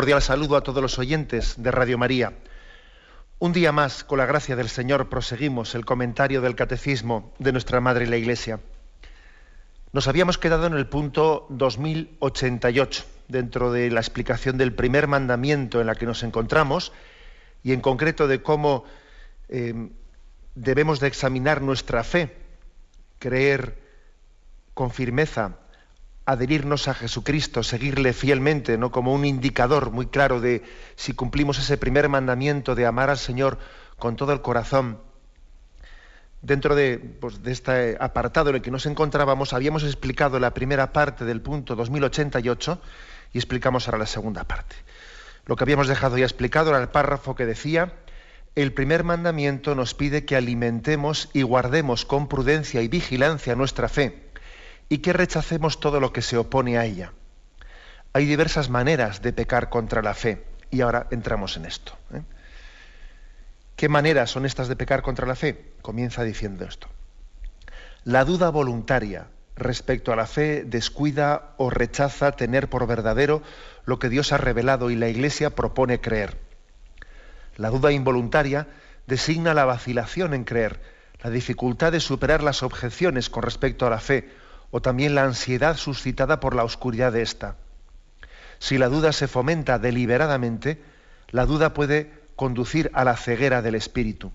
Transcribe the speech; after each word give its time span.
Cordial 0.00 0.22
saludo 0.22 0.56
a 0.56 0.62
todos 0.62 0.80
los 0.80 0.98
oyentes 0.98 1.62
de 1.62 1.70
Radio 1.70 1.98
María. 1.98 2.32
Un 3.38 3.52
día 3.52 3.70
más, 3.70 4.02
con 4.02 4.16
la 4.16 4.24
gracia 4.24 4.56
del 4.56 4.70
Señor, 4.70 5.10
proseguimos 5.10 5.74
el 5.74 5.84
comentario 5.84 6.40
del 6.40 6.54
Catecismo 6.54 7.34
de 7.38 7.52
nuestra 7.52 7.82
Madre 7.82 8.06
la 8.06 8.16
Iglesia. 8.16 8.60
Nos 9.92 10.08
habíamos 10.08 10.38
quedado 10.38 10.66
en 10.66 10.72
el 10.72 10.86
punto 10.86 11.44
2088, 11.50 13.04
dentro 13.28 13.72
de 13.72 13.90
la 13.90 14.00
explicación 14.00 14.56
del 14.56 14.72
primer 14.72 15.06
mandamiento 15.06 15.82
en 15.82 15.86
la 15.86 15.94
que 15.94 16.06
nos 16.06 16.22
encontramos, 16.22 16.94
y 17.62 17.74
en 17.74 17.82
concreto 17.82 18.26
de 18.26 18.42
cómo 18.42 18.84
eh, 19.50 19.90
debemos 20.54 21.00
de 21.00 21.08
examinar 21.08 21.60
nuestra 21.60 22.04
fe, 22.04 22.34
creer 23.18 23.76
con 24.72 24.92
firmeza 24.92 25.58
adherirnos 26.26 26.88
a 26.88 26.94
Jesucristo, 26.94 27.62
seguirle 27.62 28.12
fielmente, 28.12 28.78
¿no? 28.78 28.90
como 28.90 29.14
un 29.14 29.24
indicador 29.24 29.90
muy 29.90 30.06
claro 30.06 30.40
de 30.40 30.62
si 30.96 31.12
cumplimos 31.12 31.58
ese 31.58 31.76
primer 31.76 32.08
mandamiento 32.08 32.74
de 32.74 32.86
amar 32.86 33.10
al 33.10 33.18
Señor 33.18 33.58
con 33.98 34.16
todo 34.16 34.32
el 34.32 34.42
corazón. 34.42 34.98
Dentro 36.42 36.74
de, 36.74 36.98
pues, 36.98 37.42
de 37.42 37.52
este 37.52 37.96
apartado 38.00 38.50
en 38.50 38.56
el 38.56 38.62
que 38.62 38.70
nos 38.70 38.86
encontrábamos, 38.86 39.52
habíamos 39.52 39.82
explicado 39.84 40.38
la 40.38 40.54
primera 40.54 40.92
parte 40.92 41.24
del 41.24 41.42
punto 41.42 41.76
2088 41.76 42.80
y 43.32 43.38
explicamos 43.38 43.86
ahora 43.86 43.98
la 43.98 44.06
segunda 44.06 44.44
parte. 44.44 44.76
Lo 45.46 45.56
que 45.56 45.64
habíamos 45.64 45.88
dejado 45.88 46.16
ya 46.16 46.24
explicado 46.24 46.70
era 46.70 46.80
el 46.80 46.88
párrafo 46.88 47.34
que 47.34 47.44
decía, 47.44 47.92
el 48.54 48.72
primer 48.72 49.04
mandamiento 49.04 49.74
nos 49.74 49.94
pide 49.94 50.24
que 50.24 50.36
alimentemos 50.36 51.28
y 51.32 51.42
guardemos 51.42 52.04
con 52.04 52.28
prudencia 52.28 52.82
y 52.82 52.88
vigilancia 52.88 53.54
nuestra 53.54 53.88
fe 53.88 54.29
y 54.90 54.98
que 54.98 55.14
rechacemos 55.14 55.80
todo 55.80 56.00
lo 56.00 56.12
que 56.12 56.20
se 56.20 56.36
opone 56.36 56.76
a 56.76 56.84
ella. 56.84 57.12
Hay 58.12 58.26
diversas 58.26 58.68
maneras 58.68 59.22
de 59.22 59.32
pecar 59.32 59.70
contra 59.70 60.02
la 60.02 60.14
fe 60.14 60.44
y 60.68 60.80
ahora 60.80 61.06
entramos 61.12 61.56
en 61.56 61.64
esto. 61.64 61.96
¿eh? 62.12 62.22
¿Qué 63.76 63.88
maneras 63.88 64.30
son 64.30 64.44
estas 64.44 64.66
de 64.68 64.74
pecar 64.74 65.02
contra 65.02 65.28
la 65.28 65.36
fe? 65.36 65.72
Comienza 65.80 66.24
diciendo 66.24 66.64
esto. 66.64 66.88
La 68.02 68.24
duda 68.24 68.50
voluntaria 68.50 69.28
respecto 69.54 70.12
a 70.12 70.16
la 70.16 70.26
fe 70.26 70.64
descuida 70.64 71.54
o 71.56 71.70
rechaza 71.70 72.32
tener 72.32 72.68
por 72.68 72.86
verdadero 72.88 73.42
lo 73.84 74.00
que 74.00 74.08
Dios 74.08 74.32
ha 74.32 74.38
revelado 74.38 74.90
y 74.90 74.96
la 74.96 75.08
Iglesia 75.08 75.50
propone 75.50 76.00
creer. 76.00 76.36
La 77.56 77.70
duda 77.70 77.92
involuntaria 77.92 78.66
designa 79.06 79.54
la 79.54 79.66
vacilación 79.66 80.34
en 80.34 80.42
creer, 80.42 80.80
la 81.22 81.30
dificultad 81.30 81.92
de 81.92 82.00
superar 82.00 82.42
las 82.42 82.64
objeciones 82.64 83.30
con 83.30 83.44
respecto 83.44 83.86
a 83.86 83.90
la 83.90 84.00
fe 84.00 84.28
o 84.70 84.80
también 84.80 85.14
la 85.14 85.24
ansiedad 85.24 85.76
suscitada 85.76 86.40
por 86.40 86.54
la 86.54 86.64
oscuridad 86.64 87.12
de 87.12 87.22
ésta. 87.22 87.56
Si 88.58 88.78
la 88.78 88.88
duda 88.88 89.12
se 89.12 89.26
fomenta 89.26 89.78
deliberadamente, 89.78 90.82
la 91.30 91.46
duda 91.46 91.74
puede 91.74 92.12
conducir 92.36 92.90
a 92.94 93.04
la 93.04 93.16
ceguera 93.16 93.62
del 93.62 93.74
espíritu. 93.74 94.32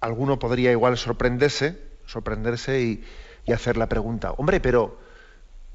Alguno 0.00 0.38
podría 0.38 0.70
igual 0.70 0.96
sorprenderse, 0.98 1.80
sorprenderse 2.06 2.80
y, 2.80 3.04
hacer 3.52 3.76
la 3.76 3.88
pregunta, 3.88 4.32
hombre, 4.32 4.58
pero 4.60 4.98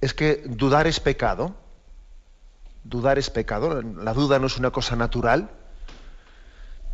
es 0.02 0.14
que 0.14 0.44
dudar 0.46 0.88
es 0.88 1.00
pecado. 1.00 1.56
Dudar 2.84 3.20
es 3.20 3.30
pecado. 3.30 3.82
La 3.82 4.14
duda 4.14 4.40
no 4.40 4.48
es 4.48 4.58
una 4.58 4.72
cosa 4.72 4.96
natural. 4.96 5.50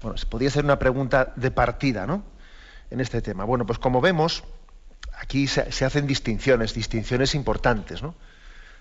Bueno, 0.02 0.18
podría 0.30 0.50
ser 0.50 0.66
una 0.66 0.80
pregunta 0.80 1.32
de 1.36 1.52
partida, 1.52 2.06
¿no? 2.06 2.24
En 2.90 3.00
este 3.00 3.22
tema. 3.22 3.46
Bueno, 3.46 3.66
pues 3.66 3.80
como 3.80 4.02
vemos, 4.02 4.44
aquí 5.20 5.48
se, 5.48 5.86
hacen 5.86 6.08
distinciones, 6.08 6.74
distinciones 6.74 7.36
importantes. 7.36 8.02
¿no? 8.02 8.16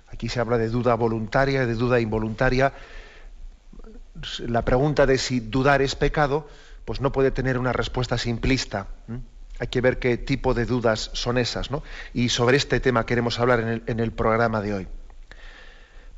Aquí 0.09 0.29
se 0.29 0.41
habla 0.41 0.59
de 0.59 0.69
duda 0.69 0.95
voluntaria, 0.95 1.67
de 1.67 1.75
duda 1.75 2.01
involuntaria. 2.01 2.73
La 4.39 4.63
pregunta 4.63 5.07
de 5.07 5.19
si 5.19 5.41
dudar 5.41 5.83
es 5.83 5.95
pecado, 5.95 6.49
pues 6.85 7.01
no 7.01 7.13
puede 7.13 7.31
tener 7.31 7.59
una 7.59 7.73
respuesta 7.73 8.19
simplista. 8.19 8.87
Hay 9.59 9.69
que 9.69 9.81
ver 9.81 9.99
qué 9.99 10.17
tipo 10.17 10.55
de 10.55 10.67
dudas 10.67 11.11
son 11.15 11.39
esas. 11.39 11.71
¿no? 11.71 11.83
Y 12.13 12.29
sobre 12.29 12.57
este 12.57 12.81
tema 12.81 13.07
queremos 13.07 13.39
hablar 13.39 13.83
en 13.87 14.01
el, 14.01 14.13
programa 14.13 14.61
de 14.61 14.75
hoy. 14.75 14.89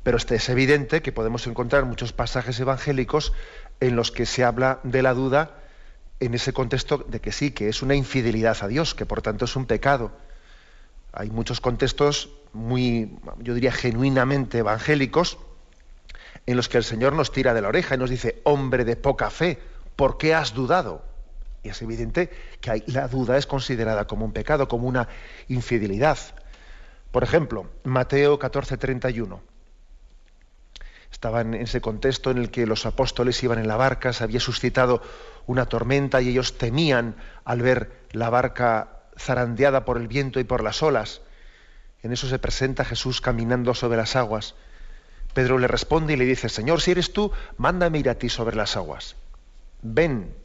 Pero 0.03 0.17
este 0.17 0.35
es 0.35 0.49
evidente 0.49 1.01
que 1.01 1.11
podemos 1.11 1.47
encontrar 1.47 1.85
muchos 1.85 2.13
pasajes 2.13 2.59
evangélicos 2.59 3.33
en 3.79 3.95
los 3.95 4.11
que 4.11 4.25
se 4.25 4.43
habla 4.43 4.79
de 4.83 5.01
la 5.01 5.13
duda 5.13 5.66
en 6.19 6.33
ese 6.33 6.53
contexto 6.53 6.97
de 6.97 7.21
que 7.21 7.31
sí, 7.31 7.51
que 7.51 7.69
es 7.69 7.81
una 7.81 7.95
infidelidad 7.95 8.57
a 8.61 8.67
Dios, 8.67 8.95
que 8.95 9.05
por 9.05 9.21
tanto 9.21 9.45
es 9.45 9.55
un 9.55 9.65
pecado. 9.65 10.11
Hay 11.13 11.29
muchos 11.29 11.61
contextos 11.61 12.29
muy, 12.53 13.17
yo 13.39 13.53
diría, 13.53 13.71
genuinamente 13.71 14.59
evangélicos, 14.59 15.37
en 16.45 16.55
los 16.55 16.69
que 16.69 16.77
el 16.77 16.83
Señor 16.83 17.13
nos 17.13 17.31
tira 17.31 17.53
de 17.53 17.61
la 17.61 17.67
oreja 17.67 17.95
y 17.95 17.97
nos 17.97 18.09
dice, 18.09 18.41
hombre 18.43 18.85
de 18.85 18.95
poca 18.95 19.29
fe, 19.29 19.59
¿por 19.95 20.17
qué 20.17 20.33
has 20.33 20.53
dudado? 20.53 21.03
Y 21.63 21.69
es 21.69 21.81
evidente 21.81 22.29
que 22.61 22.83
la 22.87 23.07
duda 23.07 23.37
es 23.37 23.45
considerada 23.45 24.07
como 24.07 24.25
un 24.25 24.31
pecado, 24.31 24.67
como 24.67 24.87
una 24.87 25.07
infidelidad. 25.49 26.17
Por 27.11 27.23
ejemplo, 27.23 27.67
Mateo 27.83 28.39
14, 28.39 28.77
31 28.77 29.56
estaban 31.11 31.53
en 31.53 31.61
ese 31.61 31.81
contexto 31.81 32.31
en 32.31 32.37
el 32.37 32.51
que 32.51 32.65
los 32.65 32.85
apóstoles 32.85 33.41
iban 33.43 33.59
en 33.59 33.67
la 33.67 33.77
barca, 33.77 34.13
se 34.13 34.23
había 34.23 34.39
suscitado 34.39 35.01
una 35.45 35.65
tormenta 35.65 36.21
y 36.21 36.29
ellos 36.29 36.57
temían 36.57 37.15
al 37.45 37.61
ver 37.61 37.91
la 38.11 38.29
barca 38.29 38.99
zarandeada 39.17 39.85
por 39.85 39.97
el 39.97 40.07
viento 40.07 40.39
y 40.39 40.43
por 40.43 40.63
las 40.63 40.83
olas. 40.83 41.21
En 42.03 42.11
eso 42.11 42.27
se 42.27 42.39
presenta 42.39 42.85
Jesús 42.85 43.21
caminando 43.21 43.73
sobre 43.73 43.97
las 43.97 44.15
aguas. 44.15 44.55
Pedro 45.33 45.57
le 45.57 45.67
responde 45.67 46.13
y 46.13 46.17
le 46.17 46.25
dice, 46.25 46.49
Señor, 46.49 46.81
si 46.81 46.91
eres 46.91 47.13
tú, 47.13 47.31
mándame 47.57 47.99
ir 47.99 48.09
a 48.09 48.15
ti 48.15 48.29
sobre 48.29 48.55
las 48.55 48.75
aguas. 48.75 49.15
Ven, 49.81 50.35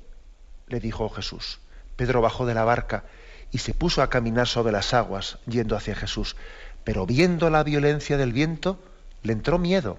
le 0.69 0.81
dijo 0.81 1.09
Jesús. 1.11 1.61
Pedro 1.97 2.21
bajó 2.23 2.47
de 2.47 2.55
la 2.55 2.65
barca 2.65 3.05
y 3.50 3.59
se 3.59 3.75
puso 3.75 4.03
a 4.03 4.09
caminar 4.09 4.49
sobre 4.49 4.73
las 4.73 4.94
aguas, 4.94 5.39
yendo 5.47 5.77
hacia 5.77 5.94
Jesús. 5.94 6.37
Pero 6.84 7.05
viendo 7.06 7.50
la 7.50 7.62
violencia 7.62 8.17
del 8.17 8.33
viento, 8.33 8.83
le 9.23 9.34
entró 9.34 9.59
miedo 9.59 9.99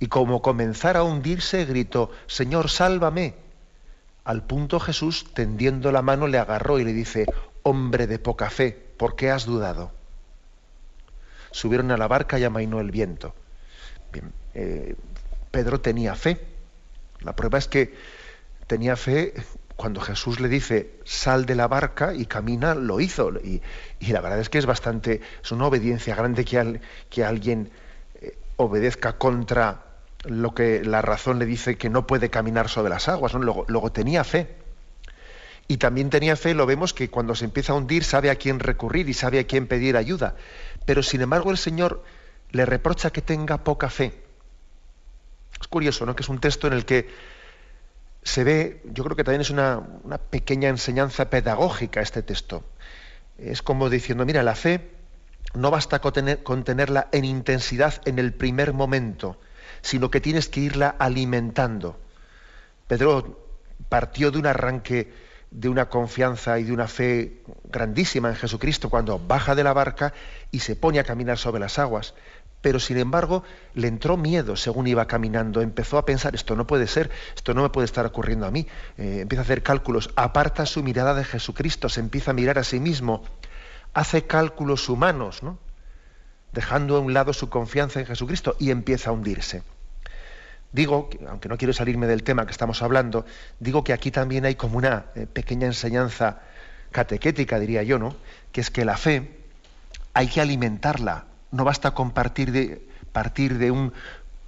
y 0.00 0.06
como 0.06 0.40
comenzara 0.40 1.00
a 1.00 1.04
hundirse, 1.04 1.66
gritó, 1.66 2.10
Señor, 2.26 2.70
sálvame. 2.70 3.34
Al 4.24 4.42
punto 4.42 4.80
Jesús, 4.80 5.26
tendiendo 5.34 5.92
la 5.92 6.00
mano, 6.00 6.26
le 6.26 6.38
agarró 6.38 6.78
y 6.78 6.84
le 6.84 6.94
dice, 6.94 7.26
Hombre 7.62 8.06
de 8.06 8.18
poca 8.18 8.48
fe, 8.48 8.72
¿por 8.96 9.14
qué 9.14 9.30
has 9.30 9.44
dudado? 9.44 9.92
Subieron 11.50 11.90
a 11.90 11.98
la 11.98 12.08
barca 12.08 12.38
y 12.38 12.44
amainó 12.44 12.80
el 12.80 12.90
viento. 12.90 13.34
Bien, 14.10 14.32
eh, 14.54 14.96
Pedro 15.50 15.80
tenía 15.82 16.14
fe. 16.14 16.40
La 17.20 17.36
prueba 17.36 17.58
es 17.58 17.68
que 17.68 17.94
tenía 18.66 18.96
fe 18.96 19.34
cuando 19.76 20.00
Jesús 20.00 20.40
le 20.40 20.48
dice, 20.48 20.94
sal 21.04 21.44
de 21.44 21.54
la 21.54 21.68
barca 21.68 22.14
y 22.14 22.24
camina, 22.24 22.74
lo 22.74 23.00
hizo. 23.00 23.30
Y, 23.40 23.60
la 24.00 24.22
verdad 24.22 24.38
es 24.38 24.48
que 24.48 24.56
es 24.56 24.66
bastante, 24.66 25.20
es 25.42 25.52
una 25.52 25.66
obediencia 25.66 26.14
grande 26.14 26.46
que, 26.46 26.80
que 27.10 27.24
alguien 27.24 27.70
eh, 28.22 28.38
obedezca 28.56 29.18
contra 29.18 29.89
lo 30.24 30.54
que 30.54 30.84
la 30.84 31.02
razón 31.02 31.38
le 31.38 31.46
dice 31.46 31.76
que 31.76 31.90
no 31.90 32.06
puede 32.06 32.30
caminar 32.30 32.68
sobre 32.68 32.90
las 32.90 33.08
aguas. 33.08 33.32
Luego, 33.34 33.92
tenía 33.92 34.24
fe. 34.24 34.56
Y 35.68 35.76
también 35.76 36.10
tenía 36.10 36.36
fe, 36.36 36.54
lo 36.54 36.66
vemos, 36.66 36.92
que 36.92 37.10
cuando 37.10 37.34
se 37.34 37.44
empieza 37.44 37.72
a 37.72 37.76
hundir 37.76 38.02
sabe 38.02 38.30
a 38.30 38.34
quién 38.34 38.58
recurrir 38.58 39.08
y 39.08 39.14
sabe 39.14 39.38
a 39.38 39.46
quién 39.46 39.68
pedir 39.68 39.96
ayuda. 39.96 40.34
Pero 40.84 41.02
sin 41.02 41.20
embargo 41.20 41.52
el 41.52 41.58
Señor 41.58 42.02
le 42.50 42.66
reprocha 42.66 43.10
que 43.10 43.22
tenga 43.22 43.58
poca 43.62 43.88
fe. 43.88 44.12
Es 45.60 45.68
curioso, 45.68 46.06
¿no? 46.06 46.16
Que 46.16 46.22
es 46.24 46.28
un 46.28 46.40
texto 46.40 46.66
en 46.66 46.72
el 46.72 46.84
que 46.84 47.08
se 48.24 48.42
ve, 48.42 48.82
yo 48.84 49.04
creo 49.04 49.16
que 49.16 49.22
también 49.22 49.42
es 49.42 49.50
una, 49.50 49.78
una 50.02 50.18
pequeña 50.18 50.68
enseñanza 50.68 51.30
pedagógica 51.30 52.00
este 52.00 52.22
texto. 52.22 52.64
Es 53.38 53.62
como 53.62 53.88
diciendo, 53.88 54.26
mira, 54.26 54.42
la 54.42 54.56
fe 54.56 54.90
no 55.54 55.70
basta 55.70 56.00
con 56.00 56.64
tenerla 56.64 57.08
en 57.12 57.24
intensidad 57.24 58.02
en 58.04 58.18
el 58.18 58.32
primer 58.32 58.72
momento, 58.72 59.38
sino 59.82 60.10
que 60.10 60.20
tienes 60.20 60.48
que 60.48 60.60
irla 60.60 60.94
alimentando. 60.98 61.98
Pedro 62.86 63.38
partió 63.88 64.30
de 64.30 64.38
un 64.38 64.46
arranque 64.46 65.12
de 65.50 65.68
una 65.68 65.88
confianza 65.88 66.58
y 66.58 66.64
de 66.64 66.72
una 66.72 66.86
fe 66.86 67.42
grandísima 67.64 68.28
en 68.28 68.36
Jesucristo 68.36 68.88
cuando 68.88 69.18
baja 69.18 69.54
de 69.54 69.64
la 69.64 69.72
barca 69.72 70.12
y 70.50 70.60
se 70.60 70.76
pone 70.76 71.00
a 71.00 71.04
caminar 71.04 71.38
sobre 71.38 71.60
las 71.60 71.78
aguas. 71.78 72.14
pero 72.60 72.78
sin 72.78 72.98
embargo 72.98 73.42
le 73.74 73.88
entró 73.88 74.18
miedo 74.18 74.54
según 74.54 74.86
iba 74.86 75.06
caminando, 75.06 75.62
empezó 75.62 75.96
a 75.96 76.04
pensar, 76.04 76.34
esto 76.34 76.56
no 76.56 76.66
puede 76.66 76.86
ser, 76.86 77.10
esto 77.34 77.54
no 77.54 77.62
me 77.62 77.70
puede 77.70 77.86
estar 77.86 78.04
ocurriendo 78.04 78.46
a 78.46 78.50
mí, 78.50 78.66
eh, 78.98 79.20
empieza 79.22 79.40
a 79.40 79.44
hacer 79.44 79.62
cálculos, 79.62 80.10
aparta 80.14 80.66
su 80.66 80.82
mirada 80.82 81.14
de 81.14 81.24
Jesucristo, 81.24 81.88
se 81.88 82.00
empieza 82.00 82.32
a 82.32 82.34
mirar 82.34 82.58
a 82.58 82.64
sí 82.64 82.78
mismo, 82.78 83.22
hace 83.94 84.26
cálculos 84.26 84.90
humanos, 84.90 85.42
¿no? 85.42 85.58
Dejando 86.52 86.96
a 86.96 87.00
un 87.00 87.14
lado 87.14 87.32
su 87.32 87.48
confianza 87.48 88.00
en 88.00 88.06
Jesucristo 88.06 88.56
y 88.58 88.70
empieza 88.70 89.10
a 89.10 89.12
hundirse. 89.12 89.62
Digo, 90.72 91.10
aunque 91.28 91.48
no 91.48 91.58
quiero 91.58 91.72
salirme 91.72 92.06
del 92.06 92.22
tema 92.22 92.46
que 92.46 92.52
estamos 92.52 92.82
hablando, 92.82 93.24
digo 93.58 93.82
que 93.82 93.92
aquí 93.92 94.10
también 94.10 94.44
hay 94.44 94.54
como 94.54 94.78
una 94.78 95.06
eh, 95.14 95.26
pequeña 95.26 95.66
enseñanza 95.66 96.40
catequética, 96.92 97.58
diría 97.58 97.82
yo, 97.82 97.98
¿no? 97.98 98.14
Que 98.52 98.60
es 98.60 98.70
que 98.70 98.84
la 98.84 98.96
fe 98.96 99.40
hay 100.14 100.28
que 100.28 100.40
alimentarla, 100.40 101.24
no 101.50 101.64
basta 101.64 101.92
con 101.92 102.12
partir 102.12 102.52
de, 102.52 102.86
partir 103.12 103.58
de 103.58 103.70
un 103.70 103.92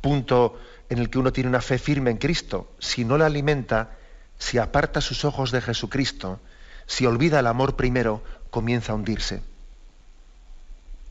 punto 0.01 0.59
en 0.89 0.99
el 0.99 1.11
que 1.11 1.19
uno 1.19 1.33
tiene 1.33 1.49
una 1.49 1.61
fe 1.61 1.79
firme 1.79 2.11
en 2.11 2.19
Cristo. 2.19 2.71
Si 2.79 3.05
no 3.05 3.19
la 3.19 3.27
alimenta, 3.27 3.97
si 4.39 4.59
aparta 4.59 5.01
sus 5.01 5.25
ojos 5.25 5.51
de 5.51 5.61
Jesucristo, 5.61 6.41
si 6.87 7.07
olvida 7.07 7.41
el 7.41 7.47
amor 7.47 7.77
primero, 7.77 8.23
comienza 8.51 8.93
a 8.93 8.95
hundirse. 8.97 9.43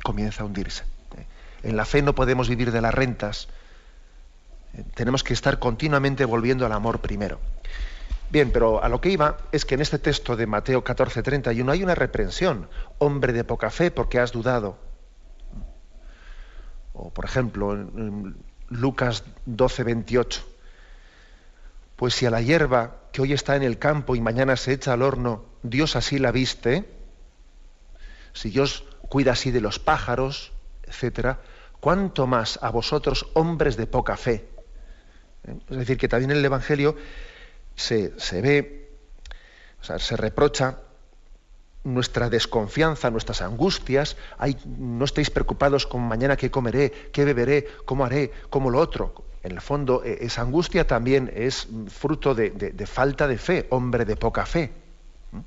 Comienza 0.03 0.43
a 0.43 0.45
hundirse. 0.45 0.83
En 1.63 1.77
la 1.77 1.85
fe 1.85 2.01
no 2.01 2.15
podemos 2.15 2.49
vivir 2.49 2.71
de 2.71 2.81
las 2.81 2.93
rentas. 2.93 3.47
Tenemos 4.95 5.23
que 5.23 5.33
estar 5.33 5.59
continuamente 5.59 6.25
volviendo 6.25 6.65
al 6.65 6.71
amor 6.71 7.01
primero. 7.01 7.39
Bien, 8.31 8.51
pero 8.51 8.81
a 8.83 8.89
lo 8.89 9.01
que 9.01 9.09
iba 9.09 9.37
es 9.51 9.65
que 9.65 9.75
en 9.75 9.81
este 9.81 9.99
texto 9.99 10.35
de 10.35 10.47
Mateo 10.47 10.83
14, 10.83 11.21
31 11.21 11.71
hay 11.71 11.83
una 11.83 11.95
reprensión. 11.95 12.69
Hombre 12.97 13.33
de 13.33 13.43
poca 13.43 13.69
fe, 13.69 13.91
porque 13.91 14.19
has 14.19 14.31
dudado. 14.31 14.77
O, 16.93 17.09
por 17.09 17.25
ejemplo, 17.25 17.73
en 17.73 18.37
Lucas 18.69 19.25
12, 19.45 19.83
28. 19.83 20.43
Pues 21.97 22.15
si 22.15 22.25
a 22.25 22.31
la 22.31 22.41
hierba 22.41 22.95
que 23.11 23.21
hoy 23.21 23.33
está 23.33 23.55
en 23.57 23.63
el 23.63 23.77
campo 23.77 24.15
y 24.15 24.21
mañana 24.21 24.55
se 24.55 24.73
echa 24.73 24.93
al 24.93 25.01
horno, 25.01 25.43
Dios 25.61 25.95
así 25.95 26.17
la 26.17 26.31
viste, 26.31 26.89
si 28.33 28.49
Dios 28.49 28.85
cuida 29.11 29.33
así 29.33 29.51
de 29.51 29.59
los 29.59 29.77
pájaros, 29.77 30.53
etcétera, 30.83 31.41
cuánto 31.81 32.27
más 32.27 32.57
a 32.61 32.69
vosotros, 32.69 33.27
hombres 33.33 33.75
de 33.75 33.85
poca 33.85 34.15
fe. 34.15 34.47
¿Eh? 35.45 35.57
Es 35.69 35.77
decir, 35.77 35.97
que 35.97 36.07
también 36.07 36.31
en 36.31 36.37
el 36.37 36.45
Evangelio 36.45 36.95
se, 37.75 38.17
se 38.17 38.41
ve, 38.41 38.89
o 39.81 39.83
sea, 39.83 39.99
se 39.99 40.15
reprocha 40.15 40.77
nuestra 41.83 42.29
desconfianza, 42.29 43.11
nuestras 43.11 43.41
angustias, 43.41 44.15
no 44.77 45.03
estéis 45.03 45.29
preocupados 45.29 45.85
con 45.85 46.07
mañana 46.07 46.37
qué 46.37 46.49
comeré, 46.49 47.09
qué 47.11 47.25
beberé, 47.25 47.67
cómo 47.83 48.05
haré, 48.05 48.31
cómo 48.49 48.69
lo 48.69 48.79
otro. 48.79 49.25
En 49.43 49.51
el 49.51 49.59
fondo, 49.59 50.05
e, 50.05 50.23
esa 50.23 50.43
angustia 50.43 50.87
también 50.87 51.29
es 51.35 51.67
fruto 51.89 52.33
de, 52.33 52.85
falta 52.87 53.27
de 53.27 53.37
fe, 53.37 53.67
hombre 53.71 54.05
de 54.05 54.15
poca 54.15 54.45
fe. 54.45 54.71
¿Mm? 55.33 55.39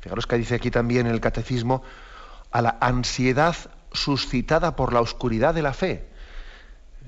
Fijaros 0.00 0.26
que 0.26 0.38
dice 0.38 0.54
aquí 0.54 0.70
también 0.70 1.08
en 1.08 1.12
el 1.12 1.20
catecismo, 1.20 1.82
a 2.50 2.62
la 2.62 2.76
ansiedad 2.80 3.56
suscitada 3.92 4.76
por 4.76 4.92
la 4.92 5.00
oscuridad 5.00 5.54
de 5.54 5.62
la 5.62 5.72
fe. 5.72 6.06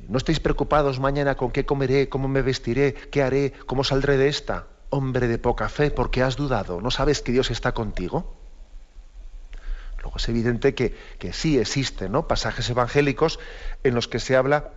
No 0.08 0.18
estéis 0.18 0.40
preocupados 0.40 1.00
mañana 1.00 1.36
con 1.36 1.50
qué 1.50 1.66
comeré, 1.66 2.08
cómo 2.08 2.28
me 2.28 2.42
vestiré, 2.42 2.94
qué 2.94 3.22
haré, 3.22 3.52
cómo 3.66 3.84
saldré 3.84 4.16
de 4.16 4.28
esta. 4.28 4.66
Hombre 4.90 5.28
de 5.28 5.38
poca 5.38 5.68
fe, 5.68 5.90
porque 5.90 6.22
has 6.22 6.36
dudado, 6.36 6.80
¿no 6.80 6.90
sabes 6.90 7.20
que 7.20 7.32
Dios 7.32 7.50
está 7.50 7.72
contigo? 7.72 8.34
Luego 9.98 10.16
es 10.16 10.28
evidente 10.28 10.74
que, 10.74 10.94
sí 11.32 11.58
existen 11.58 12.12
¿no? 12.12 12.26
pasajes 12.26 12.70
evangélicos 12.70 13.38
en 13.84 13.94
los 13.94 14.08
que 14.08 14.20
se 14.20 14.36
habla 14.36 14.70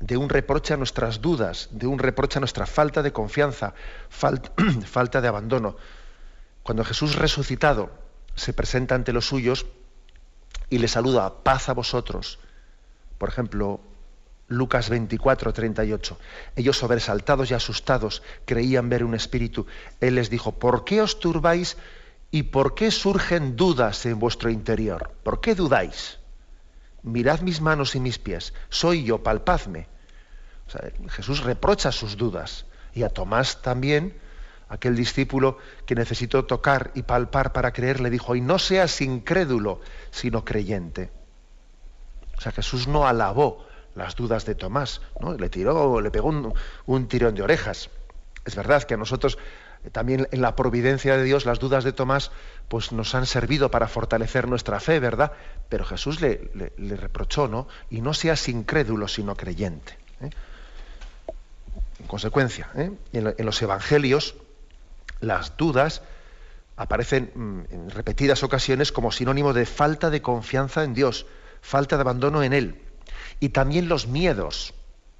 de 0.00 0.16
un 0.16 0.28
reproche 0.28 0.74
a 0.74 0.78
nuestras 0.78 1.20
dudas, 1.20 1.68
de 1.70 1.86
un 1.86 1.98
reproche 1.98 2.38
a 2.38 2.40
nuestra 2.40 2.66
falta 2.66 3.02
de 3.02 3.12
confianza, 3.12 3.74
falta 4.08 5.20
de 5.20 5.28
abandono. 5.28 5.76
Cuando 6.62 6.84
Jesús 6.84 7.16
resucitado 7.16 7.90
se 8.40 8.52
presenta 8.52 8.94
ante 8.94 9.12
los 9.12 9.26
suyos 9.26 9.66
y 10.68 10.78
le 10.78 10.88
saluda, 10.88 11.42
paz 11.42 11.68
a 11.68 11.74
vosotros. 11.74 12.38
Por 13.18 13.28
ejemplo, 13.28 13.80
Lucas 14.48 14.88
24, 14.88 15.52
38. 15.52 16.18
Ellos 16.56 16.78
sobresaltados 16.78 17.50
y 17.50 17.54
asustados 17.54 18.22
creían 18.46 18.88
ver 18.88 19.04
un 19.04 19.14
espíritu. 19.14 19.66
Él 20.00 20.14
les 20.14 20.30
dijo, 20.30 20.52
¿por 20.52 20.84
qué 20.84 21.02
os 21.02 21.20
turbáis 21.20 21.76
¿Y 22.30 22.44
por 22.44 22.74
qué 22.74 22.90
surgen 22.90 23.56
dudas 23.56 24.06
en 24.06 24.18
vuestro 24.20 24.50
interior? 24.50 25.12
¿Por 25.24 25.40
qué 25.40 25.54
dudáis? 25.54 26.18
Mirad 27.02 27.40
mis 27.40 27.60
manos 27.60 27.96
y 27.96 28.00
mis 28.00 28.18
pies, 28.18 28.54
soy 28.68 29.04
yo, 29.04 29.22
palpadme. 29.22 29.88
Jesús 31.08 31.42
reprocha 31.42 31.90
sus 31.90 32.16
dudas. 32.16 32.66
Y 32.94 33.02
a 33.02 33.08
Tomás 33.08 33.62
también, 33.62 34.16
aquel 34.70 34.96
discípulo 34.96 35.58
que 35.84 35.96
necesitó 35.96 36.46
tocar 36.46 36.92
y 36.94 37.02
palpar 37.02 37.52
para 37.52 37.72
creer, 37.72 38.00
le 38.00 38.08
dijo, 38.08 38.36
y 38.36 38.40
no 38.40 38.58
seas 38.58 39.00
incrédulo, 39.00 39.80
sino 40.10 40.44
creyente. 40.44 41.10
O 42.38 42.40
sea, 42.40 42.52
Jesús 42.52 42.88
no 42.88 43.06
alabó 43.06 43.66
las 43.94 44.14
dudas 44.14 44.46
de 44.46 44.54
Tomás, 44.54 45.02
¿no? 45.20 45.34
le 45.34 45.50
tiró, 45.50 46.00
le 46.00 46.10
pegó 46.10 46.54
un, 46.86 47.08
tirón 47.08 47.34
de 47.34 47.42
orejas. 47.42 47.90
Es 48.44 48.54
verdad 48.54 48.84
que 48.84 48.94
a 48.94 48.96
nosotros 48.96 49.36
también 49.92 50.28
en 50.30 50.40
la 50.40 50.56
providencia 50.56 51.16
de 51.16 51.24
Dios 51.24 51.46
las 51.46 51.58
dudas 51.58 51.84
de 51.84 51.92
Tomás 51.92 52.30
pues 52.68 52.92
nos 52.92 53.14
han 53.14 53.26
servido 53.26 53.70
para 53.70 53.88
fortalecer 53.88 54.46
nuestra 54.46 54.78
fe, 54.78 55.00
¿verdad? 55.00 55.32
Pero 55.68 55.84
Jesús 55.84 56.20
le, 56.20 56.50
reprochó, 56.96 57.48
¿no? 57.48 57.66
Y 57.90 58.00
no 58.02 58.14
seas 58.14 58.48
incrédulo, 58.48 59.08
sino 59.08 59.34
creyente. 59.34 59.98
¿eh? 60.22 60.30
En 61.98 62.06
consecuencia, 62.06 62.70
¿eh? 62.76 62.92
en, 63.12 63.44
los 63.44 63.60
evangelios 63.60 64.36
las 65.20 65.56
dudas 65.56 66.02
aparecen 66.76 67.30
mm, 67.34 67.60
en 67.74 67.90
repetidas 67.90 68.42
ocasiones 68.42 68.92
como 68.92 69.12
sinónimo 69.12 69.52
de 69.52 69.66
falta 69.66 70.10
de 70.10 70.22
confianza 70.22 70.82
en 70.84 70.94
Dios, 70.94 71.26
falta 71.60 71.96
de 71.96 72.02
abandono 72.02 72.42
en 72.42 72.52
Él. 72.52 72.80
Y 73.38 73.50
también 73.50 73.88
los 73.88 74.06
miedos, 74.06 74.74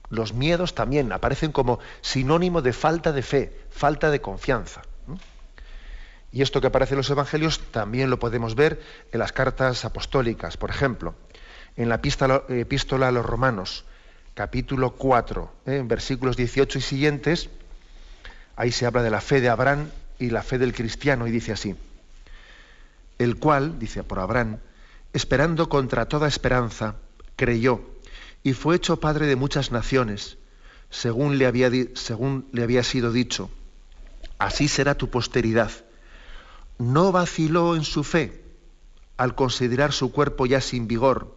los 0.09 0.33
miedos 0.33 0.75
también 0.75 1.12
aparecen 1.12 1.52
como 1.52 1.78
sinónimo 2.00 2.62
de 2.62 2.73
falta 2.73 3.12
de 3.12 3.23
fe, 3.23 3.66
falta 3.71 4.11
de 4.11 4.21
confianza. 4.21 4.83
Y 6.33 6.42
esto 6.42 6.61
que 6.61 6.69
aparece 6.69 6.95
en 6.95 6.99
los 6.99 7.11
evangelios 7.11 7.61
también 7.73 8.09
lo 8.09 8.19
podemos 8.19 8.54
ver 8.54 8.80
en 9.12 9.19
las 9.19 9.33
cartas 9.33 9.85
apostólicas. 9.85 10.57
Por 10.57 10.71
ejemplo, 10.71 11.14
en 11.76 11.88
la 11.88 11.97
epístola 11.97 13.09
a 13.09 13.12
los 13.12 13.26
romanos, 13.26 13.85
capítulo 14.35 14.92
4, 14.92 15.52
¿eh? 15.66 15.76
en 15.76 15.88
versículos 15.88 16.37
18 16.37 16.78
y 16.78 16.83
siguientes, 16.83 17.50
ahí 18.61 18.73
se 18.73 18.85
habla 18.85 19.02
de 19.02 19.11
la 19.11 19.23
fe 19.23 19.40
de 19.40 19.49
Abraham 19.49 19.88
y 20.19 20.29
la 20.29 20.43
fe 20.43 20.59
del 20.59 20.75
cristiano, 20.75 21.26
y 21.26 21.31
dice 21.31 21.50
así, 21.50 21.75
el 23.17 23.37
cual, 23.37 23.79
dice 23.79 24.05
por 24.05 24.19
Abraham, 24.19 24.59
esperando 25.14 25.71
contra 25.71 26.07
toda 26.09 26.29
esperanza, 26.29 26.97
creyó 27.37 27.81
y 28.43 28.52
fue 28.52 28.76
hecho 28.76 29.00
padre 29.00 29.25
de 29.25 29.37
muchas 29.37 29.73
naciones, 29.73 30.37
según 30.90 31.38
le 31.38 31.47
había, 31.47 31.71
según 31.95 32.49
le 32.52 32.62
había 32.62 32.83
sido 32.83 33.12
dicho. 33.12 33.50
Así 34.38 34.69
será 34.69 34.95
tu 34.95 35.09
posteridad. 35.09 35.71
No 36.76 37.12
vaciló 37.12 37.76
en 37.76 37.85
su 37.85 38.05
fe 38.05 38.45
al 39.17 39.35
considerar 39.35 39.93
su 39.93 40.12
cuerpo 40.12 40.45
ya 40.45 40.61
sin 40.61 40.87
vigor 40.87 41.35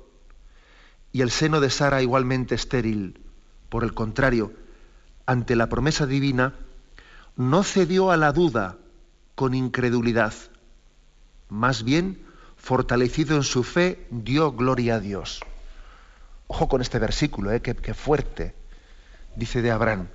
y 1.14 1.22
el 1.22 1.32
seno 1.32 1.62
de 1.62 1.70
Sara 1.70 2.02
igualmente 2.02 2.54
estéril. 2.54 3.22
Por 3.70 3.86
el 3.86 3.94
contrario, 3.94 4.52
ante 5.26 5.56
la 5.56 5.70
promesa 5.70 6.06
divina, 6.06 6.54
no 7.36 7.64
cedió 7.64 8.12
a 8.12 8.18
la 8.18 8.32
duda 8.32 8.78
con 9.36 9.54
incredulidad. 9.54 10.34
Más 11.50 11.84
bien, 11.84 12.24
fortalecido 12.58 13.36
en 13.36 13.44
su 13.44 13.64
fe, 13.64 14.08
dio 14.10 14.52
gloria 14.52 14.96
a 14.96 15.00
Dios. 15.00 15.42
Ojo 16.48 16.68
con 16.68 16.82
este 16.82 17.00
versículo, 17.00 17.52
¿eh? 17.52 17.62
qué, 17.62 17.94
fuerte. 17.94 18.54
Dice 19.36 19.62
de 19.62 19.72
Abraham, 19.72 20.08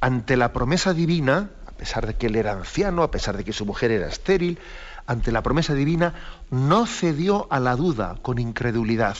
ante 0.00 0.36
la 0.36 0.52
promesa 0.52 0.92
divina, 0.92 1.50
a 1.66 1.70
pesar 1.72 2.06
de 2.06 2.14
que 2.14 2.26
él 2.26 2.36
era 2.36 2.52
anciano, 2.52 3.02
a 3.02 3.10
pesar 3.10 3.36
de 3.36 3.44
que 3.44 3.52
su 3.52 3.64
mujer 3.64 3.92
era 3.92 4.08
estéril, 4.08 4.58
ante 5.06 5.30
la 5.30 5.42
promesa 5.42 5.74
divina, 5.74 6.14
no 6.50 6.86
cedió 6.86 7.46
a 7.50 7.60
la 7.60 7.76
duda 7.76 8.16
con 8.22 8.38
incredulidad. 8.38 9.16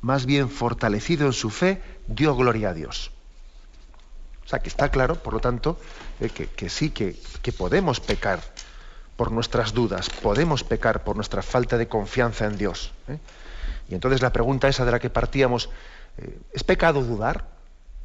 Más 0.00 0.24
bien 0.24 0.48
fortalecido 0.48 1.26
en 1.26 1.32
su 1.32 1.50
fe, 1.50 1.82
dio 2.06 2.36
gloria 2.36 2.70
a 2.70 2.74
Dios. 2.74 3.10
Sea 4.50 4.58
que 4.58 4.68
está 4.68 4.88
claro, 4.88 5.14
por 5.14 5.32
lo 5.32 5.38
tanto, 5.38 5.78
eh, 6.18 6.28
que, 6.28 6.68
sí, 6.68 6.90
que, 6.90 7.14
podemos 7.56 8.00
pecar 8.00 8.40
por 9.16 9.30
nuestras 9.30 9.72
dudas, 9.74 10.10
podemos 10.10 10.64
pecar 10.64 11.04
por 11.04 11.14
nuestra 11.14 11.40
falta 11.40 11.78
de 11.78 11.86
confianza 11.86 12.46
en 12.46 12.58
Dios. 12.58 12.90
¿eh? 13.06 13.18
Y 13.88 13.94
entonces 13.94 14.22
la 14.22 14.32
pregunta 14.32 14.66
esa 14.66 14.84
de 14.84 14.90
la 14.90 14.98
que 14.98 15.08
partíamos, 15.08 15.70
eh, 16.18 16.36
¿es 16.52 16.64
pecado 16.64 17.04
dudar? 17.04 17.44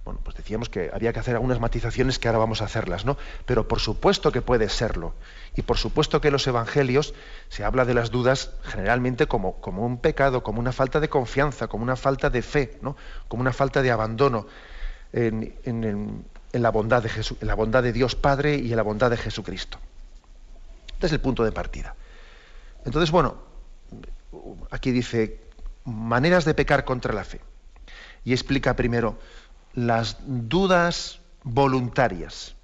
bueno, 0.04 0.20
pues 0.24 0.36
decíamos 0.36 0.70
que 0.70 0.92
había 0.94 1.12
que 1.14 1.20
hacer 1.20 1.34
algunas 1.34 1.60
matizaciones 1.60 2.20
que 2.20 2.28
ahora 2.28 2.38
vamos 2.38 2.62
a 2.62 2.66
hacerlas, 2.66 3.06
¿no? 3.06 3.18
Pero 3.48 3.68
por 3.68 3.80
supuesto 3.80 4.32
que 4.32 4.44
puede 4.44 4.70
serlo. 4.70 5.16
Y 5.56 5.64
por 5.64 5.80
supuesto 5.80 6.22
que 6.22 6.28
en 6.28 6.34
los 6.34 6.46
evangelios 6.46 7.16
se 7.50 7.64
habla 7.64 7.86
de 7.86 7.96
las 7.96 8.12
dudas 8.12 8.52
generalmente 8.62 9.26
como, 9.26 9.60
como 9.62 9.84
un 9.84 9.98
pecado, 9.98 10.44
como 10.44 10.60
una 10.60 10.74
falta 10.74 11.00
de 11.00 11.10
confianza, 11.10 11.66
como 11.66 11.84
una 11.84 11.96
falta 11.96 12.30
de 12.30 12.44
fe, 12.44 12.78
¿no? 12.84 12.96
Como 13.28 13.42
una 13.42 13.52
falta 13.52 13.82
de 13.82 13.90
abandono 13.90 14.46
en, 15.16 16.26
la, 16.62 16.70
bondad 16.70 17.04
de 17.04 17.10
en 17.40 17.48
la 17.48 17.56
bondad 17.56 17.84
de 17.84 17.94
Dios 17.94 18.16
Padre 18.16 18.56
y 18.56 18.72
en 18.72 18.78
la 18.78 18.84
bondad 18.84 19.10
de 19.10 19.18
Jesucristo. 19.18 19.78
Este 20.94 21.08
es 21.08 21.12
el 21.12 21.20
punto 21.20 21.44
de 21.44 21.52
partida. 21.52 21.96
Entonces, 22.86 23.12
bueno, 23.12 23.36
aquí 24.72 24.92
dice 24.92 25.42
maneras 25.86 26.46
de 26.46 26.54
pecar 26.54 26.86
contra 26.86 27.14
la 27.14 27.24
fe. 27.24 27.42
Y 28.24 28.34
explica 28.34 28.76
primero 28.76 29.20
las 29.74 30.18
dudas 30.26 31.20
voluntarias, 31.44 32.56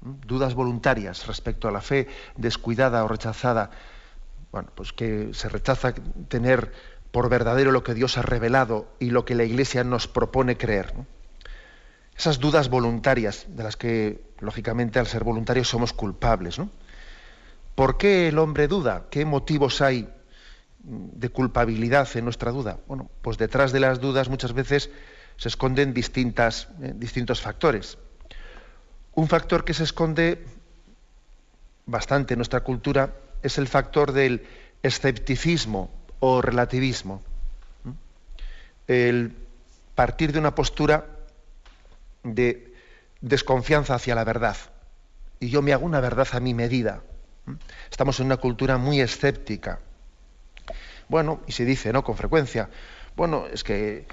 dudas 0.00 0.54
voluntarias 0.54 1.26
respecto 1.26 1.68
a 1.68 1.70
la 1.70 1.80
fe 1.80 2.08
descuidada 2.36 3.04
o 3.04 3.08
rechazada, 3.08 3.70
bueno, 4.52 4.70
pues 4.74 4.92
que 4.92 5.30
se 5.32 5.48
rechaza 5.48 5.94
tener 6.28 6.72
por 7.12 7.28
verdadero 7.30 7.72
lo 7.72 7.82
que 7.82 7.94
Dios 7.94 8.18
ha 8.18 8.22
revelado 8.22 8.88
y 8.98 9.10
lo 9.10 9.24
que 9.24 9.34
la 9.34 9.44
Iglesia 9.44 9.84
nos 9.84 10.06
propone 10.06 10.56
creer. 10.56 10.92
Esas 12.18 12.40
dudas 12.40 12.70
voluntarias, 12.70 13.46
de 13.48 13.62
las 13.62 13.76
que, 13.76 14.22
lógicamente, 14.40 14.98
al 14.98 15.06
ser 15.06 15.22
voluntarios 15.22 15.68
somos 15.68 15.92
culpables. 15.92 16.58
¿Por 17.74 17.98
qué 17.98 18.28
el 18.28 18.38
hombre 18.38 18.68
duda? 18.68 19.04
¿Qué 19.10 19.24
motivos 19.26 19.82
hay 19.82 20.08
de 20.80 21.28
culpabilidad 21.28 22.08
en 22.16 22.24
nuestra 22.24 22.52
duda? 22.52 22.78
Bueno, 22.88 23.10
pues 23.20 23.36
detrás 23.36 23.72
de 23.72 23.80
las 23.80 24.00
dudas 24.00 24.30
muchas 24.30 24.54
veces 24.54 24.90
se 25.36 25.48
esconden 25.48 25.92
distintas, 25.92 26.68
eh, 26.80 26.92
distintos 26.96 27.42
factores. 27.42 27.98
Un 29.14 29.28
factor 29.28 29.64
que 29.64 29.74
se 29.74 29.84
esconde 29.84 30.42
bastante 31.84 32.32
en 32.32 32.38
nuestra 32.38 32.60
cultura 32.60 33.12
es 33.42 33.58
el 33.58 33.68
factor 33.68 34.12
del 34.12 34.46
escepticismo 34.82 35.90
o 36.20 36.40
relativismo. 36.40 37.22
El 38.86 39.36
partir 39.94 40.32
de 40.32 40.38
una 40.38 40.54
postura 40.54 41.15
de 42.34 42.74
desconfianza 43.20 43.94
hacia 43.94 44.14
la 44.14 44.24
verdad. 44.24 44.56
Y 45.40 45.48
yo 45.50 45.62
me 45.62 45.72
hago 45.72 45.84
una 45.84 46.00
verdad 46.00 46.28
a 46.32 46.40
mi 46.40 46.54
medida. 46.54 47.02
Estamos 47.90 48.18
en 48.20 48.26
una 48.26 48.38
cultura 48.38 48.78
muy 48.78 49.00
escéptica. 49.00 49.80
Bueno, 51.08 51.40
y 51.46 51.52
se 51.52 51.64
dice, 51.64 51.92
¿no? 51.92 52.02
Con 52.02 52.16
frecuencia, 52.16 52.68
bueno, 53.14 53.46
es 53.52 53.62
que 53.62 54.06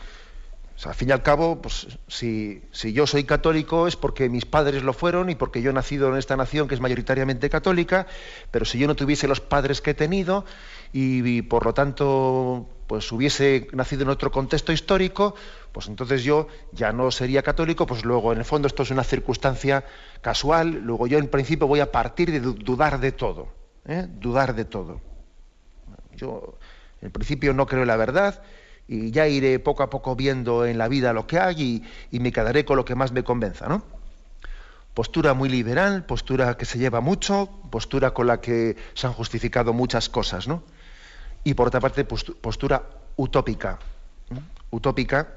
al 0.86 0.96
fin 0.96 1.10
y 1.10 1.12
al 1.12 1.24
cabo, 1.24 1.62
pues, 1.62 1.88
si, 2.08 2.62
yo 2.72 3.08
soy 3.08 3.24
católico 3.24 3.88
es 3.88 3.96
porque 3.96 4.28
mis 4.28 4.46
padres 4.46 4.84
lo 4.84 4.94
fueron 4.94 5.30
y 5.30 5.36
porque 5.36 5.62
yo 5.62 5.70
he 5.70 5.74
nacido 5.74 6.10
en 6.10 6.18
esta 6.18 6.36
nación 6.36 6.68
que 6.68 6.76
es 6.76 6.82
mayoritariamente 6.82 7.50
católica, 7.50 8.08
pero 8.52 8.66
si 8.66 8.80
yo 8.80 8.88
no 8.88 8.96
tuviese 8.96 9.28
los 9.28 9.40
padres 9.40 9.82
que 9.82 9.92
he 9.92 9.94
tenido 9.94 10.46
y, 10.94 11.42
por 11.42 11.66
lo 11.66 11.74
tanto 11.74 12.70
pues 12.88 13.12
hubiese 13.12 13.68
nacido 13.74 14.04
en 14.04 14.10
otro 14.10 14.30
contexto 14.30 14.72
histórico, 14.72 15.34
pues 15.72 15.88
entonces 15.88 16.24
yo 16.24 16.48
ya 16.72 16.92
no 16.92 17.10
sería 17.10 17.42
católico, 17.42 17.88
pues 17.88 18.06
luego 18.06 18.32
en 18.34 18.40
el 18.40 18.46
fondo 18.46 18.68
esto 18.68 18.84
es 18.84 18.92
una 18.92 19.04
circunstancia 19.04 19.84
casual, 20.22 20.82
luego 20.84 21.08
yo 21.08 21.18
en 21.18 21.28
principio 21.28 21.66
voy 21.66 21.80
a 21.80 21.92
partir 21.92 22.32
de 22.32 22.40
dudar 22.40 23.00
de 23.00 23.12
todo, 23.12 23.48
¿eh? 23.86 24.06
dudar 24.08 24.54
de 24.54 24.66
todo. 24.66 25.02
Yo 26.16 26.60
en 27.02 27.12
principio 27.12 27.54
no 27.54 27.66
creo 27.66 27.82
en 27.82 27.88
la 27.88 27.98
verdad 27.98 28.44
y 28.88 29.12
ya 29.12 29.28
iré 29.28 29.60
poco 29.60 29.84
a 29.84 29.90
poco 29.90 30.16
viendo 30.16 30.66
en 30.66 30.78
la 30.78 30.88
vida 30.88 31.14
lo 31.14 31.26
que 31.26 31.40
hay 31.40 31.84
y, 32.12 32.20
me 32.20 32.32
quedaré 32.32 32.66
con 32.66 32.78
lo 32.78 32.86
que 32.86 32.96
más 32.96 33.12
me 33.12 33.24
convenza, 33.24 33.68
¿no? 33.68 33.84
Postura 34.94 35.34
muy 35.34 35.50
liberal, 35.50 36.06
postura 36.06 36.56
que 36.56 36.66
se 36.66 36.78
lleva 36.78 37.02
mucho, 37.02 37.50
postura 37.72 38.14
con 38.14 38.28
la 38.28 38.40
que 38.42 38.76
se 38.94 39.08
han 39.08 39.14
justificado 39.14 39.74
muchas 39.74 40.10
cosas, 40.10 40.48
¿no? 40.48 40.64
Y 41.44 41.54
por 41.54 41.68
otra 41.68 41.80
parte, 41.80 42.06
postura 42.06 42.84
utópica. 43.16 43.80
Utópica, 44.72 45.28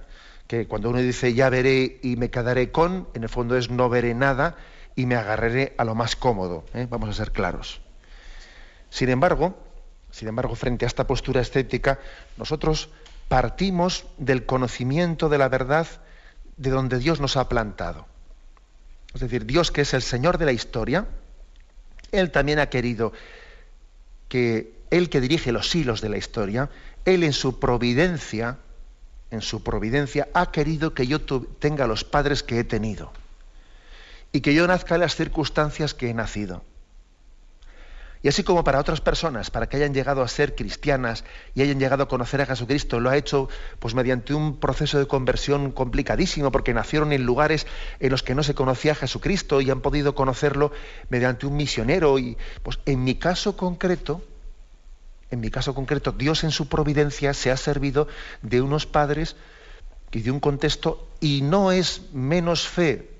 que 0.46 0.66
cuando 0.66 0.90
uno 0.90 0.98
dice 0.98 1.34
ya 1.34 1.50
veré 1.50 1.98
y 2.02 2.16
me 2.16 2.30
quedaré 2.30 2.70
con, 2.70 3.08
en 3.14 3.24
el 3.24 3.28
fondo 3.28 3.56
es 3.56 3.70
no 3.70 3.88
veré 3.88 4.14
nada 4.14 4.56
y 4.94 5.06
me 5.06 5.16
agarraré 5.16 5.74
a 5.76 5.84
lo 5.84 5.94
más 5.94 6.16
cómodo. 6.16 6.64
¿eh? 6.74 6.86
Vamos 6.88 7.10
a 7.10 7.12
ser 7.12 7.32
claros. 7.32 7.80
Sin 8.90 9.08
embargo, 9.08 9.58
sin 10.10 10.28
embargo, 10.28 10.54
frente 10.54 10.86
a 10.86 10.88
esta 10.88 11.06
postura 11.06 11.40
escéptica, 11.40 11.98
nosotros 12.36 12.88
partimos 13.28 14.06
del 14.16 14.46
conocimiento 14.46 15.28
de 15.28 15.38
la 15.38 15.48
verdad 15.48 15.86
de 16.56 16.70
donde 16.70 16.98
Dios 16.98 17.20
nos 17.20 17.36
ha 17.36 17.48
plantado. 17.48 18.06
Es 19.12 19.20
decir, 19.20 19.44
Dios 19.46 19.70
que 19.70 19.82
es 19.82 19.92
el 19.94 20.02
Señor 20.02 20.38
de 20.38 20.46
la 20.46 20.52
historia, 20.52 21.06
Él 22.12 22.30
también 22.30 22.58
ha 22.58 22.70
querido 22.70 23.12
que 24.28 24.75
Él 24.90 25.10
que 25.10 25.20
dirige 25.20 25.52
los 25.52 25.74
hilos 25.74 26.00
de 26.00 26.08
la 26.08 26.16
historia, 26.16 26.70
Él 27.04 27.24
en 27.24 27.32
su 27.32 27.58
providencia, 27.58 28.58
en 29.30 29.42
su 29.42 29.62
providencia, 29.62 30.28
ha 30.34 30.50
querido 30.50 30.94
que 30.94 31.06
yo 31.06 31.20
tenga 31.20 31.86
los 31.86 32.04
padres 32.04 32.42
que 32.42 32.60
he 32.60 32.64
tenido 32.64 33.12
y 34.32 34.40
que 34.40 34.54
yo 34.54 34.66
nazca 34.66 34.94
en 34.94 35.00
las 35.00 35.16
circunstancias 35.16 35.94
que 35.94 36.10
he 36.10 36.14
nacido. 36.14 36.62
Y 38.22 38.28
así 38.28 38.42
como 38.42 38.64
para 38.64 38.80
otras 38.80 39.00
personas, 39.00 39.50
para 39.50 39.68
que 39.68 39.76
hayan 39.76 39.94
llegado 39.94 40.22
a 40.22 40.28
ser 40.28 40.54
cristianas 40.56 41.24
y 41.54 41.62
hayan 41.62 41.78
llegado 41.78 42.02
a 42.02 42.08
conocer 42.08 42.40
a 42.40 42.46
Jesucristo, 42.46 42.98
lo 42.98 43.10
ha 43.10 43.16
hecho 43.16 43.48
pues 43.78 43.94
mediante 43.94 44.34
un 44.34 44.58
proceso 44.58 44.98
de 44.98 45.06
conversión 45.06 45.70
complicadísimo, 45.70 46.50
porque 46.50 46.74
nacieron 46.74 47.12
en 47.12 47.24
lugares 47.24 47.66
en 48.00 48.10
los 48.10 48.24
que 48.24 48.34
no 48.34 48.42
se 48.42 48.54
conocía 48.54 48.92
a 48.92 48.96
Jesucristo 48.96 49.60
y 49.60 49.70
han 49.70 49.80
podido 49.80 50.14
conocerlo 50.14 50.72
mediante 51.08 51.46
un 51.46 51.56
misionero. 51.56 52.18
Y 52.18 52.36
pues 52.64 52.80
en 52.86 53.04
mi 53.04 53.14
caso 53.14 53.56
concreto, 53.56 54.22
en 55.30 55.40
mi 55.40 55.50
caso 55.50 55.74
concreto, 55.74 56.12
Dios 56.12 56.44
en 56.44 56.50
su 56.50 56.68
providencia 56.68 57.34
se 57.34 57.50
ha 57.50 57.56
servido 57.56 58.08
de 58.42 58.60
unos 58.60 58.86
padres 58.86 59.36
y 60.12 60.20
de 60.20 60.30
un 60.30 60.40
contexto, 60.40 61.08
y 61.20 61.42
no 61.42 61.72
es 61.72 62.02
menos 62.12 62.66
fe, 62.66 63.10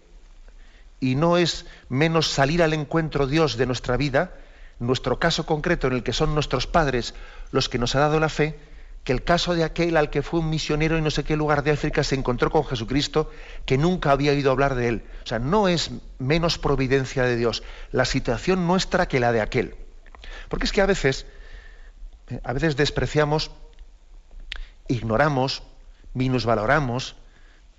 y 1.00 1.14
no 1.14 1.36
es 1.36 1.66
menos 1.88 2.28
salir 2.28 2.62
al 2.62 2.72
encuentro 2.72 3.26
Dios 3.26 3.56
de 3.56 3.66
nuestra 3.66 3.96
vida, 3.96 4.32
nuestro 4.78 5.18
caso 5.18 5.46
concreto 5.46 5.86
en 5.86 5.94
el 5.94 6.02
que 6.02 6.12
son 6.12 6.34
nuestros 6.34 6.66
padres 6.66 7.14
los 7.50 7.68
que 7.68 7.78
nos 7.78 7.94
ha 7.94 8.00
dado 8.00 8.20
la 8.20 8.28
fe, 8.28 8.58
que 9.04 9.12
el 9.12 9.22
caso 9.22 9.54
de 9.54 9.62
aquel 9.62 9.96
al 9.96 10.10
que 10.10 10.22
fue 10.22 10.40
un 10.40 10.50
misionero 10.50 10.96
en 10.96 11.04
no 11.04 11.12
sé 11.12 11.22
qué 11.22 11.36
lugar 11.36 11.62
de 11.62 11.70
África 11.70 12.02
se 12.02 12.16
encontró 12.16 12.50
con 12.50 12.64
Jesucristo 12.64 13.30
que 13.64 13.78
nunca 13.78 14.10
había 14.10 14.32
oído 14.32 14.50
hablar 14.50 14.74
de 14.74 14.88
él. 14.88 15.04
O 15.22 15.26
sea, 15.26 15.38
no 15.38 15.68
es 15.68 15.92
menos 16.18 16.58
providencia 16.58 17.22
de 17.22 17.36
Dios 17.36 17.62
la 17.92 18.04
situación 18.04 18.66
nuestra 18.66 19.06
que 19.06 19.20
la 19.20 19.30
de 19.30 19.40
aquel. 19.40 19.76
Porque 20.48 20.66
es 20.66 20.72
que 20.72 20.80
a 20.80 20.86
veces, 20.86 21.24
a 22.42 22.52
veces 22.52 22.76
despreciamos, 22.76 23.50
ignoramos, 24.88 25.62
minusvaloramos 26.14 27.16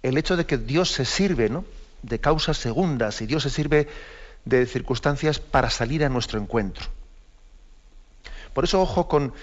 el 0.04 0.18
hecho 0.18 0.38
de 0.38 0.46
que 0.46 0.58
Dios 0.58 0.92
se 0.92 1.06
sirve 1.06 1.50
¿no? 1.50 1.66
de 2.02 2.20
causas 2.20 2.58
segundas 2.58 3.22
y 3.22 3.26
Dios 3.26 3.44
se 3.44 3.50
sirve 3.50 3.88
de 4.46 4.66
circunstancias 4.66 5.40
para 5.40 5.70
salir 5.70 6.04
a 6.06 6.10
nuestro 6.10 6.40
encuentro. 6.40 6.86
Por 8.54 8.64
eso, 8.64 8.82
ojo 8.82 9.08
con, 9.08 9.34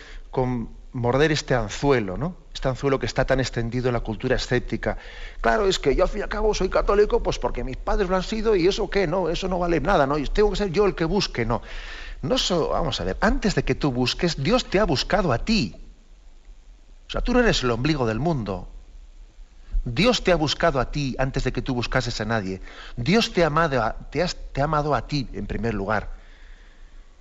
morder 0.92 1.32
este 1.32 1.54
anzuelo, 1.54 2.16
¿no? 2.16 2.37
Este 2.52 2.68
anzuelo 2.68 2.99
que 2.99 3.06
está 3.06 3.25
tan 3.25 3.40
extendido 3.40 3.88
en 3.88 3.94
la 3.94 4.00
cultura 4.00 4.37
escéptica. 4.37 4.96
Claro, 5.40 5.66
es 5.66 5.78
que 5.78 5.94
yo 5.94 6.04
al 6.04 6.08
fin 6.08 6.20
y 6.20 6.23
al 6.23 6.28
cabo 6.28 6.54
soy 6.54 6.68
católico, 6.68 7.23
pues 7.23 7.38
porque 7.38 7.64
mis 7.64 7.76
padres 7.76 8.08
lo 8.08 8.16
han 8.16 8.23
sido 8.23 8.56
y 8.56 8.66
eso 8.66 8.88
qué, 8.88 9.06
no, 9.06 9.28
eso 9.28 9.49
no 9.49 9.58
vale 9.58 9.80
nada, 9.80 10.06
¿no? 10.06 10.16
Tengo 10.32 10.50
que 10.50 10.56
ser 10.56 10.70
yo 10.70 10.87
el 10.87 10.94
que 10.94 11.04
busque, 11.04 11.44
no. 11.44 11.62
No 12.23 12.38
so, 12.38 12.71
vamos 12.71 13.00
a 13.00 13.04
ver, 13.04 13.16
antes 13.21 13.54
de 13.54 13.64
que 13.64 13.75
tú 13.75 13.92
busques, 13.92 14.42
Dios 14.42 14.64
te 14.64 14.80
ha 14.80 14.85
buscado 14.85 15.33
a 15.33 15.38
ti. 15.44 15.76
O 17.09 17.11
sea, 17.11 17.21
tú 17.21 17.33
no 17.33 17.40
eres 17.40 17.62
el 17.62 17.71
ombligo 17.71 18.06
del 18.06 18.18
mundo. 18.18 18.68
Dios 19.85 20.25
te 20.25 20.33
ha 20.33 20.37
buscado 20.37 20.80
a 20.80 20.90
ti 20.90 21.14
antes 21.18 21.44
de 21.44 21.52
que 21.52 21.61
tú 21.61 21.75
buscases 21.75 22.21
a 22.21 22.25
nadie. 22.25 22.62
Dios 22.97 23.33
te 23.33 23.44
ha 23.44 23.49
amado 23.49 23.83
a, 23.83 23.97
te 24.11 24.23
ha 24.23 24.64
amado 24.64 24.94
a 24.94 25.06
ti 25.06 25.28
en 25.35 25.47
primer 25.47 25.75
lugar. 25.75 26.09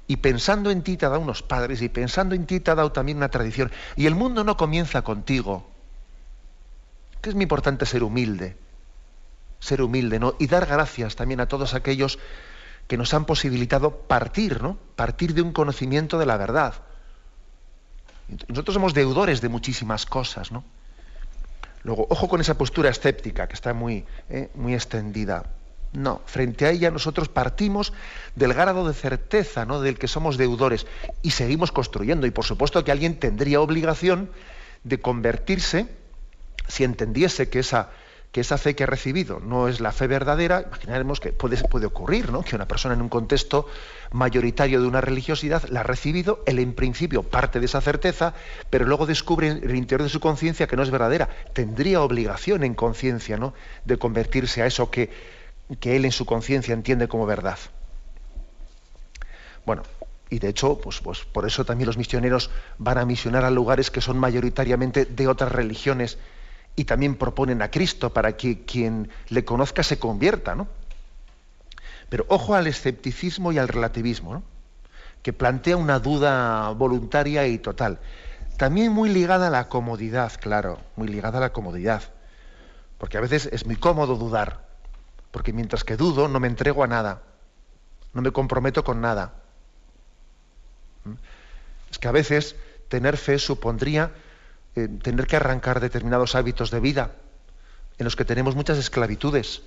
Y 0.08 0.18
pensando 0.18 0.70
en 0.72 0.82
ti 0.82 0.98
te 0.98 1.06
ha 1.06 1.10
dado 1.10 1.22
unos 1.22 1.44
padres 1.44 1.82
y 1.82 1.90
pensando 1.90 2.36
en 2.36 2.46
ti 2.46 2.60
te 2.60 2.72
ha 2.72 2.76
dado 2.76 2.92
también 2.92 3.18
una 3.18 3.30
tradición. 3.30 3.72
Y 3.96 4.06
el 4.06 4.16
mundo 4.16 4.44
no 4.44 4.58
comienza 4.58 5.02
contigo. 5.02 5.70
Que 7.22 7.30
es 7.30 7.36
muy 7.36 7.44
importante 7.44 7.86
ser 7.86 8.04
humilde. 8.04 8.56
Ser 9.60 9.82
humilde, 9.82 10.20
¿no? 10.20 10.36
Y 10.40 10.48
dar 10.48 10.66
gracias 10.66 11.16
también 11.16 11.40
a 11.40 11.48
todos 11.48 11.74
aquellos 11.74 12.20
que 12.94 12.98
nos 13.00 13.16
han 13.16 13.26
posibilitado 13.26 14.02
partir, 14.06 14.62
¿no? 14.62 14.78
Partir 14.96 15.34
de 15.34 15.42
un 15.42 15.52
conocimiento 15.52 16.20
de 16.20 16.28
la 16.28 16.38
verdad. 16.38 16.76
Nosotros 18.48 18.76
somos 18.76 18.94
deudores 18.94 19.42
de 19.42 19.50
muchísimas 19.50 20.06
cosas, 20.06 20.52
¿no? 20.52 20.64
Luego, 21.82 22.06
ojo 22.12 22.30
con 22.30 22.40
esa 22.40 22.56
postura 22.56 22.92
escéptica 22.92 23.48
que 23.48 23.56
está 23.56 23.74
muy, 23.74 24.06
eh, 24.30 24.52
muy 24.54 24.76
extendida. 24.76 25.48
No, 25.92 26.22
frente 26.28 26.68
a 26.68 26.70
ella 26.70 26.92
nosotros 26.92 27.30
partimos 27.30 27.94
del 28.36 28.54
grado 28.54 28.88
de 28.88 28.94
certeza 28.94 29.66
¿no? 29.66 29.82
del 29.82 29.98
que 29.98 30.08
somos 30.08 30.38
deudores 30.38 30.86
y 31.24 31.32
seguimos 31.32 31.72
construyendo. 31.72 32.28
Y 32.28 32.32
por 32.32 32.46
supuesto 32.46 32.84
que 32.84 32.92
alguien 32.92 33.18
tendría 33.18 33.60
obligación 33.60 34.30
de 34.84 35.02
convertirse 35.02 35.88
si 36.68 36.84
entendiese 36.84 37.50
que 37.50 37.58
esa, 37.58 37.90
que 38.34 38.42
esa 38.42 38.58
fe 38.58 38.76
que 38.76 38.84
ha 38.84 38.88
recibido 38.88 39.40
no 39.40 39.68
es 39.68 39.80
la 39.80 39.92
fe 39.92 40.08
verdadera, 40.08 40.64
imaginaremos 40.68 41.20
que 41.20 41.32
puede, 41.32 41.56
puede 41.66 41.86
ocurrir, 41.86 42.32
¿no? 42.32 42.42
Que 42.42 42.56
una 42.56 42.68
persona 42.68 42.96
en 42.96 43.02
un 43.04 43.08
contexto 43.08 43.68
mayoritario 44.12 44.82
de 44.82 44.88
una 44.88 45.02
religiosidad 45.02 45.64
la 45.70 45.82
ha 45.82 45.84
recibido, 45.84 46.42
él 46.48 46.58
en 46.58 46.74
principio 46.74 47.22
parte 47.22 47.60
de 47.60 47.68
esa 47.68 47.80
certeza, 47.80 48.34
pero 48.72 48.86
luego 48.86 49.06
descubre 49.06 49.50
en 49.50 49.58
el 49.58 49.76
interior 49.76 50.02
de 50.02 50.10
su 50.10 50.20
conciencia 50.20 50.66
que 50.66 50.76
no 50.76 50.82
es 50.82 50.90
verdadera. 50.90 51.30
Tendría 51.54 52.02
obligación 52.02 52.64
en 52.64 52.74
conciencia, 52.74 53.38
¿no? 53.38 53.54
De 53.86 53.98
convertirse 53.98 54.64
a 54.64 54.66
eso 54.66 54.90
que, 54.90 55.12
que 55.80 55.96
él 55.96 56.04
en 56.04 56.12
su 56.12 56.26
conciencia 56.26 56.74
entiende 56.74 57.08
como 57.08 57.28
verdad. 57.28 57.60
Bueno, 59.64 59.84
y 60.32 60.40
de 60.40 60.50
hecho, 60.50 60.80
pues, 60.80 61.02
pues 61.02 61.20
por 61.20 61.46
eso 61.46 61.66
también 61.66 61.86
los 61.86 61.98
misioneros 61.98 62.50
van 62.80 62.98
a 62.98 63.06
misionar 63.06 63.46
a 63.46 63.52
lugares 63.52 63.92
que 63.92 64.02
son 64.02 64.18
mayoritariamente 64.18 65.06
de 65.06 65.28
otras 65.28 65.52
religiones 65.52 66.18
y 66.76 66.86
también 66.86 67.16
proponen 67.16 67.62
a 67.62 67.70
Cristo 67.70 68.12
para 68.12 68.36
que 68.36 68.66
quien 68.66 69.10
le 69.30 69.46
conozca 69.46 69.84
se 69.84 70.00
convierta, 70.00 70.56
¿no? 70.56 70.68
Pero 72.10 72.26
ojo 72.30 72.56
al 72.56 72.68
escepticismo 72.68 73.52
y 73.52 73.58
al 73.58 73.68
relativismo, 73.68 74.34
¿no? 74.34 74.44
que 75.24 75.34
plantea 75.34 75.78
una 75.78 76.00
duda 76.00 76.70
voluntaria 76.72 77.48
y 77.48 77.58
total. 77.58 78.00
También 78.58 78.92
muy 78.92 79.10
ligada 79.10 79.48
a 79.48 79.50
la 79.50 79.70
comodidad, 79.70 80.34
claro, 80.40 80.80
muy 80.96 81.08
ligada 81.08 81.38
a 81.38 81.42
la 81.42 81.54
comodidad. 81.54 82.04
Porque 82.98 83.18
a 83.18 83.22
veces 83.22 83.50
es 83.52 83.66
muy 83.66 83.78
cómodo 83.78 84.16
dudar, 84.16 84.68
porque 85.32 85.54
mientras 85.54 85.84
que 85.84 85.98
dudo 85.98 86.28
no 86.28 86.40
me 86.40 86.48
entrego 86.48 86.84
a 86.84 86.88
nada, 86.88 87.24
no 88.14 88.22
me 88.22 88.32
comprometo 88.32 88.84
con 88.84 89.02
nada. 89.02 89.34
¿Mm? 91.06 91.14
Es 91.90 91.98
que 91.98 92.08
a 92.10 92.12
veces 92.12 92.56
tener 92.90 93.18
fe 93.18 93.40
supondría 93.40 94.12
eh, 94.76 94.88
tener 95.02 95.28
que 95.28 95.36
arrancar 95.36 95.80
determinados 95.80 96.36
hábitos 96.36 96.72
de 96.72 96.80
vida 96.80 97.12
en 97.98 98.06
los 98.06 98.16
que 98.16 98.26
tenemos 98.26 98.56
muchas 98.56 98.78
esclavitudes. 98.78 99.62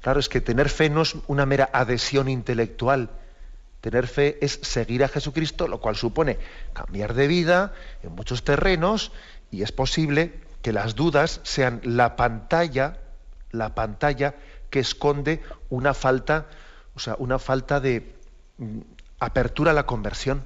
Claro, 0.00 0.20
es 0.20 0.28
que 0.28 0.40
tener 0.40 0.68
fe 0.68 0.90
no 0.90 1.02
es 1.02 1.14
una 1.26 1.46
mera 1.46 1.70
adhesión 1.72 2.28
intelectual. 2.28 3.10
Tener 3.80 4.06
fe 4.06 4.38
es 4.40 4.60
seguir 4.62 5.02
a 5.04 5.08
Jesucristo, 5.08 5.66
lo 5.66 5.80
cual 5.80 5.96
supone 5.96 6.38
cambiar 6.72 7.14
de 7.14 7.26
vida 7.26 7.72
en 8.02 8.12
muchos 8.12 8.44
terrenos 8.44 9.12
y 9.50 9.62
es 9.62 9.72
posible 9.72 10.40
que 10.62 10.72
las 10.72 10.94
dudas 10.94 11.40
sean 11.42 11.80
la 11.82 12.14
pantalla, 12.16 12.98
la 13.50 13.74
pantalla 13.74 14.36
que 14.70 14.80
esconde 14.80 15.42
una 15.68 15.94
falta, 15.94 16.46
o 16.94 17.00
sea, 17.00 17.16
una 17.18 17.38
falta 17.38 17.80
de 17.80 18.14
mm, 18.58 18.78
apertura 19.18 19.72
a 19.72 19.74
la 19.74 19.86
conversión. 19.86 20.44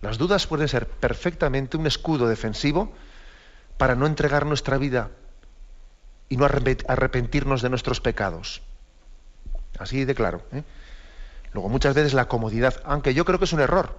Las 0.00 0.18
dudas 0.18 0.46
pueden 0.46 0.68
ser 0.68 0.86
perfectamente 0.86 1.76
un 1.76 1.86
escudo 1.86 2.28
defensivo 2.28 2.92
para 3.76 3.94
no 3.94 4.06
entregar 4.06 4.46
nuestra 4.46 4.78
vida 4.78 5.10
y 6.28 6.36
no 6.36 6.44
arrepentirnos 6.44 7.60
de 7.60 7.70
nuestros 7.70 8.00
pecados. 8.00 8.62
Así 9.78 10.04
de 10.04 10.14
claro. 10.14 10.42
¿eh? 10.52 10.62
Luego 11.52 11.68
muchas 11.68 11.94
veces 11.94 12.14
la 12.14 12.28
comodidad, 12.28 12.80
aunque 12.84 13.14
yo 13.14 13.24
creo 13.24 13.38
que 13.38 13.44
es 13.44 13.52
un 13.52 13.60
error, 13.60 13.98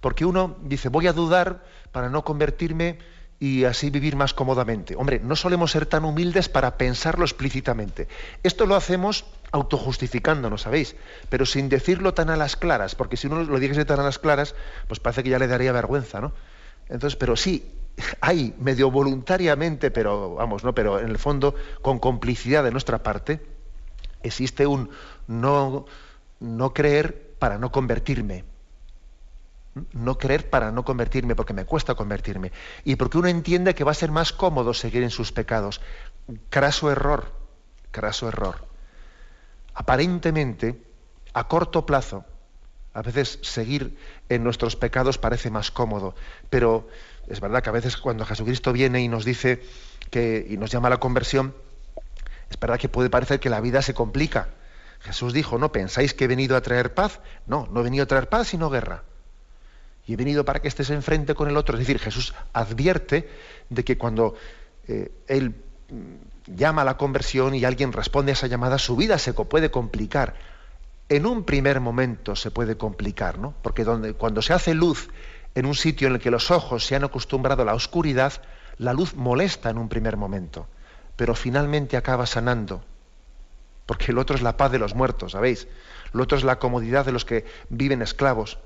porque 0.00 0.24
uno 0.24 0.56
dice 0.62 0.88
voy 0.88 1.06
a 1.06 1.12
dudar 1.12 1.64
para 1.92 2.08
no 2.08 2.24
convertirme 2.24 2.98
y 3.38 3.64
así 3.64 3.90
vivir 3.90 4.16
más 4.16 4.32
cómodamente. 4.32 4.96
Hombre, 4.96 5.20
no 5.20 5.36
solemos 5.36 5.70
ser 5.70 5.86
tan 5.86 6.04
humildes 6.04 6.48
para 6.48 6.78
pensarlo 6.78 7.24
explícitamente. 7.24 8.08
Esto 8.42 8.66
lo 8.66 8.74
hacemos 8.74 9.26
autojustificándonos, 9.52 10.62
¿sabéis? 10.62 10.96
Pero 11.28 11.44
sin 11.44 11.68
decirlo 11.68 12.14
tan 12.14 12.30
a 12.30 12.36
las 12.36 12.56
claras, 12.56 12.94
porque 12.94 13.16
si 13.16 13.26
uno 13.26 13.42
lo 13.44 13.58
dijese 13.58 13.84
tan 13.84 14.00
a 14.00 14.04
las 14.04 14.18
claras, 14.18 14.54
pues 14.88 15.00
parece 15.00 15.22
que 15.22 15.30
ya 15.30 15.38
le 15.38 15.48
daría 15.48 15.72
vergüenza, 15.72 16.20
¿no? 16.20 16.32
Entonces, 16.88 17.16
pero 17.16 17.36
sí, 17.36 17.70
hay 18.20 18.54
medio 18.58 18.90
voluntariamente, 18.90 19.90
pero 19.90 20.34
vamos, 20.34 20.64
¿no? 20.64 20.74
Pero 20.74 20.98
en 20.98 21.08
el 21.08 21.18
fondo, 21.18 21.54
con 21.82 21.98
complicidad 21.98 22.64
de 22.64 22.70
nuestra 22.70 23.02
parte, 23.02 23.40
existe 24.22 24.66
un 24.66 24.90
no, 25.26 25.86
no 26.40 26.72
creer 26.72 27.34
para 27.38 27.58
no 27.58 27.70
convertirme 27.70 28.44
no 29.92 30.18
creer 30.18 30.48
para 30.48 30.72
no 30.72 30.84
convertirme, 30.84 31.36
porque 31.36 31.52
me 31.52 31.64
cuesta 31.64 31.94
convertirme. 31.94 32.52
Y 32.84 32.96
porque 32.96 33.18
uno 33.18 33.28
entiende 33.28 33.74
que 33.74 33.84
va 33.84 33.90
a 33.90 33.94
ser 33.94 34.10
más 34.10 34.32
cómodo 34.32 34.74
seguir 34.74 35.02
en 35.02 35.10
sus 35.10 35.32
pecados. 35.32 35.80
Craso 36.50 36.90
error, 36.90 37.32
craso 37.90 38.28
error. 38.28 38.66
Aparentemente, 39.74 40.82
a 41.34 41.48
corto 41.48 41.84
plazo, 41.84 42.24
a 42.94 43.02
veces 43.02 43.38
seguir 43.42 43.98
en 44.30 44.42
nuestros 44.42 44.76
pecados 44.76 45.18
parece 45.18 45.50
más 45.50 45.70
cómodo, 45.70 46.14
pero 46.48 46.88
es 47.28 47.40
verdad 47.40 47.62
que 47.62 47.68
a 47.68 47.72
veces 47.72 47.98
cuando 47.98 48.24
Jesucristo 48.24 48.72
viene 48.72 49.02
y 49.02 49.08
nos 49.08 49.26
dice 49.26 49.62
que 50.10 50.46
y 50.48 50.56
nos 50.56 50.70
llama 50.70 50.86
a 50.86 50.92
la 50.92 51.00
conversión, 51.00 51.54
es 52.48 52.58
verdad 52.58 52.78
que 52.78 52.88
puede 52.88 53.10
parecer 53.10 53.38
que 53.38 53.50
la 53.50 53.60
vida 53.60 53.82
se 53.82 53.92
complica. 53.92 54.48
Jesús 55.00 55.34
dijo, 55.34 55.58
¿no 55.58 55.72
pensáis 55.72 56.14
que 56.14 56.24
he 56.24 56.28
venido 56.28 56.56
a 56.56 56.62
traer 56.62 56.94
paz? 56.94 57.20
No, 57.46 57.68
no 57.70 57.80
he 57.80 57.84
venido 57.84 58.04
a 58.04 58.06
traer 58.06 58.30
paz, 58.30 58.48
sino 58.48 58.70
guerra 58.70 59.02
y 60.06 60.14
he 60.14 60.16
venido 60.16 60.44
para 60.44 60.60
que 60.60 60.68
estés 60.68 60.90
enfrente 60.90 61.34
con 61.34 61.48
el 61.48 61.56
otro. 61.56 61.74
Es 61.74 61.80
decir, 61.80 61.98
Jesús 61.98 62.34
advierte 62.52 63.28
de 63.68 63.84
que 63.84 63.98
cuando 63.98 64.34
eh, 64.86 65.10
Él 65.26 65.54
mm, 65.90 66.54
llama 66.56 66.82
a 66.82 66.84
la 66.84 66.96
conversión 66.96 67.54
y 67.54 67.64
alguien 67.64 67.92
responde 67.92 68.32
a 68.32 68.34
esa 68.34 68.46
llamada, 68.46 68.78
su 68.78 68.96
vida 68.96 69.18
se 69.18 69.32
puede 69.32 69.70
complicar. 69.70 70.34
En 71.08 71.26
un 71.26 71.44
primer 71.44 71.80
momento 71.80 72.36
se 72.36 72.50
puede 72.50 72.76
complicar, 72.76 73.38
¿no? 73.38 73.54
Porque 73.62 73.84
cuando 74.16 74.42
se 74.42 74.52
hace 74.52 74.74
luz 74.74 75.08
en 75.54 75.66
un 75.66 75.74
sitio 75.74 76.08
en 76.08 76.14
el 76.14 76.20
que 76.20 76.30
los 76.30 76.50
ojos 76.50 76.84
se 76.84 76.96
han 76.96 77.04
acostumbrado 77.04 77.62
a 77.62 77.64
la 77.64 77.74
oscuridad, 77.74 78.32
la 78.78 78.92
luz 78.92 79.14
molesta 79.14 79.70
en 79.70 79.78
un 79.78 79.88
primer 79.88 80.16
momento, 80.16 80.66
pero 81.16 81.34
finalmente 81.34 81.96
acaba 81.96 82.26
sanando. 82.26 82.84
Porque 83.86 84.10
el 84.10 84.18
otro 84.18 84.36
es 84.36 84.42
la 84.42 84.56
paz 84.56 84.72
de 84.72 84.78
los 84.78 84.94
muertos, 84.94 85.32
¿sabéis? 85.32 85.68
Lo 86.12 86.24
otro 86.24 86.36
es 86.36 86.44
la 86.44 86.58
comodidad 86.58 87.06
de 87.06 87.12
los 87.12 87.24
que 87.24 87.44
viven 87.68 88.02
esclavos. 88.02 88.58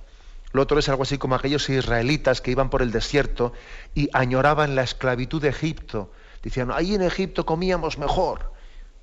Lo 0.53 0.63
otro 0.63 0.79
es 0.79 0.89
algo 0.89 1.05
así 1.05 1.19
como 1.19 1.35
aquellos 1.35 1.69
israelitas 1.69 2.41
que 2.41 2.51
iban 2.51 2.71
por 2.71 2.83
el 2.83 2.91
desierto 2.91 3.53
y 3.95 4.11
añoraban 4.13 4.75
la 4.75 4.83
esclavitud 4.83 5.41
de 5.41 5.49
Egipto. 5.49 6.11
Decían, 6.43 6.71
ahí 6.73 6.95
en 6.95 7.03
Egipto 7.03 7.47
comíamos 7.47 7.99
mejor. 7.99 8.53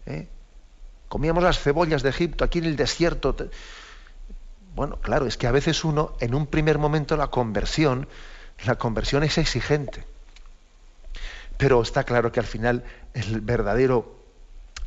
¿eh? 0.06 0.28
Comíamos 1.08 1.44
las 1.44 1.60
cebollas 1.60 2.04
de 2.04 2.10
Egipto, 2.10 2.44
aquí 2.44 2.60
en 2.60 2.66
el 2.66 2.76
desierto. 2.76 3.36
Bueno, 4.76 4.98
claro, 4.98 5.26
es 5.26 5.38
que 5.38 5.48
a 5.48 5.52
veces 5.52 5.86
uno, 5.86 6.16
en 6.20 6.36
un 6.36 6.48
primer 6.48 6.80
momento, 6.80 7.16
la 7.16 7.28
conversión, 7.28 8.10
la 8.66 8.76
conversión 8.76 9.24
es 9.24 9.38
exigente. 9.38 10.04
Pero 11.58 11.82
está 11.82 12.04
claro 12.04 12.32
que 12.32 12.42
al 12.42 12.46
final 12.46 12.84
el 13.14 13.40
verdadero, 13.40 14.20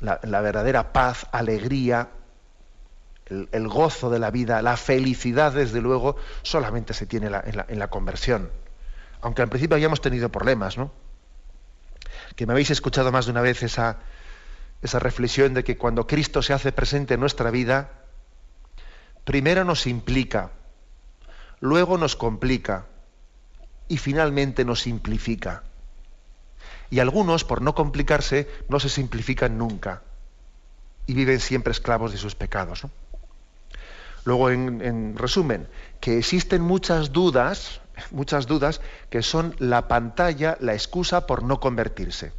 la 0.01 0.41
verdadera 0.41 0.93
paz, 0.93 1.27
alegría, 1.33 2.11
el, 3.31 3.69
gozo 3.69 4.11
de 4.11 4.19
la 4.19 4.31
vida, 4.31 4.61
la 4.61 4.77
felicidad, 4.77 5.53
desde 5.53 5.81
luego, 5.81 6.17
solamente 6.43 6.95
se 6.95 7.07
tiene 7.07 7.27
en, 7.27 7.79
la, 7.79 7.89
conversión. 7.89 8.51
Aunque 9.21 9.43
al 9.43 9.49
principio 9.49 9.77
hayamos 9.77 10.01
tenido 10.01 10.31
problemas, 10.31 10.77
¿no? 10.77 10.91
Que 12.35 12.47
me 12.47 12.53
habéis 12.53 12.71
escuchado 12.71 13.13
más 13.13 13.27
de 13.27 13.33
una 13.33 13.41
vez 13.41 13.63
esa, 13.63 13.99
esa 14.83 14.99
reflexión 14.99 15.55
de 15.55 15.63
que 15.63 15.77
cuando 15.77 16.07
Cristo 16.07 16.43
se 16.43 16.53
hace 16.53 16.73
presente 16.73 17.15
en 17.15 17.21
nuestra 17.21 17.51
vida, 17.51 17.91
primero 19.25 19.65
nos 19.65 19.87
implica, 19.87 20.51
luego 21.61 21.99
nos 21.99 22.17
complica 22.17 22.87
y 23.89 23.99
finalmente 23.99 24.65
nos 24.65 24.81
simplifica. 24.81 25.63
Y 26.91 26.99
algunos, 26.99 27.45
por 27.45 27.63
no 27.63 27.77
complicarse, 27.77 28.49
no 28.69 28.81
se 28.81 28.89
simplifican 28.89 29.57
nunca 29.57 30.03
y 31.07 31.15
viven 31.15 31.39
siempre 31.39 31.71
esclavos 31.71 32.11
de 32.11 32.19
sus 32.19 32.35
pecados. 32.35 32.85
¿no? 32.85 32.91
Luego, 34.25 34.51
en, 34.51 35.17
resumen, 35.17 35.69
que 36.01 36.19
existen 36.19 36.63
muchas 36.63 37.13
dudas, 37.13 37.81
muchas 38.11 38.47
dudas 38.47 38.81
que 39.09 39.23
son 39.23 39.55
la 39.59 39.89
pantalla, 39.89 40.57
la 40.61 40.75
excusa 40.75 41.27
por 41.27 41.43
no 41.43 41.61
convertirse. 41.61 42.33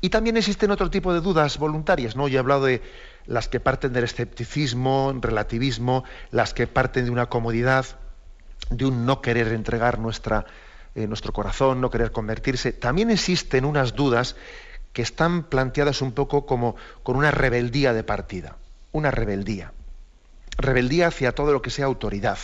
Y 0.00 0.10
también 0.10 0.36
existen 0.36 0.70
otro 0.70 0.90
tipo 0.90 1.12
de 1.12 1.20
dudas 1.20 1.58
voluntarias, 1.58 2.14
¿no? 2.14 2.28
Yo 2.28 2.36
he 2.36 2.38
hablado 2.38 2.66
de 2.66 2.82
las 3.26 3.48
que 3.48 3.60
parten 3.60 3.92
del 3.92 4.04
escepticismo, 4.04 5.12
relativismo, 5.20 6.04
las 6.30 6.54
que 6.54 6.66
parten 6.66 7.06
de 7.06 7.10
una 7.10 7.26
comodidad, 7.26 7.84
de 8.70 8.86
un 8.86 9.06
no 9.06 9.20
querer 9.20 9.48
entregar 9.48 9.98
nuestra, 9.98 10.46
eh, 10.94 11.06
nuestro 11.06 11.32
corazón, 11.32 11.80
no 11.80 11.90
querer 11.90 12.12
convertirse. 12.12 12.72
También 12.72 13.10
existen 13.10 13.64
unas 13.64 13.94
dudas 13.94 14.36
que 14.92 15.02
están 15.02 15.44
planteadas 15.44 16.00
un 16.00 16.12
poco 16.12 16.46
como 16.46 16.76
con 17.02 17.16
una 17.16 17.30
rebeldía 17.32 17.92
de 17.92 18.04
partida, 18.04 18.56
una 18.92 19.10
rebeldía 19.10 19.72
rebeldía 20.58 21.06
hacia 21.08 21.32
todo 21.32 21.52
lo 21.52 21.62
que 21.62 21.70
sea 21.70 21.86
autoridad. 21.86 22.38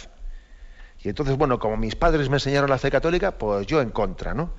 Y 1.02 1.08
entonces, 1.08 1.36
bueno, 1.36 1.58
como 1.58 1.76
mis 1.76 1.96
padres 1.96 2.30
me 2.30 2.36
enseñaron 2.36 2.70
la 2.70 2.78
fe 2.78 2.90
católica, 2.90 3.32
pues 3.32 3.66
yo 3.66 3.82
en 3.82 3.90
contra, 3.90 4.32
¿no? 4.32 4.52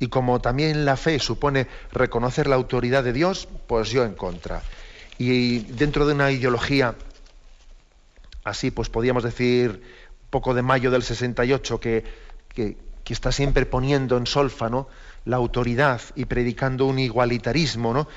Y 0.00 0.08
como 0.08 0.40
también 0.40 0.84
la 0.84 0.96
fe 0.96 1.20
supone 1.20 1.68
reconocer 1.92 2.48
la 2.48 2.56
autoridad 2.56 3.04
de 3.04 3.12
Dios, 3.12 3.48
pues 3.68 3.90
yo 3.90 4.04
en 4.04 4.14
contra. 4.14 4.62
Y 5.18 5.60
dentro 5.60 6.04
de 6.06 6.14
una 6.14 6.32
ideología 6.32 6.96
así, 8.42 8.70
pues 8.70 8.88
podríamos 8.88 9.22
decir, 9.22 9.82
poco 10.30 10.54
de 10.54 10.62
mayo 10.62 10.90
del 10.90 11.02
68, 11.02 11.80
que, 11.80 12.04
que, 12.48 12.76
que 13.04 13.12
está 13.12 13.32
siempre 13.32 13.66
poniendo 13.66 14.16
en 14.16 14.26
solfa 14.26 14.68
¿no? 14.68 14.88
la 15.24 15.36
autoridad 15.36 16.00
y 16.14 16.26
predicando 16.26 16.86
un 16.86 16.98
igualitarismo, 16.98 17.94
¿no? 17.94 18.08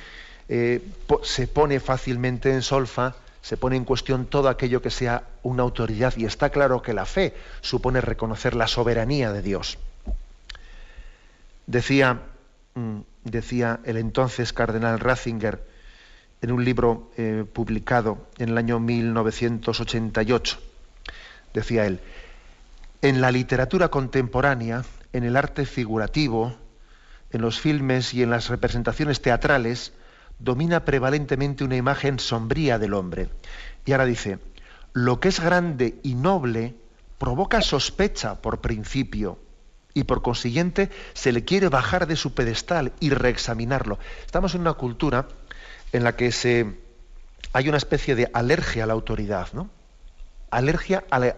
Eh, 0.50 0.82
se 1.24 1.48
pone 1.48 1.80
fácilmente 1.80 2.54
en 2.54 2.62
solfa, 2.62 3.16
se 3.48 3.56
pone 3.56 3.78
en 3.78 3.86
cuestión 3.86 4.26
todo 4.26 4.50
aquello 4.50 4.82
que 4.82 4.90
sea 4.90 5.24
una 5.42 5.64
autoridad 5.64 6.14
y 6.18 6.26
está 6.26 6.50
claro 6.50 6.82
que 6.82 6.94
la 6.94 7.06
fe 7.06 7.34
supone 7.62 8.02
reconocer 8.02 8.56
la 8.56 8.68
soberanía 8.68 9.32
de 9.32 9.42
Dios. 9.42 9.78
Decía, 11.66 12.24
mm, 12.76 13.00
decía 13.24 13.80
el 13.86 13.96
entonces 13.96 14.52
cardenal 14.52 15.00
Ratzinger 15.00 15.66
en 16.42 16.52
un 16.52 16.66
libro 16.66 17.10
eh, 17.16 17.46
publicado 17.54 18.28
en 18.38 18.50
el 18.50 18.58
año 18.58 18.82
1988, 18.82 20.60
decía 21.54 21.86
él, 21.86 22.02
en 23.02 23.22
la 23.22 23.32
literatura 23.32 23.88
contemporánea, 23.88 24.84
en 25.14 25.24
el 25.24 25.38
arte 25.38 25.66
figurativo, 25.66 26.54
en 27.32 27.40
los 27.40 27.62
filmes 27.62 28.14
y 28.14 28.24
en 28.24 28.30
las 28.30 28.50
representaciones 28.50 29.22
teatrales, 29.22 29.94
domina 30.40 30.86
prevalentemente 30.86 31.64
una 31.64 31.76
imagen 31.76 32.20
sombría 32.20 32.80
del 32.80 32.94
hombre. 32.94 33.30
Y 33.86 33.92
ahora 33.92 34.06
dice, 34.06 34.40
lo 34.94 35.20
que 35.20 35.30
es 35.30 35.40
grande 35.40 36.00
y 36.04 36.16
noble 36.16 36.76
provoca 37.18 37.62
sospecha 37.62 38.42
por 38.42 38.62
principio 38.62 39.40
y 39.94 40.04
por 40.04 40.22
consiguiente 40.22 40.90
se 41.14 41.32
le 41.32 41.44
quiere 41.44 41.70
bajar 41.70 42.06
de 42.08 42.16
su 42.16 42.34
pedestal 42.34 42.94
y 43.00 43.10
reexaminarlo. 43.10 43.98
Estamos 44.26 44.54
en 44.54 44.62
una 44.62 44.74
cultura 44.74 45.28
en 45.92 46.04
la 46.04 46.16
que 46.16 46.32
se, 46.32 46.80
hay 47.54 47.70
una 47.70 47.78
especie 47.78 48.16
de 48.16 48.30
alergia 48.34 48.84
a 48.84 48.88
la 48.88 48.94
autoridad, 48.94 49.48
¿no? 49.54 49.70
Alergia 50.52 51.04
a 51.10 51.20
la, 51.20 51.36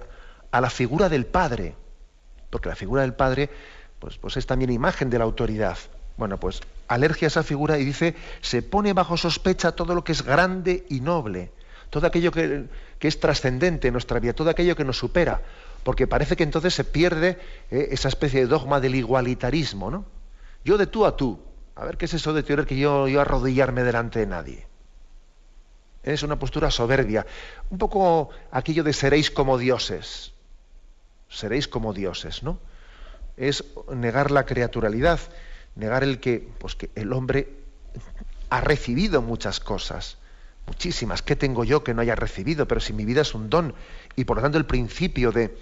a 0.52 0.62
la 0.62 0.70
figura 0.70 1.08
del 1.08 1.26
padre, 1.26 1.76
porque 2.50 2.70
la 2.70 2.76
figura 2.76 3.04
del 3.04 3.14
padre 3.14 3.50
pues, 4.00 4.18
pues 4.18 4.38
es 4.38 4.46
también 4.46 4.72
imagen 4.72 5.10
de 5.10 5.20
la 5.20 5.26
autoridad. 5.26 5.78
Bueno, 6.20 6.38
pues 6.38 6.60
alergia 6.90 7.28
a 7.28 7.30
esa 7.30 7.44
figura 7.44 7.80
y 7.80 7.86
dice, 7.86 8.14
se 8.42 8.62
pone 8.62 8.92
bajo 8.92 9.16
sospecha 9.16 9.72
todo 9.72 9.96
lo 9.96 10.04
que 10.04 10.12
es 10.12 10.22
grande 10.22 10.86
y 10.90 11.00
noble, 11.00 11.54
todo 11.90 12.06
aquello 12.06 12.34
que, 12.34 12.68
es 13.00 13.20
trascendente 13.22 13.88
en 13.88 13.94
nuestra 13.94 14.20
vida, 14.20 14.34
todo 14.34 14.50
aquello 14.50 14.76
que 14.76 14.84
nos 14.84 14.98
supera, 14.98 15.42
porque 15.86 16.08
parece 16.08 16.36
que 16.36 16.44
entonces 16.44 16.74
se 16.74 16.84
pierde 16.84 17.40
eh, 17.72 17.88
esa 17.92 18.10
especie 18.10 18.42
de 18.42 18.48
dogma 18.48 18.82
del 18.82 18.96
igualitarismo, 18.96 19.90
¿no? 19.90 20.04
Yo 20.66 20.78
de 20.78 20.88
tú 20.88 21.06
a 21.06 21.16
tú, 21.16 21.40
a 21.74 21.86
ver 21.86 21.96
qué 21.96 22.04
es 22.04 22.14
eso 22.14 22.34
de 22.34 22.44
tener 22.44 22.66
que 22.66 22.78
yo, 22.78 23.06
arrodillarme 23.22 23.86
delante 23.86 24.20
de 24.20 24.28
nadie. 24.28 24.68
Es 26.04 26.22
una 26.22 26.38
postura 26.38 26.70
soberbia, 26.70 27.26
un 27.70 27.78
poco 27.78 28.30
aquello 28.52 28.84
de 28.84 28.92
seréis 28.92 29.32
como 29.32 29.58
dioses, 29.58 30.34
seréis 31.30 31.70
como 31.70 31.94
dioses, 31.94 32.44
¿no? 32.44 32.60
Es 33.38 33.64
negar 33.90 34.32
la 34.32 34.46
creaturalidad 34.46 35.22
negar 35.80 36.04
el 36.04 36.20
que, 36.20 36.48
pues 36.60 36.76
que 36.76 36.92
el 36.96 37.14
hombre 37.14 37.48
ha 38.50 38.62
recibido 38.62 39.22
muchas 39.22 39.60
cosas, 39.60 40.18
muchísimas. 40.68 41.22
¿Qué 41.22 41.36
tengo 41.36 41.64
yo 41.64 41.84
que 41.84 41.94
no 41.94 42.02
haya 42.02 42.16
recibido? 42.16 42.68
Pero 42.68 42.82
si 42.82 42.94
mi 42.94 43.06
vida 43.06 43.22
es 43.22 43.34
un 43.34 43.50
don 43.50 43.74
y 44.16 44.26
por 44.26 44.38
lo 44.38 44.44
tanto 44.44 44.58
el 44.58 44.66
principio 44.66 45.32
de, 45.32 45.56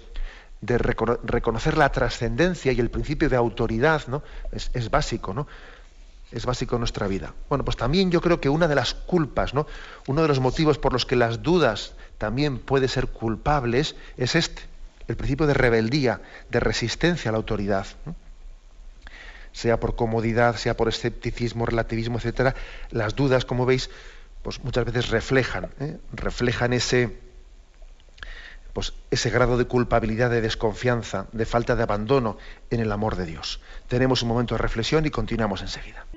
reconocer 0.60 1.78
la 1.78 1.90
trascendencia 1.92 2.72
y 2.72 2.80
el 2.80 2.90
principio 2.90 3.28
de 3.28 3.36
autoridad 3.36 4.08
¿no? 4.08 4.22
es, 4.50 4.70
es, 4.74 4.90
básico, 4.90 5.32
¿no? 5.32 5.46
Es 6.32 6.44
básico 6.44 6.74
en 6.74 6.80
nuestra 6.80 7.06
vida. 7.06 7.32
Bueno, 7.48 7.64
pues 7.64 7.76
también 7.76 8.10
yo 8.10 8.20
creo 8.20 8.40
que 8.40 8.48
una 8.48 8.66
de 8.66 8.74
las 8.74 8.92
culpas, 8.92 9.54
¿no? 9.54 9.66
uno 10.08 10.20
de 10.20 10.28
los 10.28 10.40
motivos 10.40 10.76
por 10.78 10.92
los 10.92 11.06
que 11.06 11.16
las 11.16 11.42
dudas 11.42 11.94
también 12.18 12.58
pueden 12.58 12.88
ser 12.88 13.06
culpables 13.06 13.94
es 14.16 14.34
este, 14.34 14.62
el 15.06 15.16
principio 15.16 15.46
de 15.46 15.54
rebeldía, 15.54 16.20
de 16.50 16.60
resistencia 16.60 17.30
a 17.30 17.32
la 17.32 17.38
autoridad 17.38 17.86
sea 19.52 19.80
por 19.80 19.96
comodidad, 19.96 20.56
sea 20.56 20.76
por 20.76 20.88
escepticismo, 20.88 21.66
relativismo, 21.66 22.18
etcétera, 22.18 22.54
las 22.90 23.14
dudas, 23.14 23.44
como 23.44 23.66
veis, 23.66 23.90
pues 24.42 24.62
muchas 24.64 24.84
veces 24.84 25.08
reflejan, 25.10 25.70
¿eh? 25.80 25.98
reflejan 26.12 26.72
ese, 26.72 27.18
pues 28.72 28.94
ese 29.10 29.30
grado 29.30 29.58
de 29.58 29.66
culpabilidad, 29.66 30.30
de 30.30 30.40
desconfianza, 30.40 31.26
de 31.32 31.46
falta 31.46 31.76
de 31.76 31.82
abandono 31.82 32.38
en 32.70 32.80
el 32.80 32.92
amor 32.92 33.16
de 33.16 33.26
Dios. 33.26 33.60
Tenemos 33.88 34.22
un 34.22 34.28
momento 34.28 34.54
de 34.54 34.62
reflexión 34.62 35.06
y 35.06 35.10
continuamos 35.10 35.62
enseguida. 35.62 36.07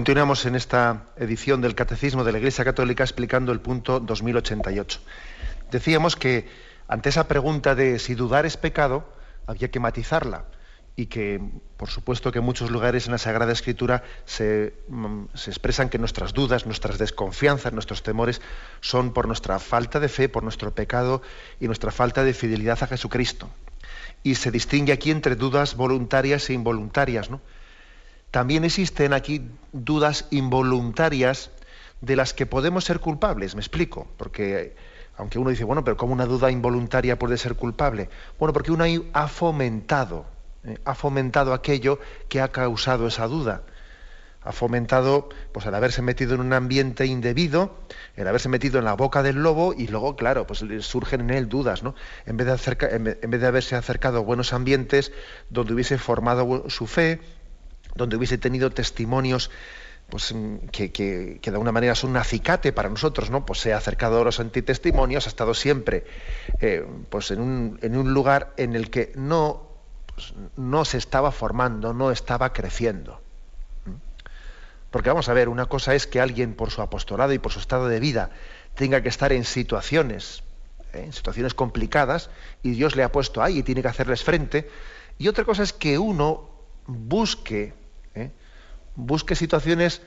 Continuamos 0.00 0.46
en 0.46 0.54
esta 0.54 1.08
edición 1.18 1.60
del 1.60 1.74
Catecismo 1.74 2.24
de 2.24 2.32
la 2.32 2.38
Iglesia 2.38 2.64
Católica 2.64 3.04
explicando 3.04 3.52
el 3.52 3.60
punto 3.60 4.00
2088. 4.00 4.98
Decíamos 5.70 6.16
que 6.16 6.48
ante 6.88 7.10
esa 7.10 7.28
pregunta 7.28 7.74
de 7.74 7.98
si 7.98 8.14
dudar 8.14 8.46
es 8.46 8.56
pecado, 8.56 9.12
había 9.46 9.70
que 9.70 9.78
matizarla 9.78 10.46
y 10.96 11.04
que, 11.04 11.38
por 11.76 11.90
supuesto, 11.90 12.32
que 12.32 12.38
en 12.38 12.46
muchos 12.46 12.70
lugares 12.70 13.04
en 13.04 13.12
la 13.12 13.18
Sagrada 13.18 13.52
Escritura 13.52 14.02
se, 14.24 14.72
mm, 14.88 15.24
se, 15.34 15.50
expresan 15.50 15.90
que 15.90 15.98
nuestras 15.98 16.32
dudas, 16.32 16.64
nuestras 16.64 16.96
desconfianzas, 16.96 17.74
nuestros 17.74 18.02
temores 18.02 18.40
son 18.80 19.12
por 19.12 19.26
nuestra 19.26 19.58
falta 19.58 20.00
de 20.00 20.08
fe, 20.08 20.30
por 20.30 20.44
nuestro 20.44 20.74
pecado 20.74 21.20
y 21.60 21.66
nuestra 21.66 21.90
falta 21.90 22.24
de 22.24 22.32
fidelidad 22.32 22.82
a 22.82 22.86
Jesucristo. 22.86 23.50
Y 24.22 24.36
se 24.36 24.50
distingue 24.50 24.94
aquí 24.94 25.10
entre 25.10 25.36
dudas 25.36 25.76
voluntarias 25.76 26.48
e 26.48 26.54
involuntarias, 26.54 27.28
¿no? 27.28 27.42
También 28.30 28.64
existen 28.64 29.12
aquí 29.12 29.48
dudas 29.72 30.26
involuntarias 30.30 31.50
de 32.00 32.16
las 32.16 32.32
que 32.32 32.46
podemos 32.46 32.84
ser 32.84 33.00
culpables, 33.00 33.54
me 33.54 33.60
explico, 33.60 34.06
porque 34.16 34.74
aunque 35.16 35.38
uno 35.38 35.50
dice, 35.50 35.64
bueno, 35.64 35.84
pero 35.84 35.96
¿cómo 35.96 36.14
una 36.14 36.24
duda 36.24 36.50
involuntaria 36.50 37.18
puede 37.18 37.36
ser 37.36 37.54
culpable? 37.54 38.08
Bueno, 38.38 38.52
porque 38.54 38.72
uno 38.72 38.84
ha 39.12 39.28
fomentado, 39.28 40.24
eh, 40.64 40.78
ha 40.84 40.94
fomentado 40.94 41.52
aquello 41.52 41.98
que 42.28 42.40
ha 42.40 42.48
causado 42.48 43.06
esa 43.06 43.26
duda. 43.26 43.62
Ha 44.42 44.52
fomentado, 44.52 45.28
pues 45.52 45.66
el 45.66 45.74
haberse 45.74 46.00
metido 46.00 46.34
en 46.34 46.40
un 46.40 46.54
ambiente 46.54 47.04
indebido, 47.04 47.76
el 48.16 48.26
haberse 48.26 48.48
metido 48.48 48.78
en 48.78 48.86
la 48.86 48.94
boca 48.94 49.22
del 49.22 49.42
lobo 49.42 49.74
y 49.76 49.88
luego, 49.88 50.16
claro, 50.16 50.46
pues 50.46 50.64
surgen 50.80 51.20
en 51.20 51.30
él 51.30 51.50
dudas, 51.50 51.82
¿no? 51.82 51.94
En 52.24 52.38
vez 52.38 52.46
de, 52.46 53.18
en 53.20 53.30
vez 53.30 53.40
de 53.42 53.46
haberse 53.46 53.76
acercado 53.76 54.16
a 54.16 54.22
buenos 54.22 54.54
ambientes 54.54 55.12
donde 55.50 55.74
hubiese 55.74 55.98
formado 55.98 56.70
su 56.70 56.86
fe, 56.86 57.20
donde 57.94 58.16
hubiese 58.16 58.38
tenido 58.38 58.70
testimonios 58.70 59.50
pues, 60.08 60.32
mm, 60.34 60.68
que, 60.72 60.92
que, 60.92 61.40
de 61.42 61.50
alguna 61.50 61.72
manera 61.72 61.94
son 61.94 62.10
un 62.10 62.16
acicate 62.16 62.72
para 62.72 62.88
nosotros, 62.88 63.30
¿no? 63.30 63.46
Pues 63.46 63.60
se 63.60 63.72
ha 63.72 63.76
acercado 63.76 64.20
a 64.20 64.24
los 64.24 64.40
antitestimonios, 64.40 65.26
ha 65.26 65.28
estado 65.28 65.54
siempre 65.54 66.04
eh, 66.60 66.84
pues 67.08 67.30
en, 67.30 67.40
un, 67.40 67.78
en, 67.82 67.96
un, 67.96 68.12
lugar 68.12 68.52
en 68.56 68.74
el 68.74 68.90
que 68.90 69.12
no, 69.14 69.68
pues, 70.14 70.34
no 70.56 70.84
se 70.84 70.98
estaba 70.98 71.32
formando, 71.32 71.94
no 71.94 72.10
estaba 72.10 72.52
creciendo. 72.52 73.20
Porque 74.90 75.08
vamos 75.08 75.28
a 75.28 75.34
ver, 75.34 75.48
una 75.48 75.66
cosa 75.66 75.94
es 75.94 76.08
que 76.08 76.20
alguien 76.20 76.54
por 76.54 76.72
su 76.72 76.82
apostolado 76.82 77.32
y 77.32 77.38
por 77.38 77.52
su 77.52 77.60
estado 77.60 77.86
de 77.86 78.00
vida 78.00 78.30
tenga 78.74 79.02
que 79.02 79.08
estar 79.08 79.32
en 79.32 79.44
situaciones 79.44 80.42
¿eh? 80.92 81.04
en 81.04 81.12
situaciones 81.12 81.54
complicadas, 81.54 82.30
y 82.62 82.70
Dios 82.70 82.96
le 82.96 83.02
ha 83.02 83.12
puesto 83.12 83.42
ahí 83.42 83.58
y 83.58 83.62
tiene 83.62 83.82
que 83.82 83.88
hacerles 83.88 84.22
frente. 84.24 84.68
Y 85.18 85.28
otra 85.28 85.44
cosa 85.44 85.62
es 85.62 85.72
que 85.72 85.98
uno 85.98 86.48
busque. 86.86 87.74
Busque 88.96 89.34
situaciones, 89.34 90.02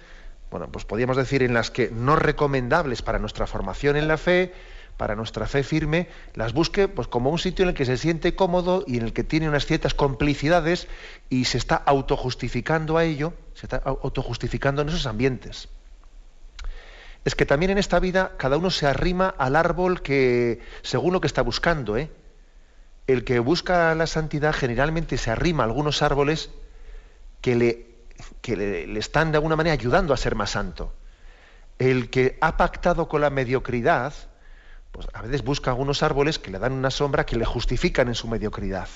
bueno, 0.51 0.71
pues 0.71 0.85
podríamos 0.85 1.17
decir 1.17 1.43
en 1.43 1.53
las 1.53 1.71
que 1.71 1.89
no 1.89 2.15
recomendables 2.15 3.01
para 3.01 3.19
nuestra 3.19 3.47
formación 3.47 3.95
en 3.95 4.07
la 4.07 4.17
fe, 4.17 4.53
para 4.97 5.15
nuestra 5.15 5.47
fe 5.47 5.63
firme, 5.63 6.07
las 6.35 6.53
busque 6.53 6.87
pues, 6.87 7.07
como 7.07 7.29
un 7.29 7.39
sitio 7.39 7.63
en 7.63 7.69
el 7.69 7.75
que 7.75 7.85
se 7.85 7.97
siente 7.97 8.35
cómodo 8.35 8.83
y 8.85 8.97
en 8.97 9.03
el 9.03 9.13
que 9.13 9.23
tiene 9.23 9.49
unas 9.49 9.65
ciertas 9.65 9.93
complicidades 9.93 10.87
y 11.29 11.45
se 11.45 11.57
está 11.57 11.75
autojustificando 11.75 12.97
a 12.97 13.03
ello, 13.03 13.33
se 13.53 13.65
está 13.65 13.77
autojustificando 13.77 14.81
en 14.81 14.89
esos 14.89 15.05
ambientes. 15.07 15.69
Es 17.25 17.35
que 17.35 17.45
también 17.45 17.71
en 17.71 17.77
esta 17.77 17.99
vida 17.99 18.33
cada 18.37 18.57
uno 18.57 18.69
se 18.69 18.85
arrima 18.85 19.33
al 19.37 19.55
árbol 19.55 20.01
que, 20.01 20.59
según 20.81 21.13
lo 21.13 21.21
que 21.21 21.27
está 21.27 21.41
buscando, 21.41 21.97
¿eh? 21.97 22.11
el 23.07 23.23
que 23.23 23.39
busca 23.39 23.95
la 23.95 24.07
santidad 24.07 24.53
generalmente 24.53 25.17
se 25.17 25.31
arrima 25.31 25.63
a 25.63 25.67
algunos 25.67 26.01
árboles 26.01 26.49
que, 27.41 27.55
le, 27.55 27.87
que 28.41 28.55
le, 28.55 28.99
están 28.99 29.31
de 29.31 29.37
alguna 29.37 29.55
manera 29.55 29.73
ayudando 29.73 30.13
a 30.13 30.17
ser 30.17 30.35
más 30.35 30.51
santo. 30.51 30.93
El 31.79 32.09
que 32.09 32.37
ha 32.41 32.57
pactado 32.57 33.07
con 33.07 33.21
la 33.21 33.29
mediocridad, 33.29 34.13
pues 34.91 35.07
a 35.13 35.21
veces 35.21 35.43
busca 35.43 35.71
algunos 35.71 36.03
árboles 36.03 36.39
que 36.39 36.51
le 36.51 36.59
dan 36.59 36.73
una 36.73 36.91
sombra 36.91 37.25
que 37.25 37.35
le 37.35 37.45
justifican 37.45 38.07
en 38.07 38.15
su 38.15 38.27
mediocridad. 38.27 38.87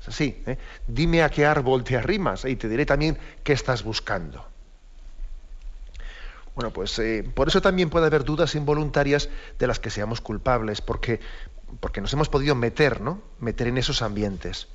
Es 0.00 0.08
así. 0.08 0.42
¿eh? 0.46 0.58
Dime 0.86 1.22
a 1.22 1.30
qué 1.30 1.46
árbol 1.46 1.84
te 1.84 1.96
arrimas 1.96 2.44
y 2.44 2.56
te 2.56 2.68
diré 2.68 2.86
también 2.86 3.18
qué 3.42 3.52
estás 3.52 3.82
buscando. 3.82 4.46
Bueno, 6.54 6.72
pues 6.72 6.98
eh, 6.98 7.22
por 7.34 7.48
eso 7.48 7.60
también 7.60 7.90
puede 7.90 8.06
haber 8.06 8.24
dudas 8.24 8.54
involuntarias 8.54 9.28
de 9.58 9.66
las 9.66 9.78
que 9.78 9.90
seamos 9.90 10.22
culpables, 10.22 10.80
porque, 10.80 11.20
porque 11.80 12.00
nos 12.00 12.12
hemos 12.14 12.30
podido 12.30 12.54
meter, 12.54 13.02
¿no? 13.02 13.20
Meter 13.40 13.68
en 13.68 13.76
esos 13.76 14.00
ambientes. 14.00 14.68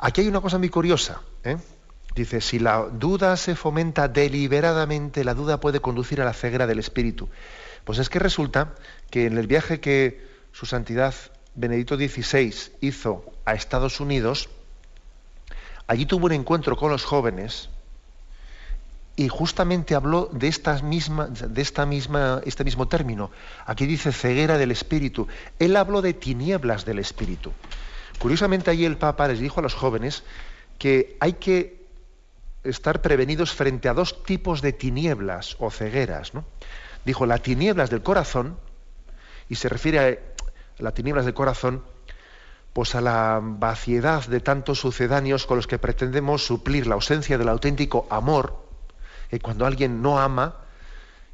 Aquí 0.00 0.22
hay 0.22 0.28
una 0.28 0.40
cosa 0.40 0.56
muy 0.56 0.70
curiosa. 0.70 1.20
¿eh? 1.44 1.58
Dice, 2.14 2.40
si 2.40 2.58
la 2.58 2.86
duda 2.90 3.36
se 3.36 3.54
fomenta 3.54 4.08
deliberadamente, 4.08 5.24
la 5.24 5.34
duda 5.34 5.60
puede 5.60 5.80
conducir 5.80 6.22
a 6.22 6.24
la 6.24 6.32
ceguera 6.32 6.66
del 6.66 6.78
espíritu. 6.78 7.28
Pues 7.84 7.98
es 7.98 8.08
que 8.08 8.18
resulta 8.18 8.74
que 9.10 9.26
en 9.26 9.36
el 9.36 9.46
viaje 9.46 9.78
que 9.80 10.26
su 10.52 10.64
santidad 10.64 11.14
Benedicto 11.54 11.96
XVI 11.96 12.54
hizo 12.80 13.24
a 13.44 13.54
Estados 13.54 14.00
Unidos, 14.00 14.48
allí 15.86 16.06
tuvo 16.06 16.26
un 16.26 16.32
encuentro 16.32 16.76
con 16.76 16.90
los 16.90 17.04
jóvenes 17.04 17.68
y 19.16 19.28
justamente 19.28 19.94
habló 19.94 20.30
de, 20.32 20.48
estas 20.48 20.82
misma, 20.82 21.26
de 21.26 21.60
esta 21.60 21.84
misma, 21.84 22.40
este 22.46 22.64
mismo 22.64 22.88
término. 22.88 23.30
Aquí 23.66 23.84
dice 23.84 24.12
ceguera 24.12 24.56
del 24.56 24.70
espíritu. 24.70 25.28
Él 25.58 25.76
habló 25.76 26.00
de 26.00 26.14
tinieblas 26.14 26.86
del 26.86 27.00
espíritu. 27.00 27.52
Curiosamente 28.20 28.70
allí 28.70 28.84
el 28.84 28.98
Papa 28.98 29.28
les 29.28 29.40
dijo 29.40 29.60
a 29.60 29.62
los 29.62 29.72
jóvenes 29.72 30.24
que 30.78 31.16
hay 31.20 31.32
que 31.32 31.86
estar 32.64 33.00
prevenidos 33.00 33.54
frente 33.54 33.88
a 33.88 33.94
dos 33.94 34.22
tipos 34.24 34.60
de 34.60 34.74
tinieblas 34.74 35.56
o 35.58 35.70
cegueras. 35.70 36.34
¿no? 36.34 36.44
Dijo, 37.06 37.24
las 37.24 37.40
tinieblas 37.40 37.88
del 37.88 38.02
corazón, 38.02 38.58
y 39.48 39.54
se 39.54 39.70
refiere 39.70 40.34
a 40.78 40.82
las 40.82 40.92
tinieblas 40.92 41.24
del 41.24 41.32
corazón, 41.32 41.82
pues 42.74 42.94
a 42.94 43.00
la 43.00 43.40
vaciedad 43.42 44.26
de 44.26 44.40
tantos 44.40 44.80
sucedáneos 44.80 45.46
con 45.46 45.56
los 45.56 45.66
que 45.66 45.78
pretendemos 45.78 46.44
suplir 46.44 46.86
la 46.86 46.96
ausencia 46.96 47.38
del 47.38 47.48
auténtico 47.48 48.06
amor, 48.10 48.68
que 49.30 49.40
cuando 49.40 49.64
alguien 49.64 50.02
no 50.02 50.20
ama, 50.20 50.56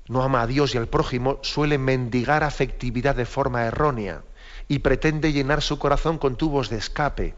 no 0.07 0.23
ama 0.23 0.43
a 0.43 0.47
Dios 0.47 0.77
y 0.77 0.79
al 0.79 0.87
prójimo, 0.87 1.41
suele 1.43 1.79
mendigar 1.79 2.45
afectividad 2.45 3.17
de 3.17 3.27
forma 3.27 3.65
errónea 3.65 4.23
y 4.69 4.81
pretende 4.81 5.33
llenar 5.33 5.63
su 5.63 5.79
corazón 5.79 6.19
con 6.19 6.37
tubos 6.37 6.69
de 6.69 6.77
escape. 6.77 7.35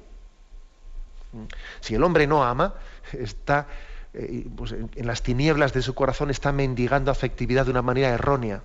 Si 1.81 1.95
el 1.95 2.03
hombre 2.03 2.27
no 2.27 2.45
ama, 2.45 2.75
está 3.13 3.67
eh, 4.15 4.47
pues, 4.57 4.73
en, 4.73 5.07
las 5.07 5.23
tinieblas 5.23 5.73
de 5.73 5.83
su 5.83 5.95
corazón, 5.95 6.31
está 6.31 6.53
mendigando 6.53 7.11
afectividad 7.11 7.67
de 7.67 7.71
una 7.71 7.83
manera 7.83 8.09
errónea. 8.09 8.63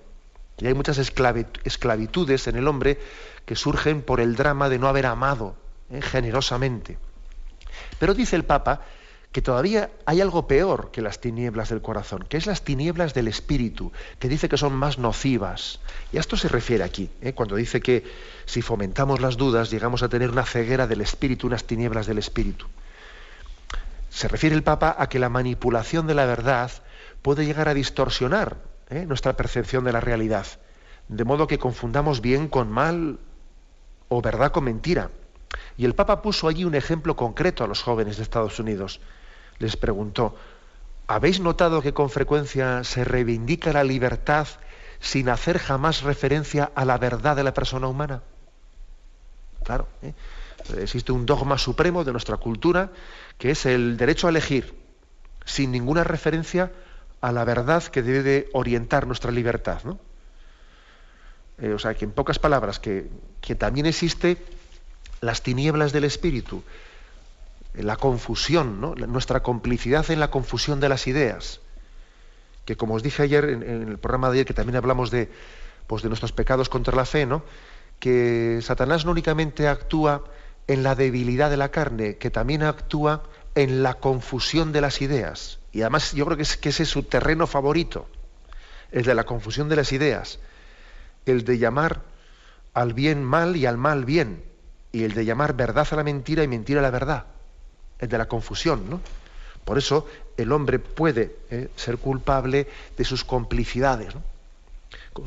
Y 0.58 0.68
hay 0.68 0.74
muchas 0.74 0.98
esclavitudes 1.00 2.48
en 2.48 2.56
el 2.56 2.68
hombre 2.68 3.00
que 3.46 3.56
surgen 3.56 4.02
por 4.02 4.20
el 4.22 4.36
drama 4.36 4.70
de 4.70 4.80
no 4.80 4.88
haber 4.88 5.08
amado 5.08 5.56
eh, 5.90 6.02
generosamente. 6.02 6.98
Pero 8.00 8.14
dice 8.14 8.36
el 8.36 8.46
Papa 8.46 8.82
que 9.34 9.42
todavía 9.42 9.90
hay 10.06 10.22
algo 10.22 10.48
peor 10.48 10.92
que 10.92 11.02
las 11.02 11.20
tinieblas 11.20 11.70
del 11.70 11.82
corazón, 11.82 12.24
que 12.30 12.38
es 12.38 12.46
las 12.46 12.62
tinieblas 12.62 13.16
del 13.16 13.28
espíritu, 13.28 13.92
que 14.20 14.30
dice 14.30 14.48
que 14.48 14.58
son 14.58 14.74
más 14.74 15.00
nocivas. 15.00 15.80
Y 16.12 16.18
a 16.18 16.20
esto 16.20 16.38
se 16.38 16.48
refiere 16.48 16.84
aquí, 16.84 17.10
eh, 17.20 17.34
cuando 17.34 17.56
dice 17.56 17.82
que 17.82 18.04
si 18.46 18.62
fomentamos 18.62 19.22
las 19.22 19.36
dudas 19.36 19.72
llegamos 19.72 20.04
a 20.04 20.08
tener 20.08 20.30
una 20.30 20.46
ceguera 20.46 20.86
del 20.86 21.02
espíritu, 21.02 21.48
unas 21.48 21.64
tinieblas 21.64 22.06
del 22.06 22.20
espíritu. 22.20 22.68
Se 24.12 24.28
refiere 24.28 24.56
el 24.56 24.62
Papa 24.62 24.96
a 25.00 25.10
que 25.10 25.18
la 25.18 25.30
manipulación 25.30 26.06
de 26.06 26.14
la 26.14 26.28
verdad 26.28 26.70
puede 27.24 27.44
llegar 27.44 27.68
a 27.68 27.74
distorsionar 27.74 28.58
eh, 28.92 29.08
nuestra 29.08 29.36
percepción 29.36 29.84
de 29.84 29.94
la 29.94 30.00
realidad, 30.00 30.46
de 31.08 31.24
modo 31.26 31.48
que 31.48 31.58
confundamos 31.58 32.22
bien 32.22 32.48
con 32.48 32.72
mal 32.72 33.18
o 34.10 34.22
verdad 34.22 34.52
con 34.52 34.66
mentira. 34.66 35.10
Y 35.76 35.86
el 35.86 35.96
Papa 35.96 36.22
puso 36.22 36.48
allí 36.48 36.66
un 36.66 36.76
ejemplo 36.76 37.16
concreto 37.16 37.64
a 37.64 37.68
los 37.68 37.82
jóvenes 37.82 38.18
de 38.18 38.24
Estados 38.24 38.60
Unidos 38.60 39.02
les 39.64 39.78
preguntó, 39.78 40.36
¿habéis 41.08 41.40
notado 41.40 41.82
que 41.82 41.94
con 41.94 42.10
frecuencia 42.10 42.84
se 42.84 43.04
reivindica 43.04 43.72
la 43.72 43.84
libertad 43.84 44.48
sin 45.00 45.30
hacer 45.30 45.58
jamás 45.58 46.04
referencia 46.04 46.72
a 46.76 46.86
la 46.86 46.98
verdad 46.98 47.36
de 47.36 47.44
la 47.44 47.54
persona 47.54 47.88
humana? 47.88 48.22
Claro, 49.64 49.88
¿eh? 50.02 50.14
existe 50.78 51.12
un 51.12 51.26
dogma 51.26 51.58
supremo 51.58 52.04
de 52.04 52.12
nuestra 52.12 52.38
cultura 52.38 52.92
que 53.38 53.52
es 53.52 53.66
el 53.66 53.96
derecho 53.96 54.28
a 54.28 54.32
elegir, 54.32 54.76
sin 55.46 55.72
ninguna 55.72 56.04
referencia 56.04 56.72
a 57.22 57.32
la 57.32 57.46
verdad 57.46 57.84
que 57.84 58.04
debe 58.04 58.22
de 58.22 58.50
orientar 58.52 59.08
nuestra 59.08 59.32
libertad. 59.32 59.82
Eh, 61.58 61.72
o 61.72 61.80
sea, 61.80 61.94
que 61.96 62.04
en 62.04 62.12
pocas 62.12 62.38
palabras, 62.38 62.80
que, 62.80 63.10
que 63.40 63.56
también 63.56 63.86
existe 63.86 64.38
las 65.22 65.42
tinieblas 65.42 65.94
del 65.94 66.04
espíritu, 66.04 66.64
la 67.76 67.96
confusión, 67.98 68.80
nuestra 69.08 69.42
complicidad 69.42 70.10
en 70.12 70.20
la 70.20 70.30
confusión 70.30 70.80
de 70.80 70.90
las 70.90 71.08
ideas. 71.08 71.62
Que 72.66 72.78
como 72.78 72.96
os 72.96 73.04
dije 73.04 73.24
ayer 73.24 73.46
en, 73.46 73.64
el 73.64 73.98
programa 73.98 74.30
de 74.30 74.36
ayer, 74.36 74.46
que 74.46 74.54
también 74.54 74.78
hablamos 74.78 75.12
de, 75.12 75.30
pues, 75.88 76.04
de 76.04 76.10
nuestros 76.10 76.32
pecados 76.32 76.70
contra 76.70 76.96
la 76.96 77.06
fe, 77.06 77.26
¿no? 77.26 77.44
que 78.00 78.60
Satanás 78.62 79.06
no 79.06 79.12
únicamente 79.12 79.68
actúa 79.68 80.26
en 80.68 80.84
la 80.84 80.94
debilidad 80.94 81.50
de 81.50 81.56
la 81.56 81.70
carne, 81.70 82.18
que 82.18 82.30
también 82.30 82.64
actúa 82.64 83.24
en 83.56 83.82
la 83.82 83.96
confusión 83.96 84.74
de 84.74 84.82
las 84.82 85.02
ideas. 85.02 85.60
Y 85.72 85.82
además 85.82 86.12
yo 86.14 86.26
creo 86.26 86.36
que, 86.36 86.44
es, 86.44 86.58
que 86.58 86.70
ese 86.70 86.84
es 86.84 86.90
su 86.90 87.04
terreno 87.04 87.48
favorito, 87.48 88.08
el 88.92 89.04
de 89.04 89.16
la 89.16 89.26
confusión 89.26 89.70
de 89.70 89.78
las 89.78 89.94
ideas, 89.94 90.40
el 91.26 91.46
de 91.46 91.58
llamar 91.58 92.02
al 92.74 92.94
bien 92.94 93.24
mal 93.24 93.56
y 93.56 93.66
al 93.66 93.78
mal 93.78 94.04
bien, 94.04 94.44
y 94.92 95.06
el 95.06 95.14
de 95.14 95.24
llamar 95.24 95.54
verdad 95.56 95.88
a 95.90 95.96
la 95.96 96.04
mentira 96.04 96.44
y 96.44 96.48
mentira 96.50 96.82
a 96.82 96.84
la 96.84 96.92
verdad 96.92 97.33
el 98.04 98.10
de 98.10 98.18
la 98.18 98.28
confusión. 98.28 98.90
¿no? 98.90 99.02
Por 99.66 99.78
eso 99.78 100.08
el 100.38 100.52
hombre 100.52 100.80
puede 100.80 101.36
eh, 101.50 101.70
ser 101.76 101.98
culpable 101.98 102.68
de 102.98 103.06
sus 103.06 103.24
complicidades. 103.24 104.14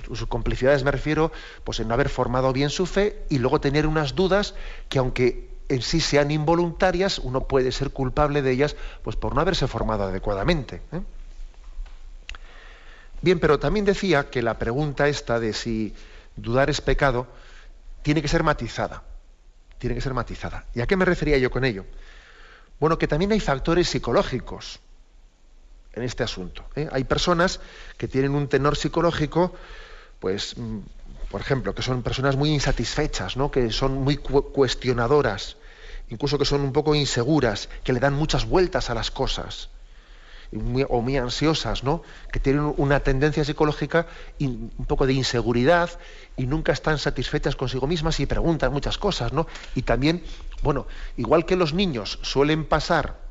Sus 0.06 0.26
complicidades 0.26 0.82
me 0.82 0.90
refiero 0.90 1.32
pues, 1.64 1.80
en 1.80 1.88
no 1.88 1.94
haber 1.94 2.08
formado 2.08 2.52
bien 2.52 2.70
su 2.70 2.86
fe 2.86 3.22
y 3.28 3.38
luego 3.38 3.60
tener 3.60 3.86
unas 3.86 4.14
dudas 4.14 4.54
que 4.88 4.98
aunque 4.98 5.48
en 5.68 5.82
sí 5.82 6.00
sean 6.00 6.30
involuntarias, 6.30 7.18
uno 7.18 7.42
puede 7.42 7.72
ser 7.72 7.90
culpable 7.90 8.42
de 8.42 8.52
ellas 8.52 8.76
pues, 9.02 9.16
por 9.16 9.34
no 9.34 9.40
haberse 9.40 9.66
formado 9.66 10.04
adecuadamente. 10.04 10.82
¿eh? 10.92 11.00
Bien, 13.22 13.38
pero 13.40 13.58
también 13.58 13.84
decía 13.84 14.28
que 14.30 14.42
la 14.42 14.58
pregunta 14.58 15.08
esta 15.08 15.40
de 15.40 15.52
si 15.52 15.94
dudar 16.36 16.68
es 16.70 16.80
pecado 16.80 17.26
tiene 18.02 18.22
que 18.22 18.28
ser 18.28 18.42
matizada. 18.42 19.02
Tiene 19.78 19.94
que 19.94 20.00
ser 20.00 20.14
matizada. 20.14 20.64
¿Y 20.74 20.80
a 20.80 20.86
qué 20.86 20.96
me 20.96 21.04
refería 21.04 21.38
yo 21.38 21.50
con 21.50 21.64
ello? 21.64 21.84
Bueno, 22.78 22.98
que 22.98 23.08
también 23.08 23.32
hay 23.32 23.40
factores 23.40 23.88
psicológicos 23.88 24.80
en 25.94 26.02
este 26.02 26.22
asunto. 26.22 26.64
¿eh? 26.76 26.88
Hay 26.92 27.04
personas 27.04 27.60
que 27.96 28.06
tienen 28.06 28.34
un 28.34 28.48
tenor 28.48 28.76
psicológico, 28.76 29.54
pues, 30.20 30.56
mm, 30.56 30.78
por 31.30 31.40
ejemplo, 31.40 31.74
que 31.74 31.82
son 31.82 32.02
personas 32.02 32.36
muy 32.36 32.50
insatisfechas, 32.50 33.36
¿no? 33.36 33.50
que 33.50 33.70
son 33.70 33.94
muy 33.94 34.16
cuestionadoras, 34.18 35.56
incluso 36.10 36.38
que 36.38 36.44
son 36.44 36.60
un 36.60 36.72
poco 36.72 36.94
inseguras, 36.94 37.68
que 37.82 37.92
le 37.92 38.00
dan 38.00 38.14
muchas 38.14 38.44
vueltas 38.46 38.90
a 38.90 38.94
las 38.94 39.10
cosas 39.10 39.70
o 40.88 41.02
muy 41.02 41.16
ansiosas, 41.16 41.82
¿no? 41.82 42.02
que 42.32 42.40
tienen 42.40 42.72
una 42.76 43.00
tendencia 43.00 43.44
psicológica 43.44 44.06
un 44.38 44.86
poco 44.86 45.06
de 45.06 45.12
inseguridad 45.12 45.90
y 46.36 46.46
nunca 46.46 46.72
están 46.72 46.98
satisfechas 46.98 47.56
consigo 47.56 47.86
mismas 47.86 48.20
y 48.20 48.26
preguntan 48.26 48.72
muchas 48.72 48.98
cosas, 48.98 49.32
¿no? 49.32 49.46
Y 49.74 49.82
también, 49.82 50.22
bueno, 50.62 50.86
igual 51.16 51.44
que 51.44 51.56
los 51.56 51.74
niños 51.74 52.18
suelen 52.22 52.64
pasar 52.64 53.26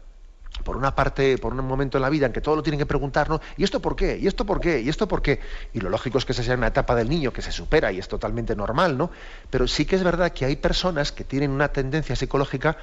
por 0.63 0.77
una 0.77 0.95
parte, 0.95 1.37
por 1.37 1.53
un 1.53 1.65
momento 1.65 1.97
en 1.97 2.01
la 2.01 2.09
vida 2.09 2.25
en 2.25 2.33
que 2.33 2.41
todo 2.41 2.55
lo 2.55 2.63
tienen 2.63 2.79
que 2.79 2.85
preguntar, 2.85 3.29
¿no? 3.29 3.41
¿Y 3.57 3.63
esto 3.63 3.81
por 3.81 3.95
qué? 3.95 4.17
¿Y 4.17 4.27
esto 4.27 4.45
por 4.45 4.59
qué? 4.61 4.79
¿Y 4.79 4.89
esto 4.89 5.07
por 5.07 5.21
qué? 5.21 5.39
Y 5.73 5.79
lo 5.81 5.89
lógico 5.89 6.17
es 6.17 6.25
que 6.25 6.31
esa 6.31 6.43
sea 6.43 6.55
una 6.55 6.67
etapa 6.67 6.95
del 6.95 7.09
niño 7.09 7.33
que 7.33 7.41
se 7.41 7.51
supera 7.51 7.91
y 7.91 7.99
es 7.99 8.07
totalmente 8.07 8.55
normal, 8.55 8.97
¿no? 8.97 9.11
Pero 9.49 9.67
sí 9.67 9.85
que 9.85 9.95
es 9.95 10.03
verdad 10.03 10.31
que 10.31 10.45
hay 10.45 10.55
personas 10.55 11.11
que 11.11 11.23
tienen 11.23 11.51
una 11.51 11.69
tendencia 11.69 12.15
psicológica 12.15 12.77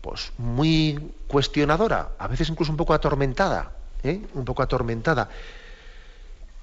pues 0.00 0.32
muy 0.38 1.12
cuestionadora, 1.26 2.10
a 2.18 2.28
veces 2.28 2.48
incluso 2.48 2.70
un 2.70 2.76
poco 2.76 2.94
atormentada, 2.94 3.72
¿eh? 4.04 4.20
un 4.34 4.44
poco 4.44 4.62
atormentada. 4.62 5.28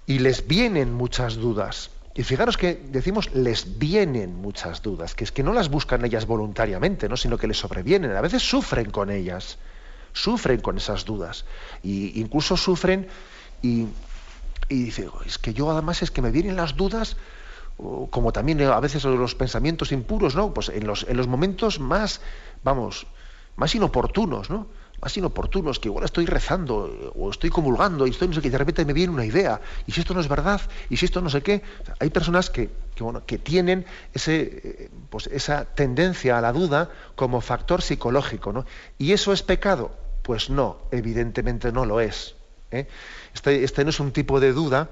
Y 0.08 0.20
les 0.20 0.48
vienen 0.48 0.94
muchas 0.94 1.36
dudas. 1.36 1.90
Y 2.16 2.24
fijaros 2.24 2.58
que 2.58 2.82
decimos 2.90 3.34
les 3.34 3.78
vienen 3.78 4.36
muchas 4.36 4.82
dudas, 4.82 5.16
que 5.16 5.26
es 5.26 5.32
que 5.34 5.44
no 5.44 5.52
las 5.54 5.70
buscan 5.70 6.04
ellas 6.06 6.26
voluntariamente, 6.26 7.10
¿no? 7.10 7.18
sino 7.18 7.38
que 7.38 7.46
les 7.48 7.58
sobrevienen, 7.58 8.16
a 8.16 8.22
veces 8.22 8.42
sufren 8.42 8.90
con 8.90 9.10
ellas, 9.12 9.58
sufren 10.14 10.62
con 10.62 10.78
esas 10.78 11.04
dudas. 11.04 11.44
Y 11.84 12.20
incluso 12.20 12.56
sufren 12.56 13.08
y, 13.62 13.88
y 14.70 14.84
dice, 14.86 15.10
es 15.26 15.38
que 15.38 15.54
yo 15.54 15.70
además 15.70 16.02
es 16.02 16.10
que 16.10 16.22
me 16.22 16.32
vienen 16.32 16.56
las 16.56 16.78
dudas 16.78 17.18
como 18.10 18.32
también 18.32 18.62
a 18.62 18.80
veces 18.80 19.04
los 19.04 19.36
pensamientos 19.36 19.92
impuros, 19.92 20.36
¿no? 20.36 20.54
Pues 20.54 20.70
en 20.70 20.88
los, 20.88 21.06
en 21.10 21.18
los 21.18 21.28
momentos 21.28 21.80
más, 21.80 22.22
vamos, 22.64 23.06
más 23.58 23.76
inoportunos, 23.76 24.50
¿no? 24.50 24.68
Más 25.06 25.16
inoportunos, 25.18 25.80
que 25.80 25.88
igual 25.88 26.04
estoy 26.04 26.26
rezando 26.26 26.88
eh, 26.88 27.12
o 27.14 27.30
estoy 27.30 27.52
comulgando 27.52 28.08
y 28.08 28.10
estoy 28.10 28.28
no 28.28 28.34
sé 28.34 28.42
qué, 28.42 28.48
y 28.48 28.52
de 28.52 28.58
repente 28.58 28.84
me 28.86 28.94
viene 28.94 29.14
una 29.14 29.24
idea, 29.24 29.62
y 29.86 29.92
si 29.92 30.00
esto 30.02 30.16
no 30.16 30.20
es 30.20 30.28
verdad, 30.28 30.60
y 30.90 30.98
si 30.98 31.06
esto 31.06 31.22
no 31.22 31.30
sé 31.30 31.44
qué. 31.44 31.62
hay 32.00 32.10
personas 32.10 32.50
que, 32.50 32.72
bueno, 33.00 33.24
que 33.24 33.38
tienen 33.38 33.86
ese, 34.16 34.42
eh, 34.64 34.90
pues 35.12 35.28
esa 35.28 35.66
tendencia 35.66 36.40
a 36.40 36.42
la 36.42 36.52
duda 36.52 36.90
como 37.16 37.40
factor 37.42 37.84
psicológico. 37.84 38.52
¿no? 38.52 38.66
¿Y 38.98 39.12
eso 39.12 39.32
es 39.32 39.44
pecado? 39.44 39.96
Pues 40.24 40.50
no, 40.50 40.80
evidentemente 40.90 41.72
no 41.72 41.86
lo 41.86 42.00
es. 42.00 42.34
¿eh? 42.72 42.88
Este, 43.36 43.64
este 43.64 43.84
no 43.84 43.92
es 43.92 44.00
un 44.00 44.12
tipo 44.12 44.40
de 44.40 44.54
duda 44.54 44.90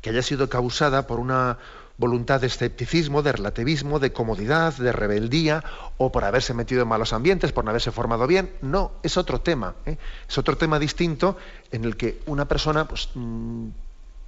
que 0.00 0.08
haya 0.08 0.22
sido 0.22 0.48
causada 0.48 1.06
por 1.06 1.20
una 1.20 1.58
voluntad 1.96 2.40
de 2.40 2.48
escepticismo, 2.48 3.22
de 3.22 3.32
relativismo, 3.32 3.98
de 3.98 4.12
comodidad, 4.12 4.74
de 4.74 4.92
rebeldía, 4.92 5.62
o 5.96 6.10
por 6.10 6.24
haberse 6.24 6.54
metido 6.54 6.82
en 6.82 6.88
malos 6.88 7.12
ambientes, 7.12 7.52
por 7.52 7.64
no 7.64 7.70
haberse 7.70 7.92
formado 7.92 8.26
bien. 8.26 8.52
No, 8.62 8.92
es 9.02 9.16
otro 9.16 9.40
tema. 9.40 9.74
¿eh? 9.86 9.96
Es 10.28 10.36
otro 10.38 10.56
tema 10.56 10.78
distinto 10.78 11.36
en 11.70 11.84
el 11.84 11.96
que 11.96 12.20
una 12.26 12.46
persona 12.46 12.88
pues, 12.88 13.10
mm, 13.14 13.68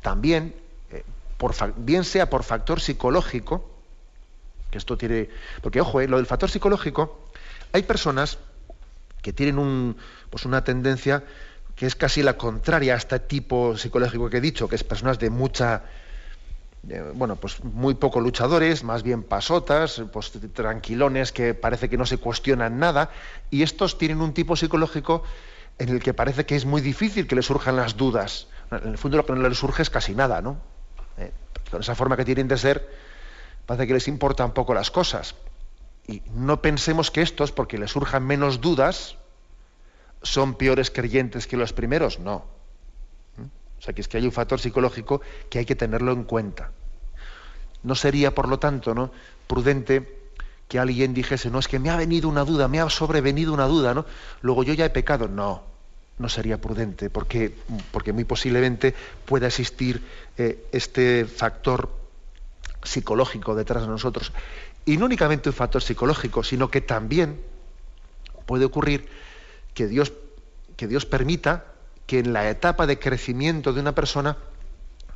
también, 0.01 0.55
eh, 0.91 1.05
bien 1.77 2.05
sea 2.05 2.31
por 2.31 2.45
factor 2.45 2.81
psicológico, 2.81 3.69
que 4.71 4.79
esto 4.79 4.97
tiene. 4.97 5.29
Porque, 5.61 5.81
ojo, 5.81 6.01
eh, 6.01 6.09
lo 6.09 6.19
del 6.19 6.27
factor 6.27 6.51
psicológico, 6.51 7.31
hay 7.73 7.83
personas 7.83 8.39
que 9.23 9.33
tienen 9.33 9.59
un, 9.59 9.97
pues 10.31 10.45
una 10.45 10.63
tendencia 10.63 11.25
que 11.75 11.87
es 11.87 11.97
casi 11.97 12.23
la 12.23 12.39
contraria 12.39 12.95
a 12.95 12.97
este 12.97 13.19
tipo 13.19 13.77
psicológico 13.77 14.31
que 14.31 14.39
he 14.39 14.41
dicho, 14.41 14.69
que 14.69 14.77
es 14.77 14.85
personas 14.85 15.19
de 15.19 15.31
mucha 15.31 15.83
bueno, 17.15 17.37
pues 17.37 17.63
muy 17.65 17.95
poco 17.95 18.21
luchadores, 18.21 18.85
más 18.85 19.03
bien 19.03 19.23
pasotas, 19.23 20.03
pues 20.13 20.33
tranquilones 20.53 21.33
que 21.33 21.55
parece 21.55 21.89
que 21.89 21.97
no 21.97 22.07
se 22.07 22.19
cuestionan 22.19 22.79
nada, 22.79 23.11
y 23.51 23.63
estos 23.63 23.99
tienen 23.99 24.21
un 24.21 24.33
tipo 24.33 24.57
psicológico 24.57 25.25
en 25.79 25.89
el 25.89 26.03
que 26.03 26.15
parece 26.15 26.47
que 26.47 26.57
es 26.57 26.65
muy 26.65 26.81
difícil 26.81 27.27
que 27.27 27.35
les 27.35 27.47
surjan 27.47 27.77
las 27.77 27.97
dudas. 27.97 28.49
En 28.71 28.89
el 28.89 28.99
fondo 28.99 29.17
lo 29.17 29.27
que 29.27 29.33
no 29.33 29.49
les 29.49 29.59
surge 29.59 29.83
es 29.83 29.91
casi 29.91 30.15
nada, 30.15 30.41
¿no? 30.41 30.59
Eh, 31.19 31.33
con 31.71 31.81
esa 31.81 31.95
forma 31.95 32.17
que 32.17 32.25
tienen 32.25 32.49
de 32.49 32.57
ser, 32.57 32.89
parece 33.67 33.87
que 33.87 33.95
les 33.95 34.09
importan 34.09 34.53
poco 34.53 34.75
las 34.75 34.91
cosas. 34.91 35.35
Y 36.07 36.23
no 36.35 36.63
pensemos 36.63 37.11
que 37.11 37.23
estos, 37.23 37.53
porque 37.53 37.79
les 37.79 37.91
surjan 37.91 38.25
menos 38.25 38.61
dudas, 38.61 39.17
son 40.23 40.55
peores 40.55 40.91
creyentes 40.91 41.47
que 41.47 41.57
los 41.57 41.73
primeros, 41.73 42.21
no. 42.21 42.56
O 43.79 43.83
sea, 43.83 43.95
que 43.95 44.01
es 44.01 44.09
que 44.09 44.17
hay 44.17 44.25
un 44.25 44.33
factor 44.33 44.61
psicológico 44.61 45.21
que 45.51 45.59
hay 45.59 45.65
que 45.65 45.77
tenerlo 45.77 46.13
en 46.13 46.25
cuenta. 46.25 46.73
No 47.83 47.95
sería, 47.95 48.35
por 48.35 48.49
lo 48.49 48.59
tanto, 48.59 48.95
¿no? 48.95 49.11
prudente 49.47 50.17
que 50.69 50.79
alguien 50.79 51.15
dijese, 51.15 51.51
no, 51.51 51.59
es 51.59 51.69
que 51.69 51.79
me 51.79 51.91
ha 51.91 51.97
venido 51.97 52.29
una 52.29 52.45
duda, 52.45 52.67
me 52.67 52.81
ha 52.81 52.91
sobrevenido 52.91 53.53
una 53.53 53.67
duda, 53.67 53.95
¿no? 53.95 54.05
Luego 54.43 54.65
yo 54.65 54.75
ya 54.75 54.85
he 54.85 54.91
pecado. 54.91 55.29
No, 55.29 55.63
no 56.19 56.29
sería 56.29 56.61
prudente, 56.61 57.11
porque, 57.11 57.55
porque 57.93 58.13
muy 58.13 58.25
posiblemente 58.25 58.95
pueda 59.25 59.47
existir 59.47 60.03
eh, 60.37 60.67
este 60.73 61.25
factor 61.27 61.91
psicológico 62.83 63.55
detrás 63.55 63.83
de 63.83 63.89
nosotros. 63.89 64.33
Y 64.85 64.97
no 64.97 65.05
únicamente 65.05 65.49
un 65.49 65.55
factor 65.55 65.83
psicológico, 65.83 66.43
sino 66.43 66.71
que 66.71 66.81
también 66.81 67.41
puede 68.47 68.65
ocurrir 68.65 69.09
que 69.75 69.87
Dios, 69.87 70.13
que 70.77 70.87
Dios 70.87 71.07
permita 71.07 71.67
que 72.07 72.21
en 72.21 72.33
la 72.33 72.49
etapa 72.49 72.87
de 72.87 72.99
crecimiento 72.99 73.73
de 73.73 73.81
una 73.81 73.95
persona 73.95 74.37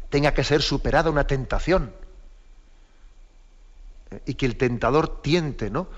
tenga 0.09 0.35
que 0.35 0.45
ser 0.45 0.61
superada 0.63 1.11
una 1.11 1.27
tentación 1.27 1.93
y 4.27 4.35
que 4.35 4.47
el 4.47 4.57
tentador 4.57 5.23
tiente, 5.23 5.71
¿no? 5.71 5.89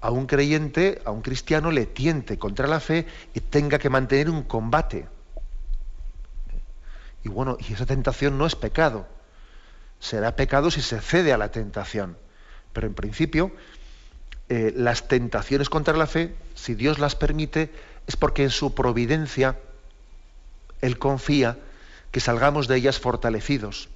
A 0.00 0.10
un 0.10 0.26
creyente, 0.26 1.02
a 1.04 1.10
un 1.10 1.22
cristiano, 1.22 1.70
le 1.72 1.86
tiente 1.86 2.38
contra 2.38 2.68
la 2.68 2.78
fe 2.78 3.06
y 3.34 3.40
tenga 3.40 3.78
que 3.78 3.90
mantener 3.90 4.30
un 4.30 4.44
combate. 4.44 5.08
Y 7.24 7.28
bueno, 7.28 7.56
y 7.58 7.72
esa 7.72 7.86
tentación 7.86 8.38
no 8.38 8.46
es 8.46 8.54
pecado. 8.54 9.08
Será 9.98 10.36
pecado 10.36 10.70
si 10.70 10.80
se 10.80 11.00
cede 11.00 11.32
a 11.32 11.38
la 11.38 11.50
tentación. 11.50 12.16
Pero 12.72 12.86
en 12.86 12.94
principio, 12.94 13.50
eh, 14.48 14.72
las 14.76 15.08
tentaciones 15.08 15.68
contra 15.68 15.96
la 15.96 16.06
fe, 16.06 16.36
si 16.54 16.74
Dios 16.74 17.00
las 17.00 17.16
permite, 17.16 17.72
es 18.06 18.16
porque 18.16 18.44
en 18.44 18.50
su 18.50 18.74
providencia 18.74 19.58
Él 20.80 20.98
confía 20.98 21.58
que 22.10 22.20
salgamos 22.20 22.68
de 22.68 22.76
ellas 22.76 22.98
fortalecidos. 22.98 23.88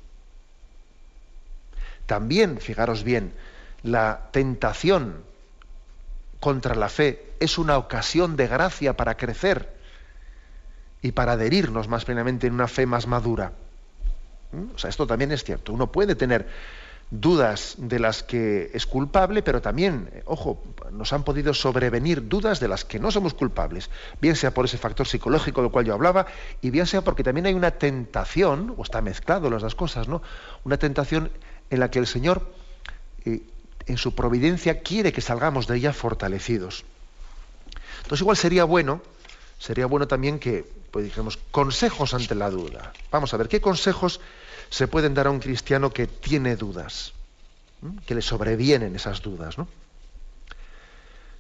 También, 2.06 2.60
fijaros 2.60 3.04
bien, 3.04 3.32
la 3.82 4.28
tentación 4.32 5.22
contra 6.40 6.74
la 6.74 6.88
fe 6.88 7.32
es 7.38 7.58
una 7.58 7.78
ocasión 7.78 8.36
de 8.36 8.46
gracia 8.46 8.96
para 8.96 9.16
crecer 9.16 9.72
y 11.02 11.12
para 11.12 11.32
adherirnos 11.32 11.88
más 11.88 12.04
plenamente 12.04 12.46
en 12.46 12.54
una 12.54 12.68
fe 12.68 12.86
más 12.86 13.06
madura. 13.06 13.52
¿Mm? 14.52 14.74
O 14.74 14.78
sea, 14.78 14.90
esto 14.90 15.06
también 15.06 15.32
es 15.32 15.44
cierto. 15.44 15.72
Uno 15.72 15.90
puede 15.92 16.14
tener 16.14 16.48
dudas 17.10 17.74
de 17.76 17.98
las 17.98 18.22
que 18.22 18.70
es 18.72 18.86
culpable, 18.86 19.42
pero 19.42 19.60
también, 19.60 20.08
eh, 20.12 20.22
ojo, 20.26 20.62
nos 20.92 21.12
han 21.12 21.24
podido 21.24 21.54
sobrevenir 21.54 22.28
dudas 22.28 22.60
de 22.60 22.68
las 22.68 22.84
que 22.84 23.00
no 23.00 23.10
somos 23.10 23.34
culpables, 23.34 23.90
bien 24.20 24.36
sea 24.36 24.54
por 24.54 24.64
ese 24.64 24.78
factor 24.78 25.06
psicológico 25.06 25.62
del 25.62 25.70
cual 25.70 25.86
yo 25.86 25.94
hablaba, 25.94 26.26
y 26.60 26.70
bien 26.70 26.86
sea 26.86 27.02
porque 27.02 27.24
también 27.24 27.46
hay 27.46 27.54
una 27.54 27.72
tentación, 27.72 28.74
o 28.76 28.82
está 28.82 29.02
mezclado 29.02 29.50
las 29.50 29.62
dos 29.62 29.74
cosas, 29.74 30.06
¿no? 30.08 30.22
Una 30.64 30.78
tentación 30.78 31.30
en 31.70 31.80
la 31.80 31.90
que 31.90 31.98
el 31.98 32.06
Señor 32.06 32.46
eh, 33.24 33.42
en 33.86 33.98
su 33.98 34.14
providencia 34.14 34.80
quiere 34.80 35.12
que 35.12 35.20
salgamos 35.20 35.66
de 35.66 35.76
ella 35.78 35.92
fortalecidos. 35.92 36.84
Entonces 38.02 38.20
igual 38.20 38.36
sería 38.36 38.64
bueno, 38.64 39.02
sería 39.58 39.86
bueno 39.86 40.06
también 40.06 40.38
que, 40.38 40.64
pues 40.90 41.04
dijéramos, 41.04 41.38
consejos 41.50 42.14
ante 42.14 42.34
la 42.34 42.50
duda. 42.50 42.92
Vamos 43.10 43.34
a 43.34 43.36
ver, 43.36 43.48
¿qué 43.48 43.60
consejos 43.60 44.20
se 44.70 44.88
pueden 44.88 45.14
dar 45.14 45.26
a 45.26 45.30
un 45.30 45.40
cristiano 45.40 45.90
que 45.90 46.06
tiene 46.06 46.56
dudas? 46.56 47.12
Que 48.06 48.14
le 48.14 48.22
sobrevienen 48.22 48.94
esas 48.94 49.20
dudas, 49.20 49.58
¿no? 49.58 49.66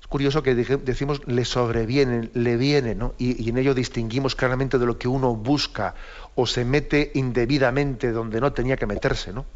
Es 0.00 0.06
curioso 0.06 0.42
que 0.42 0.54
decimos 0.54 1.22
le 1.26 1.44
sobrevienen, 1.44 2.30
le 2.34 2.56
vienen, 2.56 2.98
¿no? 2.98 3.14
Y, 3.18 3.48
en 3.48 3.58
ello 3.58 3.74
distinguimos 3.74 4.34
claramente 4.34 4.78
de 4.78 4.86
lo 4.86 4.98
que 4.98 5.06
uno 5.06 5.36
busca 5.36 5.94
o 6.34 6.46
se 6.46 6.64
mete 6.64 7.12
indebidamente 7.14 8.10
donde 8.10 8.40
no 8.40 8.52
tenía 8.52 8.76
que 8.76 8.86
meterse, 8.86 9.32
¿no? 9.32 9.46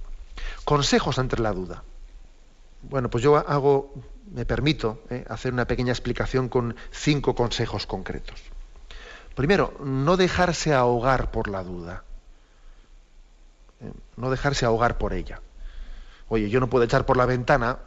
Consejos 0.64 1.18
ante 1.18 1.38
la 1.38 1.52
duda. 1.52 1.82
Bueno, 2.82 3.08
pues 3.10 3.24
yo 3.24 3.36
hago, 3.36 3.92
me 4.32 4.44
permito 4.44 5.02
eh, 5.10 5.24
hacer 5.28 5.52
una 5.52 5.66
pequeña 5.66 5.92
explicación 5.92 6.48
con 6.48 6.76
cinco 6.90 7.34
consejos 7.34 7.86
concretos. 7.86 8.40
Primero, 9.34 9.74
no 9.82 10.16
dejarse 10.16 10.74
ahogar 10.74 11.30
por 11.30 11.48
la 11.48 11.64
duda. 11.64 12.04
No 14.16 14.30
dejarse 14.30 14.66
ahogar 14.66 14.98
por 14.98 15.12
ella. 15.12 15.40
Oye, 16.28 16.48
yo 16.48 16.60
no 16.60 16.70
puedo 16.70 16.84
echar 16.84 17.06
por 17.06 17.16
la 17.16 17.26
ventana 17.26 17.78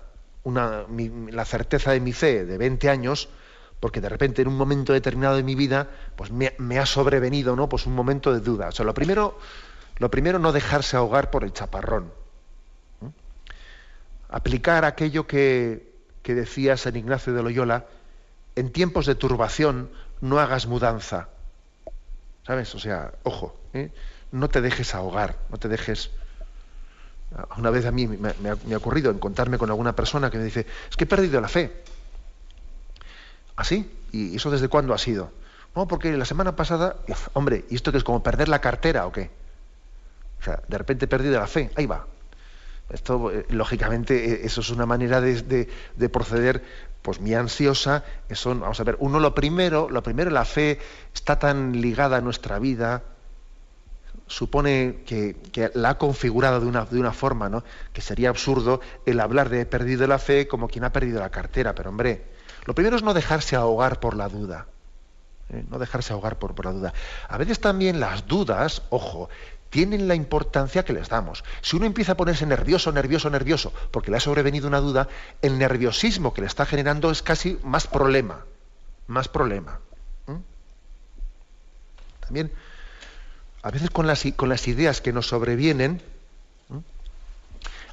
la 0.46 1.46
certeza 1.46 1.92
de 1.92 2.00
mi 2.00 2.14
fe 2.14 2.46
de 2.46 2.58
20 2.58 2.90
años 2.90 3.28
porque 3.82 4.00
de 4.00 4.08
repente 4.08 4.42
en 4.42 4.48
un 4.48 4.56
momento 4.56 4.94
determinado 4.94 5.36
de 5.36 5.44
mi 5.44 5.56
vida 5.56 5.90
pues 6.16 6.32
me, 6.32 6.80
ha 6.80 6.86
sobrevenido 6.86 7.56
¿no? 7.56 7.68
pues 7.68 7.86
un 7.86 7.94
momento 7.94 8.34
de 8.34 8.40
duda. 8.40 8.70
O 8.70 8.72
sea, 8.72 8.86
lo 8.86 8.94
primero, 8.94 9.38
lo 9.98 10.10
primero 10.10 10.40
no 10.40 10.52
dejarse 10.52 10.96
ahogar 10.96 11.32
por 11.32 11.44
el 11.44 11.52
chaparrón 11.52 12.12
aplicar 14.30 14.86
aquello 14.86 15.28
que, 15.28 15.96
decía 16.24 16.76
San 16.76 16.96
Ignacio 16.96 17.34
de 17.34 17.42
Loyola, 17.42 17.86
en 18.56 18.72
tiempos 18.72 19.06
de 19.06 19.16
turbación 19.16 19.90
no 20.20 20.40
hagas 20.40 20.68
mudanza. 20.68 21.30
¿Sabes? 22.46 22.74
O 22.76 22.80
sea, 22.80 23.14
ojo, 23.24 23.58
¿eh? 23.74 23.92
No 24.32 24.50
te 24.50 24.62
dejes 24.62 24.96
ahogar, 24.96 25.38
no 25.50 25.58
te 25.58 25.68
dejes... 25.68 26.12
Una 27.58 27.70
vez 27.72 27.86
a 27.86 27.92
mí 27.92 28.08
me, 28.08 28.50
ha, 28.50 28.78
ocurrido 28.78 29.12
encontrarme 29.12 29.58
con 29.58 29.70
alguna 29.70 29.96
persona 29.96 30.30
que 30.30 30.38
me 30.38 30.46
dice, 30.46 30.66
es 30.90 30.96
que 30.96 31.04
he 31.04 31.08
perdido 31.08 31.42
la 31.42 31.50
fe. 31.50 31.84
¿Así? 33.58 33.92
¿Y 34.14 34.36
eso 34.36 34.50
desde 34.50 34.70
cuándo 34.70 34.94
ha 34.94 34.98
sido? 34.98 35.32
No, 35.76 35.88
porque 35.88 36.16
la 36.16 36.26
semana 36.26 36.56
pasada, 36.56 36.96
hombre, 37.34 37.66
¿y 37.70 37.76
esto 37.76 37.92
que 37.92 37.98
es 37.98 38.04
como 38.04 38.24
perder 38.24 38.48
la 38.48 38.62
cartera 38.62 39.06
o 39.06 39.12
qué? 39.12 39.30
O 40.40 40.44
sea, 40.44 40.62
de 40.68 40.78
repente 40.78 41.06
he 41.06 41.08
perdido 41.08 41.40
la 41.40 41.48
fe, 41.48 41.70
ahí 41.76 41.86
va. 41.86 42.08
Esto, 42.90 43.32
eh, 43.32 43.46
lógicamente, 43.50 44.34
eh, 44.34 44.40
eso 44.44 44.62
es 44.62 44.70
una 44.70 44.86
manera 44.86 45.20
de, 45.20 45.70
proceder, 46.12 46.64
pues 47.02 47.20
muy 47.20 47.34
ansiosa. 47.34 48.06
Eso, 48.30 48.58
vamos 48.58 48.80
a 48.80 48.84
ver, 48.84 48.96
uno 49.00 49.20
lo 49.20 49.36
primero, 49.36 49.90
lo 49.90 50.02
primero, 50.02 50.30
la 50.30 50.46
fe 50.46 50.80
está 51.14 51.38
tan 51.38 51.82
ligada 51.82 52.18
a 52.18 52.22
nuestra 52.22 52.60
vida, 52.60 53.04
supone 54.28 55.04
que, 55.06 55.36
la 55.74 55.92
ha 55.92 55.98
configurado 55.98 56.60
de 56.60 56.68
una, 56.68 56.86
de 56.86 57.00
una 57.00 57.14
forma, 57.14 57.50
¿no? 57.50 57.64
Que 57.94 58.02
sería 58.02 58.30
absurdo 58.30 58.82
el 59.06 59.20
hablar 59.20 59.50
de 59.50 59.62
he 59.62 59.66
perdido 59.66 60.06
la 60.08 60.20
fe 60.20 60.48
como 60.48 60.68
quien 60.68 60.84
ha 60.84 60.92
perdido 60.92 61.20
la 61.20 61.30
cartera. 61.30 61.74
Pero 61.74 61.90
hombre, 61.90 62.26
lo 62.66 62.76
primero 62.76 62.96
es 62.96 63.04
no 63.04 63.14
dejarse 63.14 63.56
ahogar 63.56 64.00
por 64.00 64.16
la 64.16 64.30
duda. 64.30 64.68
¿eh? 65.50 65.64
No 65.70 65.80
dejarse 65.80 66.14
ahogar 66.14 66.38
por, 66.38 66.54
por 66.54 66.66
la 66.66 66.72
duda. 66.72 66.94
A 67.28 67.38
veces 67.38 67.60
también 67.60 68.00
las 68.00 68.28
dudas, 68.28 68.84
ojo, 68.90 69.30
tienen 69.70 70.08
la 70.08 70.16
importancia 70.16 70.84
que 70.84 70.94
les 70.94 71.10
damos. 71.10 71.44
Si 71.62 71.76
uno 71.76 71.86
empieza 71.86 72.14
a 72.14 72.18
ponerse 72.18 72.46
nervioso, 72.46 72.92
nervioso, 72.92 73.30
nervioso, 73.30 73.74
porque 73.92 74.12
le 74.12 74.18
ha 74.18 74.22
sobrevenido 74.22 74.68
una 74.68 74.80
duda, 74.80 75.08
el 75.42 75.58
nerviosismo 75.58 76.34
que 76.34 76.42
le 76.42 76.48
está 76.48 76.66
generando 76.66 77.12
es 77.12 77.22
casi 77.22 77.60
más 77.64 77.88
problema, 77.88 78.46
más 79.08 79.28
problema. 79.28 79.80
También, 82.22 82.52
a 83.62 83.72
veces 83.72 83.90
con 83.90 84.08
las, 84.08 84.26
ideas 84.68 85.02
que 85.02 85.14
nos 85.14 85.28
sobrevienen, 85.28 86.02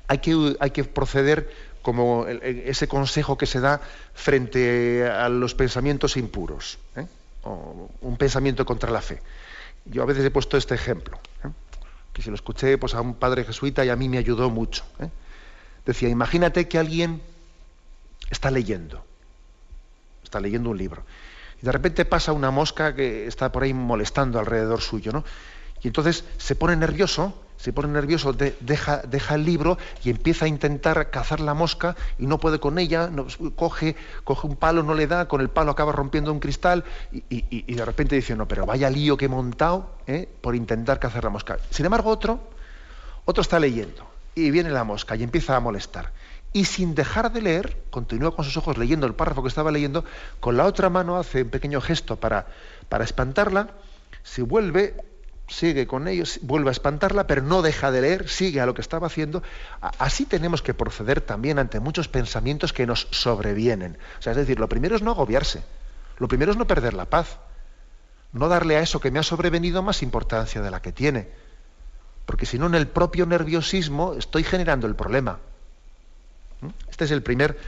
hay, 0.07 0.19
que, 0.19 0.85
proceder 0.85 1.51
como 1.83 2.27
ese 2.27 2.89
consejo 2.89 3.39
que 3.39 3.47
se 3.47 3.61
da 3.61 3.81
frente 4.15 5.09
a 5.09 5.29
los 5.29 5.55
pensamientos 5.55 6.17
impuros, 6.17 6.79
¿eh? 6.97 7.07
un 7.45 8.17
pensamiento 8.17 8.65
contra 8.65 8.91
la 8.91 9.01
fe. 9.01 9.21
Yo 9.85 10.03
a 10.03 10.07
veces 10.07 10.25
he 10.25 10.31
puesto 10.31 10.57
este 10.57 10.75
ejemplo. 10.75 11.19
¿eh? 11.45 11.49
que 12.15 12.23
se 12.23 12.31
lo 12.31 12.37
escuché 12.37 12.79
pues, 12.79 12.95
a 12.95 13.03
un 13.03 13.15
padre 13.15 13.45
jesuita 13.45 13.85
y 13.85 13.91
a 13.91 13.97
mí 13.97 14.09
me 14.09 14.17
ayudó 14.17 14.49
mucho. 14.49 14.85
¿eh? 15.01 15.11
Decía, 15.85 16.09
imagínate 16.09 16.69
que 16.69 16.79
alguien 16.79 17.21
está 18.31 18.51
leyendo, 18.51 19.05
está 20.23 20.41
leyendo 20.41 20.71
un 20.71 20.79
libro, 20.79 21.05
y 21.61 21.67
de 21.67 21.73
repente 21.73 22.05
pasa 22.07 22.33
una 22.33 22.51
mosca 22.51 22.95
que 22.95 23.27
está 23.27 23.53
por 23.53 23.65
ahí 23.65 23.75
molestando 23.75 24.39
alrededor 24.39 24.81
suyo, 24.81 25.13
¿no? 25.13 25.25
Y 25.85 25.89
entonces 25.89 26.25
se 26.39 26.57
pone 26.57 26.75
nervioso 26.75 27.35
se 27.65 27.73
pone 27.73 27.89
nervioso, 27.89 28.35
deja, 28.35 29.35
el 29.35 29.45
libro 29.45 29.79
y 30.05 30.11
empieza 30.11 30.45
a 30.45 30.49
intentar 30.49 31.09
cazar 31.09 31.41
la 31.41 31.55
mosca 31.55 31.97
y 32.19 32.27
no 32.27 32.39
puede 32.39 32.59
con 32.61 32.79
ella, 32.79 33.11
coge, 33.57 33.97
coge 34.23 34.47
un 34.47 34.57
palo, 34.57 34.83
no 34.83 34.93
le 34.93 35.07
da, 35.07 35.29
con 35.29 35.41
el 35.41 35.49
palo 35.49 35.71
acaba 35.71 35.93
rompiendo 35.93 36.31
un 36.31 36.41
cristal 36.41 36.85
y, 37.31 37.73
de 37.75 37.85
repente 37.87 38.17
dice, 38.17 38.37
no, 38.37 38.47
pero 38.47 38.67
vaya 38.67 38.91
lío 38.91 39.17
que 39.17 39.27
he 39.27 39.29
montado 39.29 39.97
¿eh? 40.07 40.29
por 40.43 40.55
intentar 40.55 40.99
cazar 40.99 41.25
la 41.25 41.31
mosca. 41.31 41.59
Sin 41.71 41.87
embargo, 41.87 42.11
otro, 42.11 42.39
otro 43.25 43.41
está 43.41 43.59
leyendo 43.59 44.07
y 44.35 44.51
viene 44.51 44.69
la 44.69 44.85
mosca 44.85 45.17
y 45.17 45.23
empieza 45.23 45.57
a 45.57 45.61
molestar. 45.61 46.13
Y 46.53 46.67
sin 46.67 46.95
dejar 46.95 47.33
de 47.33 47.41
leer, 47.41 47.79
continúa 47.89 48.37
con 48.37 48.45
sus 48.45 48.59
ojos 48.59 48.77
leyendo 48.77 49.07
el 49.07 49.15
párrafo 49.15 49.43
que 49.43 49.49
estaba 49.49 49.73
leyendo, 49.73 50.05
con 50.39 50.59
la 50.59 50.67
otra 50.67 50.91
mano 50.91 51.17
hace 51.17 51.45
un 51.45 51.49
pequeño 51.49 51.81
gesto 51.81 52.17
para, 52.17 52.47
para 52.91 53.05
espantarla, 53.05 53.71
se 54.23 54.43
vuelve 54.43 55.14
sigue 55.49 55.87
con 55.87 56.09
ellos, 56.09 56.39
vuelve 56.43 56.71
a 56.71 56.73
espantarla, 56.73 57.27
pero 57.27 57.43
no 57.43 57.63
deja 57.63 57.91
de 57.91 58.01
leer, 58.01 58.29
sigue 58.29 58.61
a 58.61 58.67
lo 58.67 58.75
que 58.75 58.81
estaba 58.81 59.07
haciendo. 59.07 59.43
Así 59.99 60.25
tenemos 60.25 60.63
que 60.63 60.75
proceder 60.75 61.21
también 61.21 61.59
ante 61.59 61.81
muchos 61.81 62.09
pensamientos 62.09 62.73
que 62.73 62.87
nos 62.87 63.07
sobrevienen. 63.11 63.99
O 64.19 64.23
sea, 64.23 64.33
es 64.33 64.39
decir, 64.39 64.59
lo 64.59 64.69
primero 64.69 64.97
es 64.97 65.03
no 65.03 65.11
agobiarse, 65.11 65.63
lo 66.19 66.29
primero 66.29 66.53
es 66.53 66.59
no 66.59 66.67
perder 66.67 66.95
la 66.95 67.05
paz, 67.05 67.39
no 68.33 68.49
darle 68.49 68.77
a 68.77 68.81
eso 68.81 69.01
que 69.01 69.11
me 69.11 69.19
ha 69.19 69.23
sobrevenido 69.23 69.83
más 69.83 70.03
importancia 70.03 70.61
de 70.61 70.71
la 70.71 70.81
que 70.81 70.93
tiene, 70.93 71.29
porque 72.27 72.47
si 72.47 72.59
no 72.59 72.67
en 72.67 72.75
el 72.75 72.89
propio 72.89 73.27
nerviosismo 73.27 74.15
estoy 74.15 74.45
generando 74.45 74.87
el 74.87 74.95
problema. 74.95 75.39
¿Mm? 76.63 76.69
Este 76.91 77.05
es 77.05 77.11
el 77.11 77.23
primer, 77.23 77.59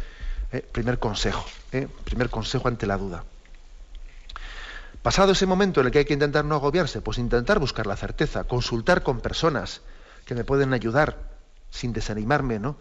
eh, 0.50 0.66
primer 0.72 0.98
consejo, 0.98 1.44
eh, 1.72 1.88
primer 2.04 2.30
consejo 2.30 2.68
ante 2.68 2.86
la 2.86 2.96
duda. 2.96 3.24
Pasado 5.06 5.30
ese 5.30 5.46
momento 5.46 5.78
en 5.78 5.86
el 5.86 5.92
que 5.92 6.00
hay 6.00 6.04
que 6.04 6.14
intentar 6.14 6.44
no 6.44 6.56
agobiarse, 6.56 7.00
pues 7.00 7.18
intentar 7.18 7.60
buscar 7.60 7.86
la 7.86 7.94
certeza, 7.94 8.42
consultar 8.42 9.04
con 9.04 9.20
personas 9.20 9.82
que 10.24 10.34
me 10.34 10.42
pueden 10.42 10.72
ayudar 10.72 11.30
sin 11.70 11.92
desanimarme, 11.92 12.58
¿no? 12.58 12.76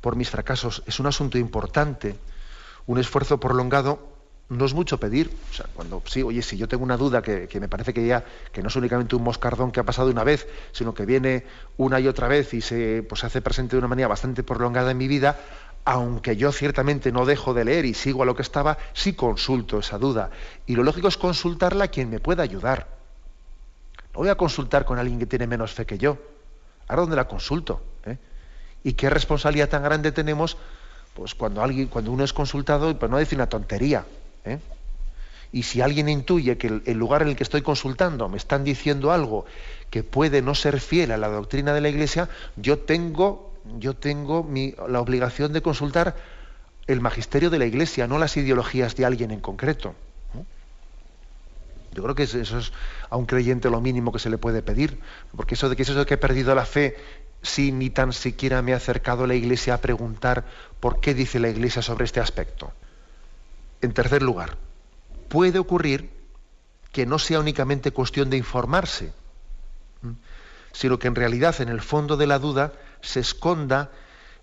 Por 0.00 0.16
mis 0.16 0.28
fracasos 0.28 0.82
es 0.86 0.98
un 0.98 1.06
asunto 1.06 1.38
importante. 1.38 2.16
Un 2.86 2.98
esfuerzo 2.98 3.38
prolongado 3.38 4.00
no 4.48 4.64
es 4.64 4.74
mucho 4.74 4.98
pedir. 4.98 5.30
O 5.52 5.54
sea, 5.54 5.66
cuando 5.72 6.02
sí, 6.04 6.24
oye, 6.24 6.42
si 6.42 6.56
yo 6.56 6.66
tengo 6.66 6.82
una 6.82 6.96
duda 6.96 7.22
que, 7.22 7.48
me 7.60 7.68
parece 7.68 7.94
que 7.94 8.04
ya 8.04 8.24
que 8.50 8.60
no 8.60 8.66
es 8.66 8.74
únicamente 8.74 9.14
un 9.14 9.22
moscardón 9.22 9.70
que 9.70 9.78
ha 9.78 9.84
pasado 9.84 10.10
una 10.10 10.24
vez, 10.24 10.48
sino 10.72 10.94
que 10.94 11.06
viene 11.06 11.46
una 11.76 12.00
y 12.00 12.08
otra 12.08 12.26
vez 12.26 12.54
y 12.54 12.60
se, 12.60 13.04
pues, 13.08 13.20
se 13.20 13.28
hace 13.28 13.40
presente 13.40 13.76
de 13.76 13.78
una 13.78 13.86
manera 13.86 14.08
bastante 14.08 14.42
prolongada 14.42 14.90
en 14.90 14.98
mi 14.98 15.06
vida, 15.06 15.38
aunque 15.84 16.36
yo 16.36 16.52
ciertamente 16.52 17.10
no 17.10 17.26
dejo 17.26 17.54
de 17.54 17.64
leer 17.64 17.84
y 17.84 17.94
sigo 17.94 18.22
a 18.22 18.26
lo 18.26 18.36
que 18.36 18.42
estaba, 18.42 18.78
sí 18.92 19.14
consulto 19.14 19.80
esa 19.80 19.98
duda. 19.98 20.30
Y 20.66 20.76
lo 20.76 20.84
lógico 20.84 21.08
es 21.08 21.16
consultarla 21.16 21.84
a 21.84 21.88
quien 21.88 22.10
me 22.10 22.20
pueda 22.20 22.42
ayudar. 22.42 22.86
No 24.14 24.20
voy 24.20 24.28
a 24.28 24.36
consultar 24.36 24.84
con 24.84 24.98
alguien 24.98 25.18
que 25.18 25.26
tiene 25.26 25.46
menos 25.46 25.72
fe 25.72 25.84
que 25.84 25.98
yo. 25.98 26.18
¿Ahora 26.86 27.02
dónde 27.02 27.16
la 27.16 27.26
consulto? 27.26 27.82
¿Eh? 28.04 28.16
¿Y 28.84 28.92
qué 28.92 29.10
responsabilidad 29.10 29.68
tan 29.68 29.82
grande 29.82 30.12
tenemos 30.12 30.56
pues 31.14 31.34
cuando, 31.34 31.62
alguien, 31.62 31.88
cuando 31.88 32.12
uno 32.12 32.24
es 32.24 32.32
consultado, 32.32 32.96
pues 32.96 33.10
no 33.10 33.18
decir 33.18 33.38
una 33.38 33.48
tontería? 33.48 34.04
¿eh? 34.44 34.58
Y 35.50 35.64
si 35.64 35.80
alguien 35.80 36.08
intuye 36.08 36.56
que 36.58 36.68
el, 36.68 36.82
el 36.86 36.96
lugar 36.96 37.22
en 37.22 37.28
el 37.28 37.36
que 37.36 37.42
estoy 37.42 37.62
consultando 37.62 38.28
me 38.28 38.36
están 38.36 38.62
diciendo 38.62 39.10
algo 39.10 39.46
que 39.90 40.02
puede 40.04 40.42
no 40.42 40.54
ser 40.54 40.80
fiel 40.80 41.10
a 41.10 41.16
la 41.16 41.28
doctrina 41.28 41.74
de 41.74 41.80
la 41.80 41.88
Iglesia, 41.88 42.28
yo 42.56 42.78
tengo 42.78 43.51
yo 43.78 43.94
tengo 43.94 44.48
la 44.88 45.00
obligación 45.00 45.52
de 45.52 45.62
consultar 45.62 46.16
el 46.86 47.00
magisterio 47.00 47.50
de 47.50 47.58
la 47.58 47.66
Iglesia, 47.66 48.06
no 48.06 48.18
las 48.18 48.36
ideologías 48.36 48.96
de 48.96 49.04
alguien 49.04 49.30
en 49.30 49.40
concreto. 49.40 49.94
Yo 51.94 52.02
creo 52.02 52.14
que 52.14 52.22
eso 52.22 52.40
es 52.40 52.72
a 53.10 53.16
un 53.16 53.26
creyente 53.26 53.68
lo 53.68 53.80
mínimo 53.80 54.12
que 54.12 54.18
se 54.18 54.30
le 54.30 54.38
puede 54.38 54.62
pedir, 54.62 54.98
porque 55.36 55.54
eso 55.54 55.68
de 55.68 55.76
que 55.76 55.82
eso 55.82 55.94
de 55.94 56.06
que 56.06 56.14
he 56.14 56.18
perdido 56.18 56.54
la 56.54 56.64
fe 56.64 56.96
si 57.42 57.72
ni 57.72 57.90
tan 57.90 58.12
siquiera 58.12 58.62
me 58.62 58.72
he 58.72 58.74
acercado 58.74 59.26
la 59.26 59.34
Iglesia 59.34 59.74
a 59.74 59.80
preguntar 59.80 60.44
por 60.80 61.00
qué 61.00 61.12
dice 61.12 61.38
la 61.38 61.48
Iglesia 61.48 61.82
sobre 61.82 62.04
este 62.04 62.20
aspecto. 62.20 62.72
En 63.82 63.92
tercer 63.92 64.22
lugar, 64.22 64.56
puede 65.28 65.58
ocurrir 65.58 66.10
que 66.92 67.04
no 67.04 67.18
sea 67.18 67.40
únicamente 67.40 67.90
cuestión 67.90 68.30
de 68.30 68.36
informarse, 68.36 69.12
sino 70.72 70.98
que 70.98 71.08
en 71.08 71.14
realidad 71.14 71.60
en 71.60 71.68
el 71.68 71.80
fondo 71.80 72.16
de 72.16 72.26
la 72.26 72.38
duda 72.38 72.72
se 73.02 73.20
esconda 73.20 73.90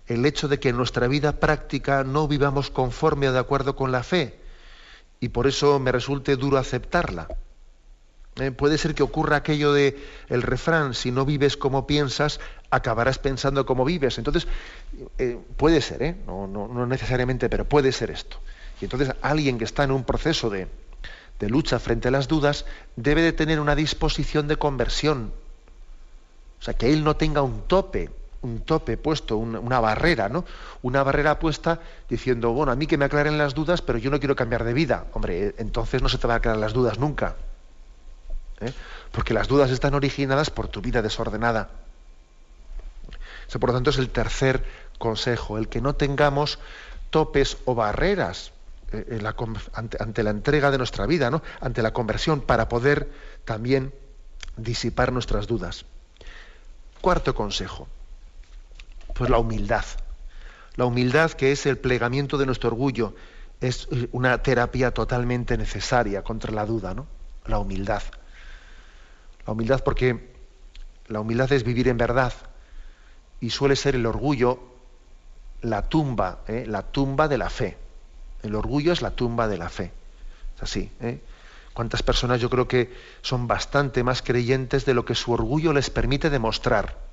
el 0.06 0.24
hecho 0.26 0.48
de 0.48 0.60
que 0.60 0.70
en 0.70 0.76
nuestra 0.76 1.08
vida 1.08 1.40
práctica 1.40 2.04
no 2.04 2.28
vivamos 2.28 2.70
conforme 2.70 3.28
o 3.28 3.32
de 3.32 3.38
acuerdo 3.38 3.76
con 3.76 3.92
la 3.92 4.02
fe 4.02 4.38
y 5.20 5.28
por 5.28 5.46
eso 5.46 5.78
me 5.78 5.92
resulte 5.92 6.36
duro 6.36 6.56
aceptarla. 6.58 7.28
Eh, 8.36 8.50
puede 8.52 8.78
ser 8.78 8.94
que 8.94 9.02
ocurra 9.02 9.36
aquello 9.36 9.72
de 9.72 10.02
el 10.28 10.42
refrán, 10.42 10.94
si 10.94 11.10
no 11.10 11.26
vives 11.26 11.56
como 11.56 11.86
piensas, 11.86 12.40
acabarás 12.70 13.18
pensando 13.18 13.66
como 13.66 13.84
vives. 13.84 14.18
Entonces, 14.18 14.46
eh, 15.18 15.38
puede 15.56 15.80
ser, 15.82 16.02
¿eh? 16.02 16.16
no, 16.26 16.46
no, 16.46 16.86
necesariamente, 16.86 17.48
pero 17.48 17.66
puede 17.66 17.92
ser 17.92 18.10
esto. 18.10 18.38
Y 18.80 18.84
entonces 18.84 19.12
alguien 19.20 19.58
que 19.58 19.64
está 19.64 19.84
en 19.84 19.90
un 19.90 20.04
proceso 20.04 20.48
de, 20.48 20.68
de 21.38 21.50
lucha 21.50 21.78
frente 21.78 22.08
a 22.08 22.10
las 22.10 22.28
dudas 22.28 22.64
debe 22.96 23.20
de 23.20 23.32
tener 23.32 23.60
una 23.60 23.74
disposición 23.74 24.48
de 24.48 24.56
conversión. 24.56 25.32
O 26.60 26.62
sea, 26.62 26.74
que 26.74 26.92
él 26.92 27.04
no 27.04 27.16
tenga 27.16 27.42
un 27.42 27.62
tope 27.62 28.10
un 28.42 28.60
tope 28.60 28.96
puesto, 28.96 29.36
una, 29.36 29.80
barrera, 29.80 30.28
¿no? 30.28 30.44
Una 30.82 31.02
barrera 31.02 31.38
puesta 31.38 31.80
diciendo, 32.08 32.52
bueno, 32.52 32.72
a 32.72 32.76
mí 32.76 32.86
que 32.86 32.96
me 32.96 33.04
aclaren 33.04 33.36
las 33.36 33.54
dudas, 33.54 33.82
pero 33.82 33.98
yo 33.98 34.10
no 34.10 34.18
quiero 34.18 34.34
cambiar 34.34 34.64
de 34.64 34.72
vida. 34.72 35.06
Hombre, 35.12 35.54
entonces 35.58 36.02
no 36.02 36.08
se 36.08 36.18
te 36.18 36.26
van 36.26 36.34
a 36.34 36.38
aclarar 36.38 36.60
las 36.60 36.72
dudas 36.72 36.98
nunca. 36.98 37.36
¿eh? 38.60 38.72
Porque 39.12 39.34
las 39.34 39.48
dudas 39.48 39.70
están 39.70 39.94
originadas 39.94 40.50
por 40.50 40.68
tu 40.68 40.80
vida 40.80 41.02
desordenada. 41.02 41.70
Eso, 43.46 43.60
por 43.60 43.70
lo 43.70 43.74
tanto, 43.74 43.90
es 43.90 43.98
el 43.98 44.10
tercer 44.10 44.64
consejo, 44.98 45.58
el 45.58 45.68
que 45.68 45.80
no 45.80 45.94
tengamos 45.94 46.58
topes 47.10 47.58
o 47.64 47.74
barreras 47.74 48.52
eh, 48.92 49.20
ante, 49.72 50.02
ante, 50.02 50.22
la 50.22 50.30
entrega 50.30 50.70
de 50.70 50.78
nuestra 50.78 51.06
vida, 51.06 51.30
¿no? 51.30 51.42
ante 51.60 51.82
la 51.82 51.92
conversión, 51.92 52.40
para 52.40 52.68
poder 52.68 53.10
también 53.44 53.92
disipar 54.56 55.12
nuestras 55.12 55.46
dudas. 55.46 55.84
Cuarto 57.00 57.34
consejo, 57.34 57.88
pues 59.20 59.28
la 59.28 59.36
humildad. 59.36 59.84
La 60.76 60.86
humildad 60.86 61.32
que 61.32 61.52
es 61.52 61.66
el 61.66 61.76
plegamiento 61.76 62.38
de 62.38 62.46
nuestro 62.46 62.70
orgullo 62.70 63.14
es 63.60 63.86
una 64.12 64.42
terapia 64.42 64.92
totalmente 64.92 65.58
necesaria 65.58 66.22
contra 66.22 66.54
la 66.54 66.64
duda, 66.64 66.94
¿no? 66.94 67.06
La 67.44 67.58
humildad. 67.58 68.02
La 69.46 69.52
humildad 69.52 69.84
porque 69.84 70.32
la 71.08 71.20
humildad 71.20 71.52
es 71.52 71.64
vivir 71.64 71.88
en 71.88 71.98
verdad 71.98 72.32
y 73.40 73.50
suele 73.50 73.76
ser 73.76 73.94
el 73.94 74.06
orgullo 74.06 74.58
la 75.60 75.86
tumba, 75.90 76.38
¿eh? 76.48 76.64
la 76.66 76.80
tumba 76.80 77.28
de 77.28 77.36
la 77.36 77.50
fe. 77.50 77.76
El 78.42 78.54
orgullo 78.54 78.90
es 78.90 79.02
la 79.02 79.10
tumba 79.10 79.48
de 79.48 79.58
la 79.58 79.68
fe. 79.68 79.92
Es 80.56 80.62
así. 80.62 80.90
¿eh? 81.02 81.20
¿Cuántas 81.74 82.02
personas 82.02 82.40
yo 82.40 82.48
creo 82.48 82.66
que 82.66 82.90
son 83.20 83.46
bastante 83.46 84.02
más 84.02 84.22
creyentes 84.22 84.86
de 84.86 84.94
lo 84.94 85.04
que 85.04 85.14
su 85.14 85.30
orgullo 85.30 85.74
les 85.74 85.90
permite 85.90 86.30
demostrar? 86.30 87.09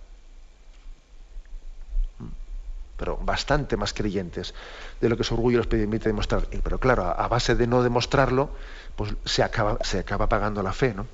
Pero 2.98 3.18
bastante 3.18 3.78
más 3.78 3.94
creyentes 3.94 4.54
de 5.00 5.10
lo 5.10 5.18
que 5.18 5.24
su 5.24 5.36
orgullo 5.36 5.60
les 5.60 5.68
permite 5.68 6.10
demostrar. 6.10 6.48
Pero 6.64 6.80
claro, 6.80 7.06
a 7.06 7.28
base 7.28 7.56
de 7.56 7.68
no 7.68 7.84
demostrarlo, 7.84 8.50
pues 8.96 9.14
se 9.26 9.44
acaba, 9.44 9.78
se 9.84 10.00
acaba 10.00 10.28
pagando 10.28 10.64
la 10.64 10.74
fe, 10.74 10.94
¿no? 10.94 11.06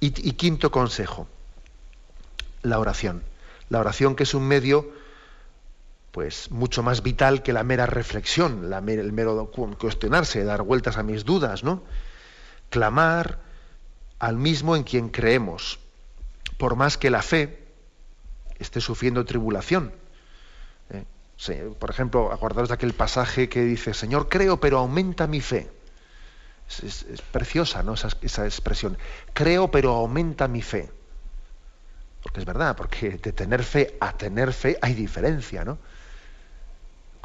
Y, 0.00 0.06
y 0.28 0.32
quinto 0.32 0.70
consejo, 0.70 1.26
la 2.62 2.78
oración. 2.78 3.22
La 3.70 3.80
oración 3.80 4.14
que 4.14 4.24
es 4.24 4.34
un 4.34 4.46
medio 4.46 4.92
pues 6.14 6.52
mucho 6.52 6.84
más 6.84 7.02
vital 7.02 7.42
que 7.42 7.52
la 7.52 7.64
mera 7.64 7.86
reflexión, 7.86 8.70
la, 8.70 8.78
el 8.78 9.12
mero 9.12 9.50
cuestionarse, 9.76 10.44
dar 10.44 10.62
vueltas 10.62 10.96
a 10.96 11.02
mis 11.02 11.24
dudas, 11.24 11.64
¿no? 11.64 11.82
Clamar 12.70 13.40
al 14.20 14.36
mismo 14.36 14.76
en 14.76 14.84
quien 14.84 15.08
creemos, 15.08 15.80
por 16.56 16.76
más 16.76 16.98
que 16.98 17.10
la 17.10 17.20
fe 17.20 17.63
esté 18.58 18.80
sufriendo 18.80 19.24
tribulación. 19.24 19.92
¿eh? 20.90 21.04
por 21.78 21.90
ejemplo, 21.90 22.32
acordaros 22.32 22.68
de 22.68 22.74
aquel 22.74 22.92
pasaje 22.92 23.48
que 23.48 23.62
dice, 23.62 23.94
Señor, 23.94 24.28
creo, 24.28 24.60
pero 24.60 24.78
aumenta 24.78 25.26
mi 25.26 25.40
fe. 25.40 25.70
Es, 26.82 27.04
preciosa 27.30 27.82
¿no? 27.82 27.94
esa, 27.94 28.08
esa 28.22 28.44
expresión. 28.44 28.96
Creo, 29.32 29.70
pero 29.70 29.92
aumenta 29.92 30.48
mi 30.48 30.62
fe. 30.62 30.90
Porque 32.22 32.40
es 32.40 32.46
verdad, 32.46 32.74
porque 32.74 33.10
de 33.10 33.32
tener 33.32 33.62
fe 33.62 33.96
a 34.00 34.16
tener 34.16 34.52
fe 34.52 34.78
hay 34.80 34.94
diferencia, 34.94 35.64
¿no? 35.64 35.78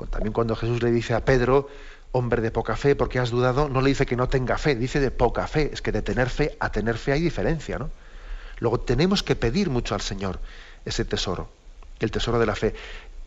También 0.10 0.34
cuando 0.34 0.56
Jesús 0.56 0.82
le 0.82 0.92
dice 0.92 1.14
a 1.14 1.24
Pedro, 1.24 1.70
hombre 2.12 2.42
de 2.42 2.52
poca 2.52 2.76
fe, 2.76 2.96
porque 2.96 3.20
has 3.20 3.30
dudado, 3.30 3.70
no 3.70 3.82
le 3.82 3.90
dice 3.90 4.06
que 4.06 4.16
no 4.16 4.28
tenga 4.30 4.58
fe, 4.58 4.76
dice 4.76 5.00
de 5.00 5.12
poca 5.12 5.48
fe. 5.48 5.70
Es 5.74 5.82
que 5.82 5.92
de 5.92 6.02
tener 6.02 6.30
fe 6.30 6.58
a 6.60 6.72
tener 6.72 6.98
fe 6.98 7.14
hay 7.14 7.22
diferencia, 7.22 7.80
¿no? 7.80 7.90
Luego 8.60 8.82
tenemos 8.82 9.24
que 9.24 9.36
pedir 9.36 9.70
mucho 9.70 9.96
al 9.96 10.02
Señor 10.02 10.40
ese 10.86 11.06
tesoro, 11.06 11.50
el 12.00 12.12
tesoro 12.12 12.40
de 12.40 12.46
la 12.46 12.56
fe. 12.56 12.76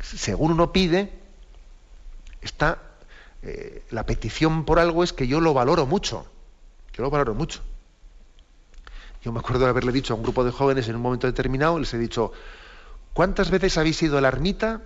Según 0.01 0.53
uno 0.53 0.73
pide, 0.73 1.13
está 2.41 2.79
eh, 3.43 3.85
la 3.91 4.05
petición 4.07 4.65
por 4.65 4.79
algo 4.79 5.05
es 5.05 5.13
que 5.13 5.27
yo 5.27 5.41
lo 5.41 5.55
valoro 5.55 5.87
mucho. 5.87 6.27
Yo 6.95 7.03
lo 7.03 7.11
valoro 7.11 7.35
mucho. 7.35 7.61
Yo 9.23 9.33
me 9.33 9.39
acuerdo 9.39 9.65
de 9.65 9.71
haberle 9.71 9.93
dicho 9.93 10.15
a 10.15 10.17
un 10.17 10.23
grupo 10.23 10.45
de 10.45 10.51
jóvenes 10.51 10.89
en 10.89 10.97
un 10.97 11.03
momento 11.03 11.27
determinado, 11.27 11.79
les 11.79 11.95
he 11.95 11.99
dicho, 11.99 12.33
¿cuántas 13.13 13.51
veces 13.51 13.79
habéis 13.79 14.03
ido 14.03 14.19
a 14.19 14.21
la 14.21 14.29
ermita 14.29 14.83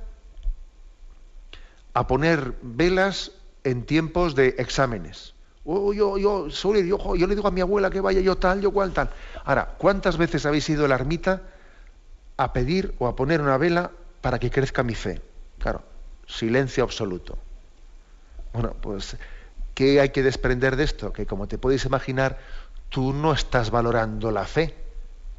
a 1.97 2.07
poner 2.07 2.53
velas 2.61 3.33
en 3.65 3.87
tiempos 3.87 4.35
de 4.35 4.55
exámenes. 4.59 5.35
Oh, 5.65 5.95
yo, 5.95 6.19
yo, 6.19 6.49
yo, 6.49 7.17
yo 7.17 7.27
le 7.27 7.35
digo 7.35 7.49
a 7.49 7.51
mi 7.51 7.63
abuela 7.63 7.89
que 7.89 8.03
vaya 8.03 8.21
yo 8.21 8.37
tal, 8.37 8.61
yo 8.61 8.71
cual 8.71 8.93
tal. 8.93 9.09
Ahora, 9.47 9.75
¿cuántas 9.79 10.19
veces 10.19 10.45
habéis 10.45 10.69
ido 10.69 10.85
a 10.85 10.89
la 10.89 10.95
ermita 10.95 11.41
a 12.37 12.53
pedir 12.53 12.95
o 12.99 13.07
a 13.07 13.17
poner 13.17 13.41
una 13.41 13.57
vela 13.57 13.91
para 14.21 14.39
que 14.39 14.51
crezca 14.51 14.83
mi 14.83 14.95
fe? 14.95 15.21
Claro, 15.59 15.83
silencio 16.27 16.85
absoluto. 16.85 17.39
Bueno, 18.53 18.75
pues, 18.81 19.17
¿qué 19.75 20.01
hay 20.01 20.11
que 20.11 20.23
desprender 20.23 20.77
de 20.77 20.85
esto? 20.85 21.13
Que 21.13 21.27
como 21.27 21.47
te 21.47 21.59
puedes 21.59 21.85
imaginar, 21.85 22.39
tú 22.89 23.13
no 23.13 23.33
estás 23.33 23.71
valorando 23.71 24.31
la 24.31 24.45
fe. 24.45 24.75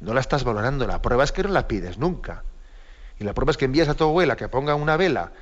No 0.00 0.14
la 0.14 0.20
estás 0.20 0.44
valorando. 0.44 0.86
La 0.86 1.02
prueba 1.02 1.24
es 1.24 1.32
que 1.32 1.42
no 1.42 1.48
la 1.48 1.66
pides 1.66 1.98
nunca. 1.98 2.44
Y 3.18 3.24
la 3.24 3.34
prueba 3.34 3.50
es 3.50 3.56
que 3.56 3.64
envías 3.64 3.88
a 3.88 3.94
tu 3.94 4.04
abuela 4.04 4.36
que 4.36 4.48
ponga 4.48 4.74
una 4.74 4.96
vela 4.96 5.32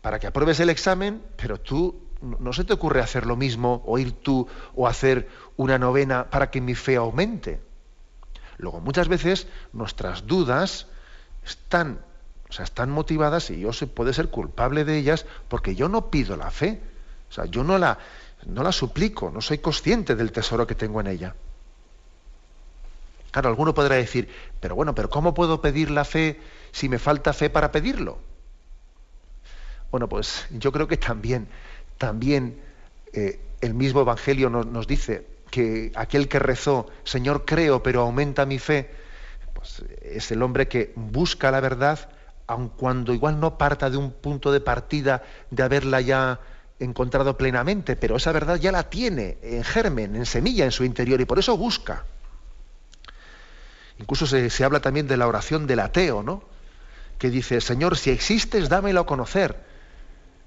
para 0.00 0.18
que 0.18 0.26
apruebes 0.26 0.60
el 0.60 0.70
examen, 0.70 1.22
pero 1.36 1.58
tú 1.58 2.00
no 2.20 2.52
se 2.52 2.64
te 2.64 2.72
ocurre 2.72 3.00
hacer 3.00 3.26
lo 3.26 3.36
mismo, 3.36 3.82
o 3.86 3.98
ir 3.98 4.12
tú, 4.12 4.46
o 4.74 4.86
hacer 4.86 5.28
una 5.56 5.78
novena 5.78 6.30
para 6.30 6.50
que 6.50 6.60
mi 6.60 6.74
fe 6.74 6.96
aumente. 6.96 7.60
Luego, 8.56 8.80
muchas 8.80 9.08
veces 9.08 9.46
nuestras 9.72 10.26
dudas 10.26 10.86
están, 11.44 12.00
o 12.48 12.52
sea, 12.52 12.64
están 12.64 12.90
motivadas 12.90 13.50
y 13.50 13.60
yo 13.60 13.72
se 13.72 13.86
puede 13.86 14.12
ser 14.12 14.28
culpable 14.28 14.84
de 14.84 14.98
ellas 14.98 15.26
porque 15.48 15.74
yo 15.74 15.88
no 15.88 16.10
pido 16.10 16.36
la 16.36 16.50
fe. 16.50 16.80
O 17.30 17.32
sea, 17.32 17.46
yo 17.46 17.64
no 17.64 17.78
la, 17.78 17.98
no 18.46 18.62
la 18.62 18.72
suplico, 18.72 19.30
no 19.30 19.40
soy 19.40 19.58
consciente 19.58 20.14
del 20.14 20.32
tesoro 20.32 20.66
que 20.66 20.74
tengo 20.74 21.00
en 21.00 21.08
ella. 21.08 21.34
Claro, 23.30 23.48
alguno 23.48 23.74
podrá 23.74 23.96
decir, 23.96 24.28
pero 24.60 24.76
bueno, 24.76 24.94
pero 24.94 25.10
¿cómo 25.10 25.34
puedo 25.34 25.60
pedir 25.60 25.90
la 25.90 26.04
fe 26.04 26.40
si 26.70 26.88
me 26.88 27.00
falta 27.00 27.32
fe 27.32 27.50
para 27.50 27.72
pedirlo? 27.72 28.18
Bueno, 29.90 30.08
pues 30.08 30.46
yo 30.50 30.70
creo 30.70 30.86
que 30.86 30.96
también, 30.96 31.48
también 31.98 32.60
eh, 33.12 33.40
el 33.60 33.74
mismo 33.74 34.00
Evangelio 34.00 34.50
nos, 34.50 34.86
dice 34.86 35.26
que 35.50 35.90
aquel 35.94 36.28
que 36.28 36.38
rezó, 36.38 36.86
Señor 37.04 37.44
creo, 37.44 37.82
pero 37.82 38.02
aumenta 38.02 38.46
mi 38.46 38.58
fe, 38.58 38.90
pues 39.54 39.82
es 40.02 40.30
el 40.30 40.42
hombre 40.42 40.68
que 40.68 40.92
busca 40.96 41.50
la 41.50 41.60
verdad, 41.60 42.10
aun 42.46 42.68
cuando 42.68 43.14
igual 43.14 43.40
no 43.40 43.56
parta 43.56 43.88
de 43.88 43.96
un 43.96 44.12
punto 44.12 44.52
de 44.52 44.60
partida 44.60 45.22
de 45.50 45.62
haberla 45.62 46.00
ya 46.00 46.40
encontrado 46.78 47.36
plenamente, 47.36 47.96
pero 47.96 48.16
esa 48.16 48.32
verdad 48.32 48.56
ya 48.56 48.72
la 48.72 48.90
tiene 48.90 49.38
en 49.42 49.64
germen, 49.64 50.16
en 50.16 50.26
semilla 50.26 50.64
en 50.64 50.72
su 50.72 50.84
interior, 50.84 51.20
y 51.20 51.24
por 51.24 51.38
eso 51.38 51.56
busca. 51.56 52.04
Incluso 53.98 54.26
se, 54.26 54.64
habla 54.64 54.80
también 54.80 55.06
de 55.06 55.16
la 55.16 55.28
oración 55.28 55.66
del 55.66 55.80
ateo, 55.80 56.22
¿no? 56.22 56.42
Que 57.18 57.30
dice, 57.30 57.60
Señor, 57.60 57.96
si 57.96 58.10
existes, 58.10 58.68
dámelo 58.68 59.00
a 59.00 59.06
conocer. 59.06 59.56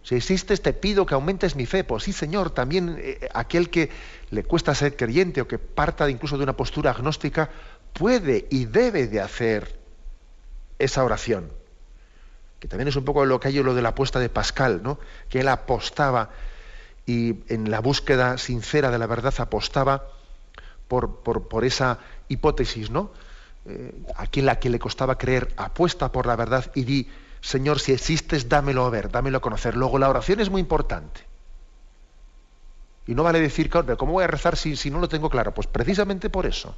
Si 0.04 0.16
existes, 0.16 0.62
te 0.62 0.74
pido 0.74 1.06
que 1.06 1.14
aumentes 1.14 1.56
mi 1.56 1.66
fe. 1.66 1.84
Pues 1.84 2.04
sí, 2.04 2.12
Señor, 2.12 2.50
también 2.50 2.98
eh, 3.00 3.30
aquel 3.34 3.70
que 3.70 3.90
le 4.32 4.44
cuesta 4.44 4.76
ser 4.76 4.98
creyente 4.98 5.42
o 5.42 5.48
que 5.48 5.60
parta 5.60 6.10
incluso 6.10 6.38
de 6.38 6.44
una 6.44 6.58
postura 6.58 6.92
agnóstica, 6.92 7.50
puede 7.98 8.48
y 8.50 8.66
debe 8.66 9.08
de 9.08 9.22
hacer 9.22 9.78
esa 10.80 11.04
oración. 11.04 11.52
Que 12.60 12.68
también 12.68 12.88
es 12.88 12.96
un 12.96 13.06
poco 13.06 13.26
lo 13.26 13.40
que 13.40 13.50
hay 13.50 13.62
lo 13.62 13.74
de 13.74 13.82
la 13.82 13.90
apuesta 13.90 14.20
de 14.20 14.30
Pascal, 14.30 14.82
¿no? 14.84 15.00
Que 15.30 15.42
él 15.42 15.48
apostaba 15.48 16.30
y 17.06 17.36
en 17.48 17.72
la 17.72 17.80
búsqueda 17.80 18.38
sincera 18.38 18.92
de 18.92 18.98
la 18.98 19.08
verdad 19.08 19.34
apostaba 19.38 20.08
por, 20.88 21.66
esa 21.66 22.00
hipótesis, 22.28 22.90
¿no? 22.90 23.12
Eh, 23.66 23.94
a 24.16 24.28
quien 24.28 24.46
le 24.46 24.80
costaba 24.80 25.18
creer 25.18 25.54
apuesta 25.58 26.12
por 26.12 26.26
la 26.26 26.36
verdad 26.36 26.72
y 26.76 26.84
di 26.84 27.10
Señor, 27.42 27.80
si 27.80 27.94
existes, 27.94 28.50
dámelo 28.50 28.86
a 28.86 28.90
ver, 28.90 29.12
dámelo 29.12 29.38
a 29.38 29.42
conocer. 29.42 29.76
Luego, 29.76 30.00
la 30.00 30.10
oración 30.10 30.40
es 30.40 30.50
muy 30.50 30.60
importante. 30.60 31.22
Y 33.06 33.16
no 33.16 33.24
vale 33.24 33.40
decir, 33.40 33.70
¿cómo 33.70 34.14
voy 34.14 34.24
a 34.24 34.28
rezar 34.28 34.58
si 34.58 34.90
no 34.90 35.00
lo 35.00 35.08
tengo 35.08 35.30
claro? 35.30 35.54
Pues 35.54 35.68
precisamente 35.68 36.30
por 36.30 36.46
eso. 36.46 36.76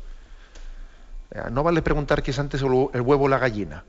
No 1.51 1.63
vale 1.63 1.81
preguntar 1.81 2.23
qué 2.23 2.31
es 2.31 2.39
antes 2.39 2.61
el 2.61 3.01
huevo 3.01 3.25
o 3.25 3.27
la 3.27 3.37
gallina. 3.37 3.83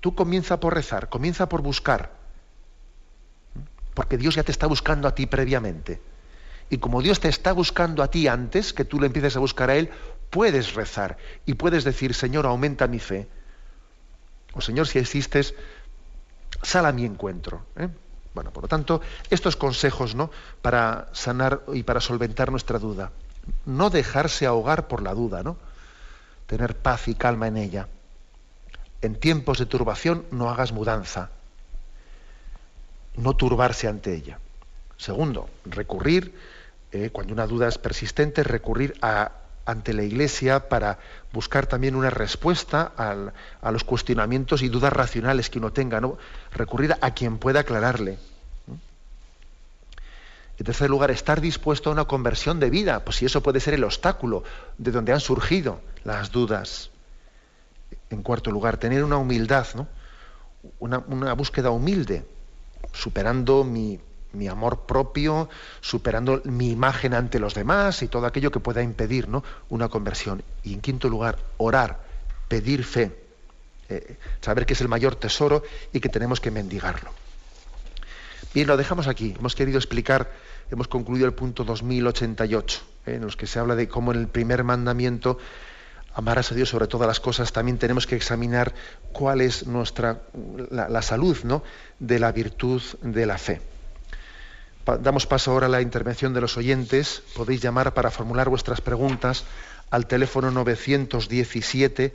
Tú 0.00 0.14
comienza 0.14 0.60
por 0.60 0.74
rezar, 0.74 1.08
comienza 1.08 1.48
por 1.48 1.62
buscar. 1.62 2.12
Porque 3.94 4.18
Dios 4.18 4.34
ya 4.34 4.42
te 4.42 4.52
está 4.52 4.66
buscando 4.66 5.08
a 5.08 5.14
ti 5.14 5.26
previamente. 5.26 6.00
Y 6.68 6.78
como 6.78 7.02
Dios 7.02 7.20
te 7.20 7.28
está 7.28 7.52
buscando 7.52 8.02
a 8.02 8.10
ti 8.10 8.28
antes 8.28 8.72
que 8.72 8.84
tú 8.84 9.00
le 9.00 9.06
empieces 9.06 9.36
a 9.36 9.40
buscar 9.40 9.70
a 9.70 9.76
Él, 9.76 9.90
puedes 10.30 10.74
rezar 10.74 11.16
y 11.44 11.54
puedes 11.54 11.84
decir, 11.84 12.14
Señor, 12.14 12.46
aumenta 12.46 12.86
mi 12.86 12.98
fe. 12.98 13.28
O 14.52 14.60
Señor, 14.60 14.86
si 14.86 14.98
existes, 14.98 15.54
sal 16.62 16.86
a 16.86 16.92
mi 16.92 17.04
encuentro. 17.04 17.66
¿eh? 17.76 17.88
Bueno, 18.34 18.52
por 18.52 18.64
lo 18.64 18.68
tanto, 18.68 19.00
estos 19.30 19.56
consejos 19.56 20.14
¿no? 20.14 20.30
para 20.62 21.08
sanar 21.12 21.62
y 21.72 21.82
para 21.82 22.00
solventar 22.00 22.50
nuestra 22.50 22.78
duda. 22.78 23.10
No 23.66 23.90
dejarse 23.90 24.46
ahogar 24.46 24.86
por 24.86 25.02
la 25.02 25.14
duda, 25.14 25.42
¿no? 25.42 25.56
Tener 26.50 26.74
paz 26.74 27.06
y 27.06 27.14
calma 27.14 27.46
en 27.46 27.56
ella. 27.56 27.86
En 29.02 29.14
tiempos 29.14 29.58
de 29.58 29.66
turbación 29.66 30.26
no 30.32 30.50
hagas 30.50 30.72
mudanza. 30.72 31.30
No 33.16 33.36
turbarse 33.36 33.86
ante 33.86 34.16
ella. 34.16 34.40
Segundo, 34.96 35.48
recurrir, 35.64 36.34
eh, 36.90 37.10
cuando 37.10 37.34
una 37.34 37.46
duda 37.46 37.68
es 37.68 37.78
persistente, 37.78 38.42
recurrir 38.42 38.94
a 39.00 39.30
ante 39.64 39.92
la 39.92 40.02
Iglesia 40.02 40.68
para 40.68 40.98
buscar 41.32 41.68
también 41.68 41.94
una 41.94 42.10
respuesta 42.10 42.90
a 42.96 43.70
los 43.70 43.84
cuestionamientos 43.84 44.62
y 44.62 44.68
dudas 44.68 44.92
racionales 44.92 45.50
que 45.50 45.60
uno 45.60 45.72
tenga, 45.72 46.02
recurrir 46.50 46.96
a 47.00 47.14
quien 47.14 47.38
pueda 47.38 47.60
aclararle. 47.60 48.18
En 50.60 50.66
tercer 50.66 50.90
lugar, 50.90 51.10
estar 51.10 51.40
dispuesto 51.40 51.88
a 51.88 51.94
una 51.94 52.04
conversión 52.04 52.60
de 52.60 52.68
vida, 52.68 53.02
pues 53.02 53.16
si 53.16 53.24
eso 53.24 53.42
puede 53.42 53.60
ser 53.60 53.72
el 53.72 53.82
obstáculo 53.82 54.44
de 54.76 54.90
donde 54.90 55.14
han 55.14 55.20
surgido 55.20 55.80
las 56.04 56.32
dudas. 56.32 56.90
En 58.10 58.22
cuarto 58.22 58.50
lugar, 58.50 58.76
tener 58.76 59.02
una 59.02 59.16
humildad, 59.16 59.66
¿no? 59.74 59.88
una, 60.78 61.32
búsqueda 61.32 61.70
humilde, 61.70 62.26
superando 62.92 63.64
mi, 63.64 64.00
amor 64.50 64.80
propio, 64.80 65.48
superando 65.80 66.42
mi 66.44 66.72
imagen 66.72 67.14
ante 67.14 67.38
los 67.38 67.54
demás 67.54 68.02
y 68.02 68.08
todo 68.08 68.26
aquello 68.26 68.50
que 68.50 68.60
pueda 68.60 68.82
impedir 68.82 69.30
una 69.70 69.88
conversión. 69.88 70.42
Y 70.62 70.74
en 70.74 70.82
quinto 70.82 71.08
lugar, 71.08 71.38
orar, 71.56 72.00
pedir 72.48 72.84
fe, 72.84 73.18
eh, 73.88 74.18
saber 74.42 74.66
que 74.66 74.74
es 74.74 74.80
el 74.82 74.88
mayor 74.88 75.16
tesoro 75.16 75.62
y 75.90 76.00
que 76.00 76.10
tenemos 76.10 76.38
que 76.38 76.50
mendigarlo. 76.50 77.12
Bien, 78.52 78.66
lo 78.66 78.76
dejamos 78.76 79.06
aquí. 79.06 79.34
Hemos 79.38 79.54
querido 79.54 79.78
explicar, 79.78 80.32
hemos 80.72 80.88
concluido 80.88 81.24
el 81.24 81.34
punto 81.34 81.62
2088, 81.62 82.82
¿eh? 83.06 83.14
en 83.14 83.22
los 83.22 83.36
que 83.36 83.46
se 83.46 83.60
habla 83.60 83.76
de 83.76 83.86
cómo 83.86 84.12
en 84.12 84.18
el 84.18 84.26
primer 84.26 84.64
mandamiento 84.64 85.38
amarás 86.14 86.50
a 86.50 86.56
Dios 86.56 86.68
sobre 86.68 86.88
todas 86.88 87.06
las 87.06 87.20
cosas, 87.20 87.52
también 87.52 87.78
tenemos 87.78 88.08
que 88.08 88.16
examinar 88.16 88.74
cuál 89.12 89.40
es 89.40 89.68
nuestra 89.68 90.22
la, 90.68 91.00
salud 91.02 91.38
¿no? 91.44 91.62
de 92.00 92.18
la 92.18 92.32
virtud 92.32 92.82
de 93.02 93.24
la 93.24 93.38
fe. 93.38 93.62
damos 95.00 95.26
paso 95.26 95.52
ahora 95.52 95.66
a 95.66 95.70
la 95.70 95.80
intervención 95.80 96.34
de 96.34 96.40
los 96.40 96.56
oyentes. 96.56 97.22
Podéis 97.36 97.60
llamar 97.60 97.94
para 97.94 98.10
formular 98.10 98.48
vuestras 98.48 98.80
preguntas 98.80 99.44
al 99.90 100.08
teléfono 100.08 100.50
917 100.50 102.14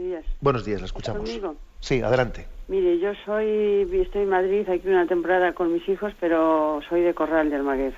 Buenos 0.39 0.65
días, 0.65 0.81
la 0.81 0.85
escuchamos. 0.85 1.29
Sí, 1.79 2.01
adelante. 2.01 2.47
Mire, 2.67 2.99
yo 2.99 3.11
soy, 3.25 3.87
estoy 3.91 4.21
en 4.21 4.29
Madrid 4.29 4.69
aquí 4.69 4.87
una 4.87 5.05
temporada 5.07 5.53
con 5.53 5.73
mis 5.73 5.87
hijos, 5.89 6.13
pero 6.19 6.79
soy 6.87 7.01
de 7.01 7.13
Corral 7.13 7.49
de 7.49 7.57
Almaguer. 7.57 7.93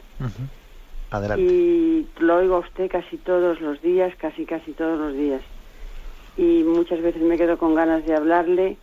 Adelante. 1.12 1.44
Y 1.44 2.08
lo 2.20 2.38
oigo 2.38 2.56
a 2.56 2.60
usted 2.60 2.90
casi 2.90 3.18
todos 3.18 3.62
los 3.62 3.82
días, 3.82 4.16
casi 4.18 4.46
casi 4.46 4.72
todos 4.72 5.00
los 5.00 5.14
días. 5.14 5.42
Y 6.38 6.64
muchas 6.64 7.02
veces 7.02 7.22
me 7.22 7.38
quedo 7.38 7.58
con 7.58 7.76
ganas 7.76 8.06
de 8.06 8.16
hablarle. 8.16 8.78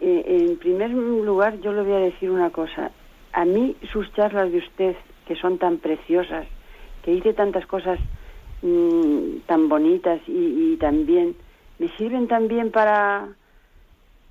Eh, 0.00 0.46
en 0.48 0.56
primer 0.58 0.90
lugar, 0.90 1.60
yo 1.60 1.72
le 1.72 1.82
voy 1.82 1.92
a 1.92 1.98
decir 1.98 2.30
una 2.30 2.50
cosa. 2.50 2.90
A 3.32 3.44
mí 3.44 3.76
sus 3.92 4.12
charlas 4.14 4.50
de 4.50 4.58
usted, 4.58 4.96
que 5.26 5.36
son 5.36 5.58
tan 5.58 5.78
preciosas, 5.78 6.46
que 7.02 7.12
dice 7.12 7.32
tantas 7.32 7.66
cosas 7.66 8.00
mm, 8.62 9.40
tan 9.46 9.68
bonitas 9.68 10.20
y, 10.26 10.72
y 10.72 10.76
también, 10.80 11.36
me 11.78 11.88
sirven 11.96 12.28
también 12.28 12.70
para 12.70 13.28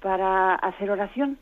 para 0.01 0.55
hacer 0.55 0.91
oración? 0.91 1.37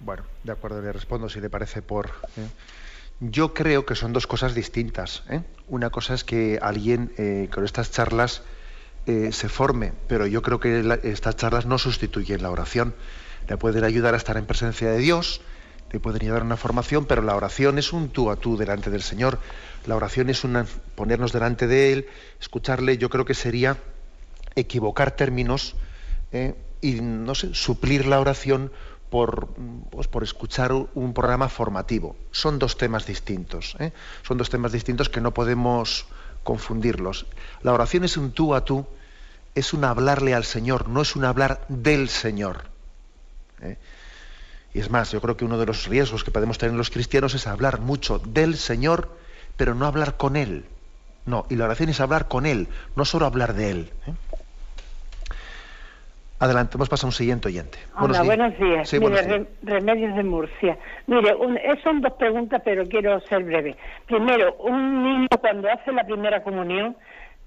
Bueno, 0.00 0.24
de 0.42 0.52
acuerdo, 0.52 0.82
le 0.82 0.92
respondo 0.92 1.28
si 1.28 1.40
le 1.40 1.50
parece 1.50 1.82
por... 1.82 2.06
¿eh? 2.36 2.48
Yo 3.20 3.54
creo 3.54 3.86
que 3.86 3.94
son 3.94 4.12
dos 4.12 4.26
cosas 4.26 4.54
distintas. 4.54 5.22
¿eh? 5.28 5.42
Una 5.68 5.90
cosa 5.90 6.14
es 6.14 6.24
que 6.24 6.58
alguien 6.60 7.12
eh, 7.18 7.48
con 7.52 7.64
estas 7.64 7.90
charlas 7.90 8.42
se 9.04 9.48
forme, 9.48 9.92
pero 10.06 10.28
yo 10.28 10.42
creo 10.42 10.60
que 10.60 11.00
estas 11.02 11.34
charlas 11.34 11.66
no 11.66 11.76
sustituyen 11.76 12.40
la 12.40 12.52
oración. 12.52 12.94
Le 13.48 13.56
pueden 13.56 13.82
ayudar 13.82 14.14
a 14.14 14.16
estar 14.16 14.36
en 14.36 14.46
presencia 14.46 14.92
de 14.92 14.98
Dios, 14.98 15.40
le 15.90 15.98
pueden 15.98 16.22
ayudar 16.22 16.42
a 16.42 16.44
una 16.44 16.56
formación, 16.56 17.06
pero 17.06 17.20
la 17.20 17.34
oración 17.34 17.78
es 17.78 17.92
un 17.92 18.10
tú 18.10 18.30
a 18.30 18.36
tú 18.36 18.56
delante 18.56 18.90
del 18.90 19.02
Señor. 19.02 19.40
La 19.86 19.96
oración 19.96 20.30
es 20.30 20.44
una, 20.44 20.66
ponernos 20.94 21.32
delante 21.32 21.66
de 21.66 21.92
Él, 21.92 22.06
escucharle. 22.40 22.96
Yo 22.96 23.10
creo 23.10 23.24
que 23.24 23.34
sería 23.34 23.76
equivocar 24.54 25.12
términos 25.12 25.74
¿eh? 26.32 26.54
y 26.80 27.00
no 27.00 27.34
sé, 27.34 27.54
suplir 27.54 28.06
la 28.06 28.20
oración 28.20 28.72
por, 29.10 29.48
pues, 29.90 30.08
por 30.08 30.22
escuchar 30.22 30.72
un 30.72 31.12
programa 31.12 31.48
formativo. 31.48 32.16
Son 32.30 32.58
dos 32.58 32.78
temas 32.78 33.06
distintos. 33.06 33.76
¿eh? 33.78 33.92
Son 34.22 34.38
dos 34.38 34.48
temas 34.48 34.72
distintos 34.72 35.08
que 35.08 35.20
no 35.20 35.34
podemos 35.34 36.06
confundirlos. 36.42 37.26
La 37.62 37.72
oración 37.72 38.04
es 38.04 38.16
un 38.16 38.32
tú 38.32 38.54
a 38.54 38.64
tú, 38.64 38.86
es 39.54 39.74
un 39.74 39.84
hablarle 39.84 40.34
al 40.34 40.44
Señor, 40.44 40.88
no 40.88 41.02
es 41.02 41.14
un 41.14 41.24
hablar 41.24 41.64
del 41.68 42.08
Señor. 42.08 42.64
¿eh? 43.60 43.76
Y 44.74 44.80
es 44.80 44.90
más, 44.90 45.12
yo 45.12 45.20
creo 45.20 45.36
que 45.36 45.44
uno 45.44 45.58
de 45.58 45.66
los 45.66 45.86
riesgos 45.86 46.24
que 46.24 46.30
podemos 46.30 46.58
tener 46.58 46.74
los 46.74 46.90
cristianos 46.90 47.34
es 47.34 47.46
hablar 47.46 47.80
mucho 47.80 48.18
del 48.18 48.56
Señor, 48.56 49.14
pero 49.56 49.74
no 49.74 49.86
hablar 49.86 50.16
con 50.16 50.36
Él. 50.36 50.64
No, 51.26 51.46
y 51.50 51.56
la 51.56 51.66
oración 51.66 51.90
es 51.90 52.00
hablar 52.00 52.28
con 52.28 52.46
Él, 52.46 52.68
no 52.96 53.04
solo 53.04 53.26
hablar 53.26 53.54
de 53.54 53.70
Él. 53.70 53.92
Adelante, 56.42 56.76
hemos 56.76 56.88
pasado 56.88 57.06
a 57.06 57.10
un 57.10 57.12
siguiente 57.12 57.46
oyente. 57.46 57.78
Hola, 57.96 58.24
buenos 58.24 58.58
días. 58.58 58.92
Mire, 58.94 59.46
Remedios 59.62 60.16
de 60.16 60.24
Murcia. 60.24 60.76
Mire, 61.06 61.30
eh, 61.30 61.78
son 61.84 62.00
dos 62.00 62.14
preguntas, 62.14 62.60
pero 62.64 62.84
quiero 62.88 63.20
ser 63.28 63.44
breve. 63.44 63.76
Primero, 64.06 64.56
un 64.56 65.04
niño 65.04 65.28
cuando 65.40 65.70
hace 65.70 65.92
la 65.92 66.02
primera 66.02 66.42
comunión, 66.42 66.96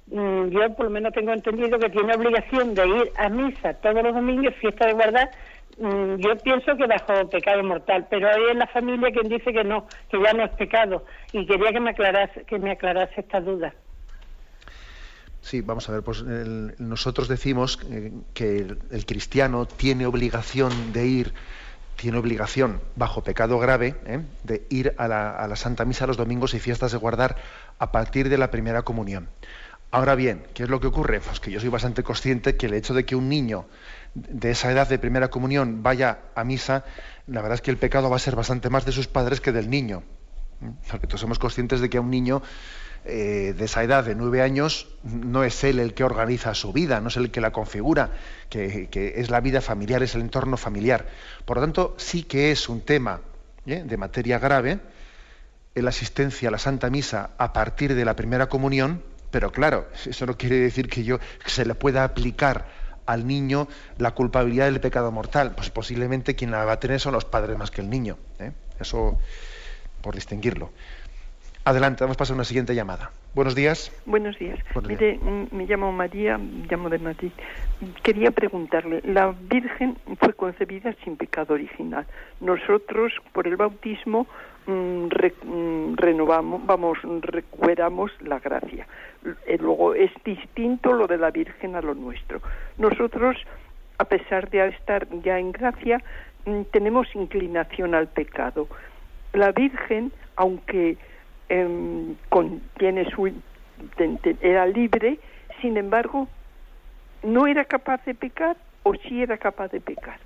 mm, 0.08 0.48
yo 0.48 0.74
por 0.76 0.86
lo 0.86 0.92
menos 0.92 1.12
tengo 1.12 1.34
entendido 1.34 1.78
que 1.78 1.90
tiene 1.90 2.16
obligación 2.16 2.74
de 2.74 2.88
ir 2.88 3.12
a 3.18 3.28
misa 3.28 3.74
todos 3.74 4.02
los 4.02 4.16
domingos, 4.16 4.56
fiesta 4.62 4.86
de 4.88 4.94
guardar. 4.94 5.30
Mm, 5.78 6.16
yo 6.16 6.38
pienso 6.38 6.78
que 6.78 6.88
bajo 6.88 7.30
pecado 7.30 7.64
mortal, 7.64 8.08
pero 8.10 8.30
hay 8.30 8.52
en 8.52 8.60
la 8.60 8.68
familia 8.68 9.12
quien 9.12 9.28
dice 9.28 9.52
que 9.52 9.66
no, 9.66 9.88
que 10.10 10.22
ya 10.24 10.32
no 10.32 10.46
es 10.46 10.52
pecado. 10.52 11.04
Y 11.34 11.46
quería 11.46 11.74
que 11.74 11.82
me 11.82 11.90
aclarase, 11.90 12.46
que 12.46 12.60
me 12.60 12.72
aclarase 12.72 13.20
esta 13.20 13.42
duda. 13.42 13.74
Sí, 15.46 15.62
vamos 15.62 15.88
a 15.88 15.92
ver, 15.92 16.02
pues 16.02 16.24
nosotros 16.24 17.28
decimos 17.28 17.78
que, 18.34 18.58
el, 18.58 19.06
cristiano 19.06 19.68
tiene 19.68 20.08
obligación 20.08 20.92
de 20.92 21.06
ir, 21.06 21.34
tiene 21.96 22.18
obligación, 22.18 22.82
bajo 22.96 23.24
pecado 23.24 23.60
grave, 23.60 23.96
¿eh? 24.08 24.22
de 24.44 24.66
ir 24.72 24.96
a 24.98 25.08
la, 25.08 25.56
Santa 25.56 25.86
Misa 25.86 26.08
los 26.08 26.18
domingos 26.18 26.56
y 26.56 26.60
fiestas 26.60 26.94
de 26.94 26.98
guardar 26.98 27.36
a 27.78 27.92
partir 27.92 28.28
de 28.30 28.40
la 28.40 28.50
primera 28.50 28.82
comunión. 28.82 29.30
Ahora 29.92 30.16
bien, 30.16 30.48
¿qué 30.56 30.64
es 30.64 30.70
lo 30.70 30.80
que 30.80 30.88
ocurre? 30.88 31.20
Pues 31.20 31.40
que 31.40 31.52
yo 31.52 31.60
soy 31.60 31.70
bastante 31.70 32.02
consciente 32.02 32.58
que 32.58 32.66
el 32.66 32.74
hecho 32.74 32.96
de 32.96 33.06
que 33.06 33.16
un 33.16 33.30
niño 33.30 33.68
de 34.16 34.50
esa 34.50 34.72
edad 34.72 34.90
de 34.90 34.98
primera 34.98 35.28
comunión 35.28 35.84
vaya 35.84 36.22
a 36.34 36.44
misa, 36.44 36.86
la 37.28 37.44
verdad 37.44 37.58
es 37.58 37.62
que 37.62 37.70
el 37.70 37.78
pecado 37.78 38.10
va 38.10 38.16
a 38.16 38.20
ser 38.20 38.36
bastante 38.36 38.72
más 38.72 38.84
de 38.84 38.94
sus 38.94 39.06
padres 39.06 39.42
que 39.42 39.52
del 39.52 39.70
niño. 39.70 40.02
Porque 40.90 41.06
todos 41.06 41.22
somos 41.22 41.38
conscientes 41.38 41.82
de 41.82 41.90
que 41.92 41.98
a 41.98 42.02
un 42.02 42.10
niño 42.10 42.42
eh, 43.06 43.54
de 43.58 43.66
esa 43.66 43.84
edad 43.84 44.04
de 44.04 44.16
nueve 44.16 44.42
años 44.42 44.88
no 45.04 45.44
es 45.44 45.64
él 45.64 45.80
el 45.80 45.94
que 45.94 46.04
organiza 46.04 46.54
su 46.54 46.74
vida, 46.74 47.00
no 47.02 47.10
es 47.10 47.18
el 47.18 47.32
que 47.32 47.42
la 47.42 47.52
configura, 47.52 48.12
que, 48.50 48.90
es 49.16 49.30
la 49.30 49.40
vida 49.42 49.62
familiar, 49.62 50.02
es 50.04 50.16
el 50.16 50.22
entorno 50.22 50.58
familiar. 50.58 51.06
Por 51.46 51.58
lo 51.58 51.64
tanto, 51.64 51.96
sí 51.98 52.24
que 52.24 52.52
es 52.52 52.68
un 52.68 52.82
tema 52.82 53.22
¿eh? 53.66 53.84
de 53.86 53.98
materia 53.98 54.40
grave 54.40 54.80
la 55.82 55.90
asistencia 55.90 56.50
a 56.50 56.52
la 56.52 56.58
Santa 56.58 56.90
Misa 56.90 57.32
a 57.38 57.54
partir 57.54 57.96
de 57.96 58.06
la 58.06 58.16
primera 58.16 58.48
comunión, 58.48 59.04
pero 59.32 59.52
claro, 59.52 59.90
eso 60.06 60.26
no 60.26 60.38
quiere 60.38 60.58
decir 60.60 60.88
que 60.88 61.04
yo 61.04 61.20
se 61.46 61.66
le 61.66 61.76
pueda 61.76 62.04
aplicar 62.04 62.66
al 63.06 63.28
niño 63.28 63.68
la 63.98 64.12
culpabilidad 64.12 64.66
del 64.66 64.80
pecado 64.80 65.12
mortal. 65.12 65.54
Pues 65.56 65.70
posiblemente 65.70 66.36
quien 66.36 66.52
la 66.52 66.64
va 66.64 66.74
a 66.74 66.80
tener 66.80 67.00
son 67.00 67.14
los 67.14 67.26
padres 67.26 67.58
más 67.58 67.72
que 67.72 67.82
el 67.82 67.90
niño. 67.90 68.18
¿eh? 68.40 68.52
Eso 68.80 69.20
por 70.02 70.16
distinguirlo. 70.16 70.72
Adelante, 71.68 72.04
vamos 72.04 72.16
a 72.18 72.20
pasar 72.20 72.36
a 72.36 72.38
una 72.38 72.44
siguiente 72.44 72.76
llamada. 72.76 73.10
Buenos 73.34 73.56
días. 73.56 73.92
Buenos 74.06 74.38
días. 74.38 74.60
Mire, 74.88 75.18
mm, 75.18 75.48
me 75.50 75.66
llamo 75.66 75.92
María, 75.92 76.40
llamo 76.70 76.92
de 76.92 77.00
Madrid. 77.00 77.32
Quería 78.04 78.30
preguntarle, 78.30 79.02
la 79.04 79.34
Virgen 79.50 79.98
fue 80.20 80.34
concebida 80.34 80.94
sin 81.04 81.18
pecado 81.18 81.56
original. 81.56 82.06
Nosotros, 82.40 83.14
por 83.34 83.48
el 83.48 83.56
bautismo, 83.56 84.28
mm, 84.68 85.08
mm, 85.08 85.96
renovamos, 85.96 86.64
vamos, 86.68 87.00
recuperamos 87.22 88.12
la 88.22 88.38
gracia. 88.38 88.86
Eh, 89.48 89.58
luego 89.60 89.96
es 89.96 90.12
distinto 90.24 90.94
lo 90.94 91.08
de 91.08 91.18
la 91.18 91.32
Virgen 91.32 91.76
a 91.76 91.82
lo 91.82 91.96
nuestro. 91.96 92.42
Nosotros, 92.78 93.38
a 93.98 94.06
pesar 94.06 94.52
de 94.52 94.68
estar 94.68 95.08
ya 95.24 95.40
en 95.40 95.52
gracia, 95.52 96.00
tenemos 96.72 97.08
inclinación 97.16 97.96
al 97.96 98.06
pecado. 98.06 98.68
La 99.34 99.52
Virgen, 99.52 100.12
aunque 100.36 100.98
em, 101.50 102.16
tiene 102.78 103.10
su, 103.12 103.32
era 104.42 104.66
libre, 104.66 105.20
sin 105.62 105.78
embargo, 105.78 106.28
no 107.24 107.48
era 107.48 107.66
capaz 107.66 108.04
de 108.06 108.14
pecar 108.14 108.58
o 108.84 108.94
sí 108.94 109.22
era 109.22 109.38
capaz 109.38 109.70
de 109.70 109.82
pecar. 109.82 110.20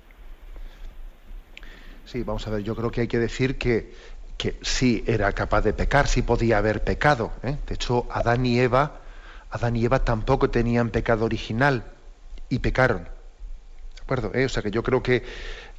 Sí, 2.04 2.22
vamos 2.22 2.46
a 2.46 2.50
ver, 2.50 2.62
yo 2.62 2.74
creo 2.74 2.90
que 2.90 3.02
hay 3.02 3.08
que 3.08 3.18
decir 3.18 3.56
que, 3.56 3.92
que 4.36 4.56
sí 4.62 5.04
era 5.06 5.32
capaz 5.32 5.62
de 5.62 5.72
pecar, 5.72 6.08
sí 6.08 6.22
podía 6.22 6.58
haber 6.58 6.82
pecado. 6.82 7.32
¿eh? 7.42 7.56
De 7.66 7.74
hecho, 7.74 8.06
Adán 8.10 8.44
y 8.46 8.58
Eva, 8.58 9.00
Adán 9.50 9.76
y 9.76 9.84
Eva 9.84 10.04
tampoco 10.04 10.50
tenían 10.50 10.90
pecado 10.90 11.24
original 11.24 11.84
y 12.48 12.58
pecaron. 12.58 13.04
¿De 13.04 14.02
acuerdo? 14.02 14.32
¿Eh? 14.34 14.46
O 14.46 14.48
sea 14.48 14.62
que 14.62 14.70
yo 14.70 14.82
creo 14.82 15.02
que, 15.02 15.22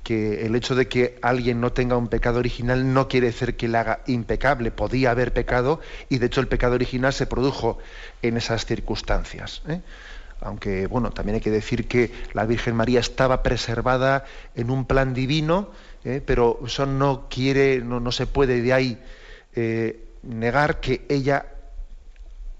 que 0.04 0.46
el 0.46 0.56
hecho 0.56 0.76
de 0.76 0.88
que 0.88 1.20
alguien 1.22 1.62
no 1.62 1.72
tenga 1.72 1.98
un 1.98 2.08
pecado 2.08 2.40
original 2.40 2.94
no 2.94 3.08
quiere 3.08 3.28
decir 3.28 3.56
que 3.56 3.68
le 3.68 3.78
haga 3.78 4.02
impecable. 4.08 4.72
Podía 4.72 5.12
haber 5.12 5.34
pecado 5.34 5.80
y 6.10 6.18
de 6.18 6.26
hecho 6.26 6.42
el 6.42 6.48
pecado 6.48 6.76
original 6.76 7.14
se 7.14 7.28
produjo 7.28 7.78
en 8.22 8.38
esas 8.38 8.66
circunstancias. 8.66 9.62
¿eh? 9.68 9.82
Aunque, 10.42 10.88
bueno, 10.88 11.12
también 11.12 11.36
hay 11.36 11.42
que 11.42 11.52
decir 11.52 11.88
que 11.88 12.12
la 12.34 12.46
Virgen 12.46 12.76
María 12.76 13.00
estaba 13.00 13.44
preservada 13.44 14.26
en 14.56 14.72
un 14.72 14.86
plan 14.86 15.14
divino 15.14 15.70
¿eh? 16.04 16.22
pero 16.26 16.60
eso 16.66 16.86
no 16.86 17.28
quiere, 17.30 17.82
no, 17.82 18.12
se 18.12 18.28
puede 18.28 18.62
de 18.62 18.74
ahí 18.74 18.98
eh, 19.56 20.06
negar 20.24 20.80
que 20.80 21.06
ella 21.10 21.46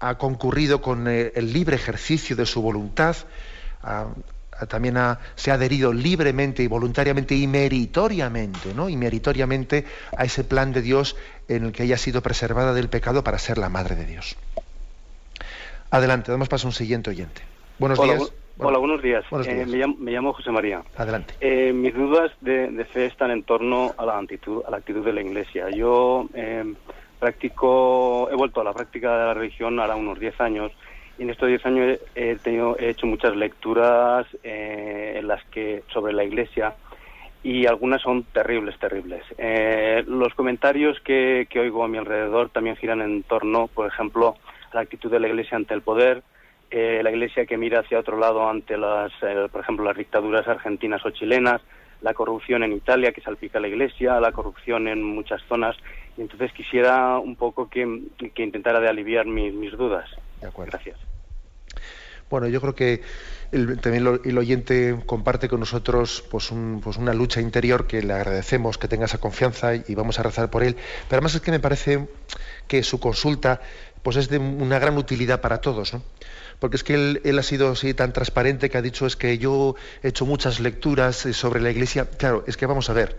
ha 0.00 0.18
concurrido 0.18 0.82
con 0.82 1.06
el, 1.06 1.52
libre 1.52 1.76
ejercicio 1.76 2.34
de 2.34 2.46
su 2.46 2.60
voluntad, 2.60 3.16
también 4.66 4.96
se 5.34 5.50
ha 5.50 5.54
adherido 5.54 5.92
libremente 5.92 6.62
y 6.62 6.66
voluntariamente 6.66 7.34
y 7.34 7.46
meritoriamente, 7.46 8.74
¿no? 8.74 8.88
y 8.88 8.96
meritoriamente 8.96 9.84
a 10.16 10.24
ese 10.24 10.44
plan 10.44 10.72
de 10.72 10.82
Dios 10.82 11.16
en 11.48 11.64
el 11.64 11.72
que 11.72 11.84
ella 11.84 11.96
ha 11.96 11.98
sido 11.98 12.22
preservada 12.22 12.74
del 12.74 12.88
pecado 12.88 13.24
para 13.24 13.38
ser 13.38 13.58
la 13.58 13.68
madre 13.68 13.94
de 13.96 14.06
Dios. 14.06 14.36
Adelante, 15.90 16.32
damos 16.32 16.48
paso 16.48 16.66
a 16.66 16.70
un 16.70 16.74
siguiente 16.74 17.10
oyente. 17.10 17.42
Buenos 17.78 18.02
días. 18.02 18.32
Hola, 18.58 18.78
buenos 18.78 19.02
días. 19.02 19.24
Eh, 19.46 19.66
me, 19.66 20.10
llamo, 20.10 20.32
José 20.32 20.50
María. 20.50 20.82
Adelante. 20.96 21.34
Eh, 21.40 21.72
mis 21.72 21.94
dudas 21.94 22.30
de, 22.40 22.86
fe 22.92 23.06
están 23.06 23.30
en 23.30 23.42
torno 23.42 23.92
a 23.96 24.06
la 24.06 24.18
actitud, 24.18 24.62
a 24.66 24.70
la 24.70 24.76
actitud 24.78 25.04
de 25.04 25.12
la 25.12 25.22
Iglesia. 25.22 25.70
Yo 25.70 26.28
eh, 26.34 26.74
practico, 27.18 28.28
he 28.30 28.34
vuelto 28.36 28.60
a 28.60 28.64
la 28.64 28.72
práctica 28.72 29.16
de 29.16 29.24
la 29.26 29.34
religión 29.34 29.80
ahora 29.80 29.96
unos 29.96 30.18
10 30.18 30.40
años 30.40 30.72
en 31.18 31.30
estos 31.30 31.48
10 31.48 31.66
años 31.66 31.98
he, 32.14 32.36
tenido, 32.36 32.76
he 32.78 32.90
hecho 32.90 33.06
muchas 33.06 33.36
lecturas 33.36 34.26
en 34.42 35.26
las 35.26 35.44
que 35.46 35.82
sobre 35.92 36.12
la 36.12 36.24
Iglesia 36.24 36.74
y 37.42 37.66
algunas 37.66 38.02
son 38.02 38.22
terribles, 38.24 38.78
terribles. 38.78 39.22
los 40.06 40.34
comentarios 40.34 41.00
que, 41.00 41.46
que 41.50 41.60
oigo 41.60 41.84
a 41.84 41.88
mi 41.88 41.98
alrededor 41.98 42.50
también 42.50 42.76
giran 42.76 43.00
en 43.00 43.22
torno, 43.24 43.68
por 43.68 43.86
ejemplo, 43.86 44.36
a 44.70 44.76
la 44.76 44.80
actitud 44.80 45.10
de 45.10 45.20
la 45.20 45.28
Iglesia 45.28 45.56
ante 45.56 45.74
el 45.74 45.82
poder, 45.82 46.22
eh, 46.74 47.02
la 47.02 47.10
Iglesia 47.10 47.44
que 47.44 47.58
mira 47.58 47.80
hacia 47.80 47.98
otro 47.98 48.18
lado 48.18 48.48
ante 48.48 48.78
las, 48.78 49.12
eh, 49.20 49.46
por 49.52 49.60
ejemplo, 49.60 49.84
las 49.84 49.94
dictaduras 49.96 50.48
argentinas 50.48 51.04
o 51.04 51.10
chilenas, 51.10 51.60
la 52.00 52.14
corrupción 52.14 52.62
en 52.62 52.72
Italia 52.72 53.12
que 53.12 53.20
salpica 53.20 53.60
la 53.60 53.68
Iglesia, 53.68 54.18
la 54.20 54.32
corrupción 54.32 54.88
en 54.88 55.02
muchas 55.02 55.42
zonas. 55.42 55.76
Y 56.16 56.22
entonces 56.22 56.50
quisiera 56.54 57.18
un 57.18 57.36
poco 57.36 57.68
que, 57.68 58.04
que 58.34 58.42
intentara 58.42 58.80
de 58.80 58.88
aliviar 58.88 59.26
mis, 59.26 59.72
dudas. 59.72 60.08
De 60.42 60.48
acuerdo. 60.48 60.72
Gracias. 60.72 60.98
Bueno, 62.28 62.48
yo 62.48 62.60
creo 62.60 62.74
que 62.74 63.02
el, 63.52 63.78
también 63.80 64.20
el 64.24 64.38
oyente 64.38 64.96
comparte 65.06 65.48
con 65.48 65.60
nosotros 65.60 66.24
pues, 66.30 66.50
pues, 66.82 66.96
una 66.96 67.14
lucha 67.14 67.40
interior 67.40 67.86
que 67.86 68.02
le 68.02 68.12
agradecemos 68.12 68.78
que 68.78 68.88
tenga 68.88 69.04
esa 69.04 69.18
confianza 69.18 69.74
y 69.74 69.94
vamos 69.94 70.18
a 70.18 70.22
rezar 70.22 70.50
por 70.50 70.62
él. 70.62 70.74
Pero 71.08 71.18
además 71.18 71.34
es 71.34 71.40
que 71.40 71.50
me 71.50 71.60
parece 71.60 72.08
que 72.68 72.82
su 72.82 73.00
consulta 73.00 73.60
pues 74.02 74.16
es 74.16 74.28
de 74.28 74.38
una 74.38 74.78
gran 74.78 74.98
utilidad 74.98 75.40
para 75.40 75.60
todos. 75.60 75.94
¿no? 75.94 76.02
porque 76.62 76.76
es 76.76 76.84
que 76.84 76.94
él, 76.94 77.38
ha 77.40 77.42
sido 77.42 77.72
así 77.72 77.92
tan 77.92 78.12
transparente 78.12 78.70
que 78.70 78.78
ha 78.78 78.82
dicho 78.82 79.04
es 79.04 79.16
que 79.16 79.36
yo 79.36 79.74
he 80.00 80.08
hecho 80.10 80.26
muchas 80.26 80.60
lecturas 80.60 81.26
eh, 81.26 81.32
sobre 81.32 81.60
la 81.60 81.72
Iglesia. 81.72 82.04
Claro, 82.04 82.44
es 82.46 82.56
que 82.56 82.66
vamos 82.66 82.88
a 82.88 82.92
ver, 82.92 83.18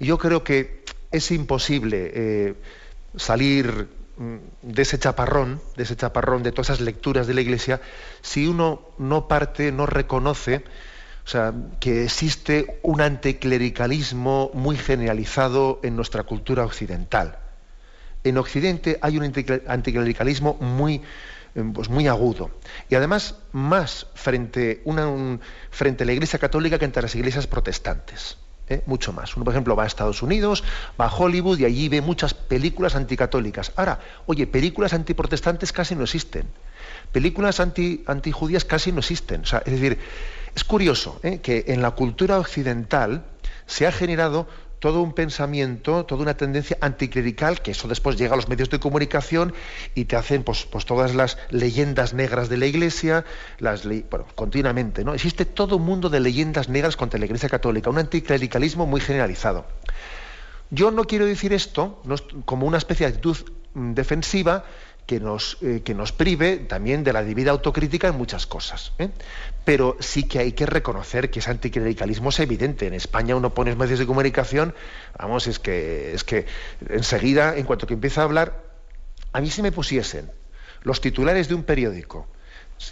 yo 0.00 0.16
creo 0.16 0.42
que 0.44 0.82
es 1.10 1.30
imposible 1.30 2.10
eh, 2.14 2.54
salir 3.16 3.86
de 4.16 4.82
ese 4.82 4.98
chaparrón, 4.98 5.60
de 5.76 5.82
ese 5.82 5.96
chaparrón, 5.96 6.42
de 6.42 6.52
todas 6.52 6.70
esas 6.70 6.80
lecturas 6.80 7.26
de 7.26 7.34
la 7.34 7.40
Iglesia, 7.40 7.80
si 8.22 8.46
uno 8.46 8.82
no 8.98 9.28
parte, 9.28 9.72
no 9.72 9.86
reconoce, 9.86 10.64
o 11.24 11.28
sea, 11.28 11.52
que 11.80 12.04
existe 12.04 12.78
un 12.82 13.00
anticlericalismo 13.00 14.50
muy 14.54 14.76
generalizado 14.76 15.80
en 15.82 15.96
nuestra 15.96 16.22
cultura 16.22 16.64
occidental. 16.64 17.38
En 18.22 18.38
Occidente 18.38 18.98
hay 19.02 19.18
un 19.18 19.24
anticlericalismo 19.24 20.54
muy, 20.54 21.02
Em, 21.54 21.72
pues 21.72 21.88
muy 21.88 22.08
agudo. 22.08 22.50
Y 22.88 22.96
además 22.96 23.36
más 23.52 24.08
frente, 24.14 24.82
frente 25.70 26.02
a 26.02 26.06
la 26.06 26.12
Iglesia 26.12 26.38
católica 26.38 26.78
que 26.78 26.84
entre 26.84 27.02
las 27.02 27.14
iglesias 27.14 27.46
protestantes. 27.46 28.38
¿Eh? 28.68 28.82
Mucho 28.86 29.12
más. 29.12 29.36
Uno, 29.36 29.44
por 29.44 29.54
ejemplo, 29.54 29.76
va 29.76 29.84
a 29.84 29.86
Estados 29.86 30.22
Unidos, 30.22 30.64
va 31.00 31.06
a 31.06 31.14
Hollywood 31.14 31.58
y 31.58 31.64
allí 31.64 31.88
ve 31.88 32.00
muchas 32.00 32.34
películas 32.34 32.96
anticatólicas. 32.96 33.72
Ahora, 33.76 34.00
oye, 34.26 34.46
películas 34.46 34.92
antiprotestantes 34.94 35.72
casi 35.72 35.94
no 35.94 36.04
existen. 36.04 36.46
Películas 37.12 37.60
anti, 37.60 38.04
antijudías 38.06 38.64
casi 38.64 38.92
no 38.92 39.00
existen. 39.00 39.42
Es 39.42 39.72
decir, 39.72 39.98
es 40.54 40.64
curioso 40.64 41.20
¿eh? 41.22 41.40
que 41.40 41.64
en 41.68 41.82
la 41.82 41.92
cultura 41.92 42.38
occidental 42.38 43.24
se 43.66 43.86
ha 43.86 43.92
generado 43.92 44.46
todo 44.84 45.00
un 45.00 45.14
pensamiento, 45.14 46.04
toda 46.04 46.20
una 46.20 46.36
tendencia 46.36 46.76
anticlerical, 46.82 47.62
que 47.62 47.70
eso 47.70 47.88
después 47.88 48.18
llega 48.18 48.34
a 48.34 48.36
los 48.36 48.50
medios 48.50 48.68
de 48.68 48.78
comunicación 48.78 49.54
y 49.94 50.04
te 50.04 50.14
hacen 50.14 50.42
pues, 50.42 50.66
pues 50.66 50.84
todas 50.84 51.14
las 51.14 51.38
leyendas 51.48 52.12
negras 52.12 52.50
de 52.50 52.58
la 52.58 52.66
Iglesia, 52.66 53.24
las 53.60 53.86
bueno, 53.86 54.26
continuamente, 54.34 55.02
¿no? 55.02 55.14
Existe 55.14 55.46
todo 55.46 55.78
un 55.78 55.86
mundo 55.86 56.10
de 56.10 56.20
leyendas 56.20 56.68
negras 56.68 56.98
contra 56.98 57.18
la 57.18 57.24
Iglesia 57.24 57.48
Católica, 57.48 57.88
un 57.88 57.96
anticlericalismo 57.96 58.84
muy 58.84 59.00
generalizado. 59.00 59.64
Yo 60.68 60.90
no 60.90 61.04
quiero 61.04 61.24
decir 61.24 61.54
esto 61.54 62.02
como 62.44 62.66
una 62.66 62.76
especie 62.76 63.06
de 63.06 63.12
actitud 63.14 63.38
mm, 63.72 63.94
defensiva, 63.94 64.66
que 65.06 65.20
nos, 65.20 65.58
eh, 65.60 65.82
que 65.84 65.94
nos 65.94 66.12
prive 66.12 66.56
también 66.56 67.04
de 67.04 67.12
la 67.12 67.22
debida 67.22 67.50
autocrítica 67.50 68.08
en 68.08 68.16
muchas 68.16 68.46
cosas. 68.46 68.92
¿eh? 68.98 69.10
Pero 69.64 69.96
sí 70.00 70.24
que 70.24 70.38
hay 70.38 70.52
que 70.52 70.66
reconocer 70.66 71.30
que 71.30 71.40
ese 71.40 71.50
anticlericalismo 71.50 72.30
es 72.30 72.40
evidente. 72.40 72.86
En 72.86 72.94
España 72.94 73.36
uno 73.36 73.52
pone 73.52 73.74
medios 73.76 73.98
de 73.98 74.06
comunicación, 74.06 74.74
vamos, 75.18 75.46
es 75.46 75.58
que, 75.58 76.14
es 76.14 76.24
que 76.24 76.46
enseguida, 76.88 77.56
en 77.56 77.66
cuanto 77.66 77.86
que 77.86 77.94
empieza 77.94 78.22
a 78.22 78.24
hablar, 78.24 78.62
a 79.32 79.40
mí 79.40 79.50
si 79.50 79.62
me 79.62 79.72
pusiesen 79.72 80.30
los 80.82 81.00
titulares 81.00 81.48
de 81.48 81.54
un 81.54 81.64
periódico, 81.64 82.26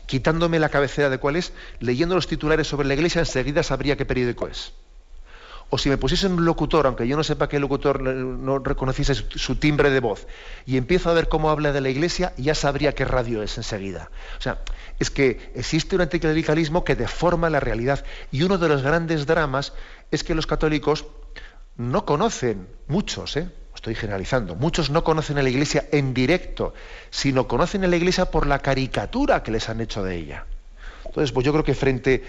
quitándome 0.06 0.58
la 0.58 0.68
cabecera 0.68 1.10
de 1.10 1.18
cuál 1.18 1.36
es, 1.36 1.52
leyendo 1.80 2.14
los 2.14 2.26
titulares 2.26 2.66
sobre 2.66 2.88
la 2.88 2.94
iglesia, 2.94 3.20
enseguida 3.20 3.62
sabría 3.62 3.96
qué 3.96 4.04
periódico 4.04 4.48
es 4.48 4.72
o 5.74 5.78
si 5.78 5.88
me 5.88 5.96
pusiesen 5.96 6.32
un 6.32 6.44
locutor, 6.44 6.86
aunque 6.86 7.08
yo 7.08 7.16
no 7.16 7.24
sepa 7.24 7.48
qué 7.48 7.58
locutor 7.58 7.98
no 8.02 8.58
reconociese 8.58 9.14
su, 9.14 9.56
timbre 9.56 9.88
de 9.88 10.00
voz, 10.00 10.26
y 10.66 10.76
empiezo 10.76 11.08
a 11.08 11.14
ver 11.14 11.30
cómo 11.30 11.48
habla 11.48 11.72
de 11.72 11.80
la 11.80 11.88
iglesia, 11.88 12.34
ya 12.36 12.54
sabría 12.54 12.94
qué 12.94 13.06
radio 13.06 13.42
es 13.42 13.56
enseguida. 13.56 14.10
O 14.38 14.42
sea, 14.42 14.58
es 14.98 15.08
que 15.08 15.50
existe 15.54 15.96
un 15.96 16.02
anticlericalismo 16.02 16.84
que 16.84 16.94
deforma 16.94 17.48
la 17.48 17.58
realidad. 17.58 18.04
Y 18.30 18.42
uno 18.42 18.58
de 18.58 18.68
los 18.68 18.82
grandes 18.82 19.24
dramas 19.24 19.72
es 20.10 20.24
que 20.24 20.34
los 20.34 20.46
católicos 20.46 21.06
no 21.78 22.04
conocen, 22.04 22.68
muchos, 22.86 23.38
¿eh? 23.38 23.48
estoy 23.74 23.94
generalizando, 23.94 24.54
muchos 24.56 24.90
no 24.90 25.02
conocen 25.02 25.38
a 25.38 25.42
la 25.42 25.48
iglesia 25.48 25.88
en 25.90 26.12
directo, 26.12 26.74
sino 27.08 27.48
conocen 27.48 27.82
a 27.84 27.88
la 27.88 27.96
iglesia 27.96 28.26
por 28.26 28.46
la 28.46 28.58
caricatura 28.58 29.42
que 29.42 29.52
les 29.52 29.70
han 29.70 29.80
hecho 29.80 30.04
de 30.04 30.16
ella. 30.16 30.44
Entonces, 31.06 31.32
pues 31.32 31.46
yo 31.46 31.52
creo 31.52 31.64
que 31.64 31.74
frente 31.74 32.22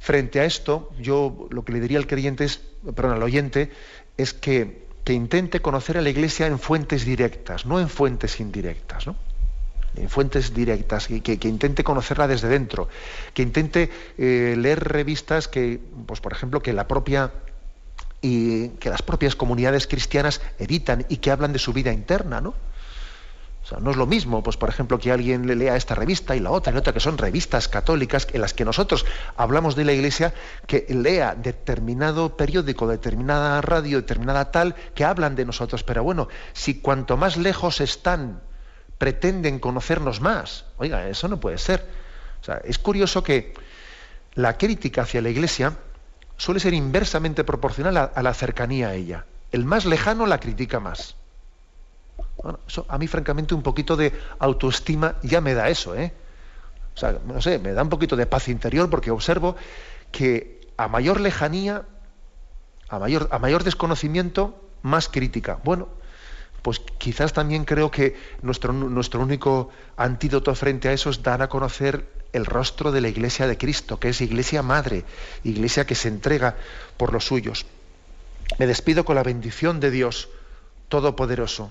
Frente 0.00 0.40
a 0.40 0.44
esto, 0.44 0.90
yo 0.98 1.46
lo 1.50 1.64
que 1.64 1.72
le 1.72 1.80
diría 1.80 1.98
al 1.98 2.06
creyente 2.06 2.44
es, 2.44 2.62
perdón, 2.96 3.12
al 3.12 3.22
oyente, 3.22 3.70
es 4.16 4.32
que, 4.32 4.86
que 5.04 5.12
intente 5.12 5.60
conocer 5.60 5.98
a 5.98 6.00
la 6.00 6.08
Iglesia 6.08 6.46
en 6.46 6.58
fuentes 6.58 7.04
directas, 7.04 7.66
no 7.66 7.78
en 7.78 7.90
fuentes 7.90 8.40
indirectas, 8.40 9.06
¿no? 9.06 9.14
en 9.96 10.08
fuentes 10.08 10.54
directas, 10.54 11.10
y 11.10 11.20
que, 11.20 11.38
intente 11.48 11.84
conocerla 11.84 12.28
desde 12.28 12.48
dentro, 12.48 12.88
que 13.34 13.42
intente 13.42 13.90
eh, 14.16 14.54
leer 14.56 14.84
revistas 14.84 15.48
que, 15.48 15.80
pues 16.06 16.20
por 16.20 16.32
ejemplo, 16.32 16.62
que 16.62 16.72
la 16.72 16.88
propia 16.88 17.32
y 18.22 18.68
que 18.80 18.90
las 18.90 19.02
propias 19.02 19.34
comunidades 19.34 19.86
cristianas 19.86 20.40
editan 20.58 21.06
y 21.08 21.18
que 21.18 21.30
hablan 21.30 21.52
de 21.52 21.58
su 21.58 21.72
vida 21.72 21.92
interna, 21.92 22.40
¿no? 22.40 22.54
No 23.80 23.90
es 23.92 23.96
lo 23.96 24.06
mismo, 24.06 24.42
pues 24.42 24.56
por 24.56 24.68
ejemplo, 24.68 24.98
que 24.98 25.12
alguien 25.12 25.46
le 25.46 25.54
lea 25.54 25.76
esta 25.76 25.94
revista 25.94 26.34
y 26.34 26.40
la 26.40 26.50
otra 26.50 26.72
y 26.72 26.76
otra, 26.76 26.92
que 26.92 27.00
son 27.00 27.18
revistas 27.18 27.68
católicas 27.68 28.26
en 28.32 28.40
las 28.40 28.52
que 28.52 28.64
nosotros 28.64 29.06
hablamos 29.36 29.76
de 29.76 29.84
la 29.84 29.92
Iglesia, 29.92 30.34
que 30.66 30.86
lea 30.88 31.34
determinado 31.34 32.36
periódico, 32.36 32.88
determinada 32.88 33.60
radio, 33.60 33.98
determinada 33.98 34.50
tal, 34.50 34.74
que 34.94 35.04
hablan 35.04 35.36
de 35.36 35.44
nosotros. 35.44 35.84
Pero 35.84 36.02
bueno, 36.02 36.28
si 36.52 36.80
cuanto 36.80 37.16
más 37.16 37.36
lejos 37.36 37.80
están, 37.80 38.40
pretenden 38.98 39.60
conocernos 39.60 40.20
más, 40.20 40.64
oiga, 40.76 41.08
eso 41.08 41.28
no 41.28 41.38
puede 41.38 41.58
ser. 41.58 41.86
es 42.64 42.78
curioso 42.78 43.22
que 43.22 43.54
la 44.34 44.58
crítica 44.58 45.02
hacia 45.02 45.22
la 45.22 45.30
Iglesia 45.30 45.76
suele 46.36 46.60
ser 46.60 46.74
inversamente 46.74 47.44
proporcional 47.44 47.96
a, 47.96 48.22
la 48.22 48.34
cercanía 48.34 48.88
a 48.88 48.94
ella. 48.94 49.26
El 49.52 49.64
más 49.64 49.84
lejano 49.84 50.26
la 50.26 50.40
critica 50.40 50.80
más. 50.80 51.16
Eso 52.66 52.86
a 52.88 52.98
mí, 52.98 53.06
francamente, 53.06 53.54
un 53.54 53.62
poquito 53.62 53.96
de 53.96 54.12
autoestima 54.38 55.16
ya 55.22 55.40
me 55.40 55.54
da 55.54 55.68
eso, 55.68 55.94
¿eh? 55.94 56.12
O 56.94 56.98
sea, 56.98 57.18
no 57.24 57.40
sé, 57.40 57.58
me 57.58 57.72
da 57.72 57.82
un 57.82 57.88
poquito 57.88 58.16
de 58.16 58.26
paz 58.26 58.48
interior 58.48 58.90
porque 58.90 59.10
observo 59.10 59.56
que 60.10 60.60
a 60.76 60.88
mayor 60.88 61.20
lejanía, 61.20 61.84
a 62.88 62.98
mayor, 62.98 63.28
a 63.30 63.38
mayor 63.38 63.64
desconocimiento, 63.64 64.60
más 64.82 65.08
crítica. 65.08 65.60
Bueno, 65.62 65.88
pues 66.62 66.80
quizás 66.98 67.32
también 67.32 67.64
creo 67.64 67.90
que 67.90 68.16
nuestro, 68.42 68.72
nuestro 68.72 69.20
único 69.20 69.70
antídoto 69.96 70.54
frente 70.54 70.88
a 70.88 70.92
eso 70.92 71.10
es 71.10 71.22
dar 71.22 71.42
a 71.42 71.48
conocer 71.48 72.06
el 72.32 72.46
rostro 72.46 72.92
de 72.92 73.00
la 73.00 73.08
Iglesia 73.08 73.46
de 73.46 73.58
Cristo, 73.58 73.98
que 73.98 74.10
es 74.10 74.20
Iglesia 74.20 74.62
Madre, 74.62 75.04
Iglesia 75.44 75.86
que 75.86 75.94
se 75.94 76.08
entrega 76.08 76.56
por 76.96 77.12
los 77.12 77.26
suyos. 77.26 77.66
Me 78.58 78.66
despido 78.66 79.04
con 79.04 79.16
la 79.16 79.22
bendición 79.22 79.80
de 79.80 79.90
Dios 79.90 80.28
Todopoderoso, 80.88 81.70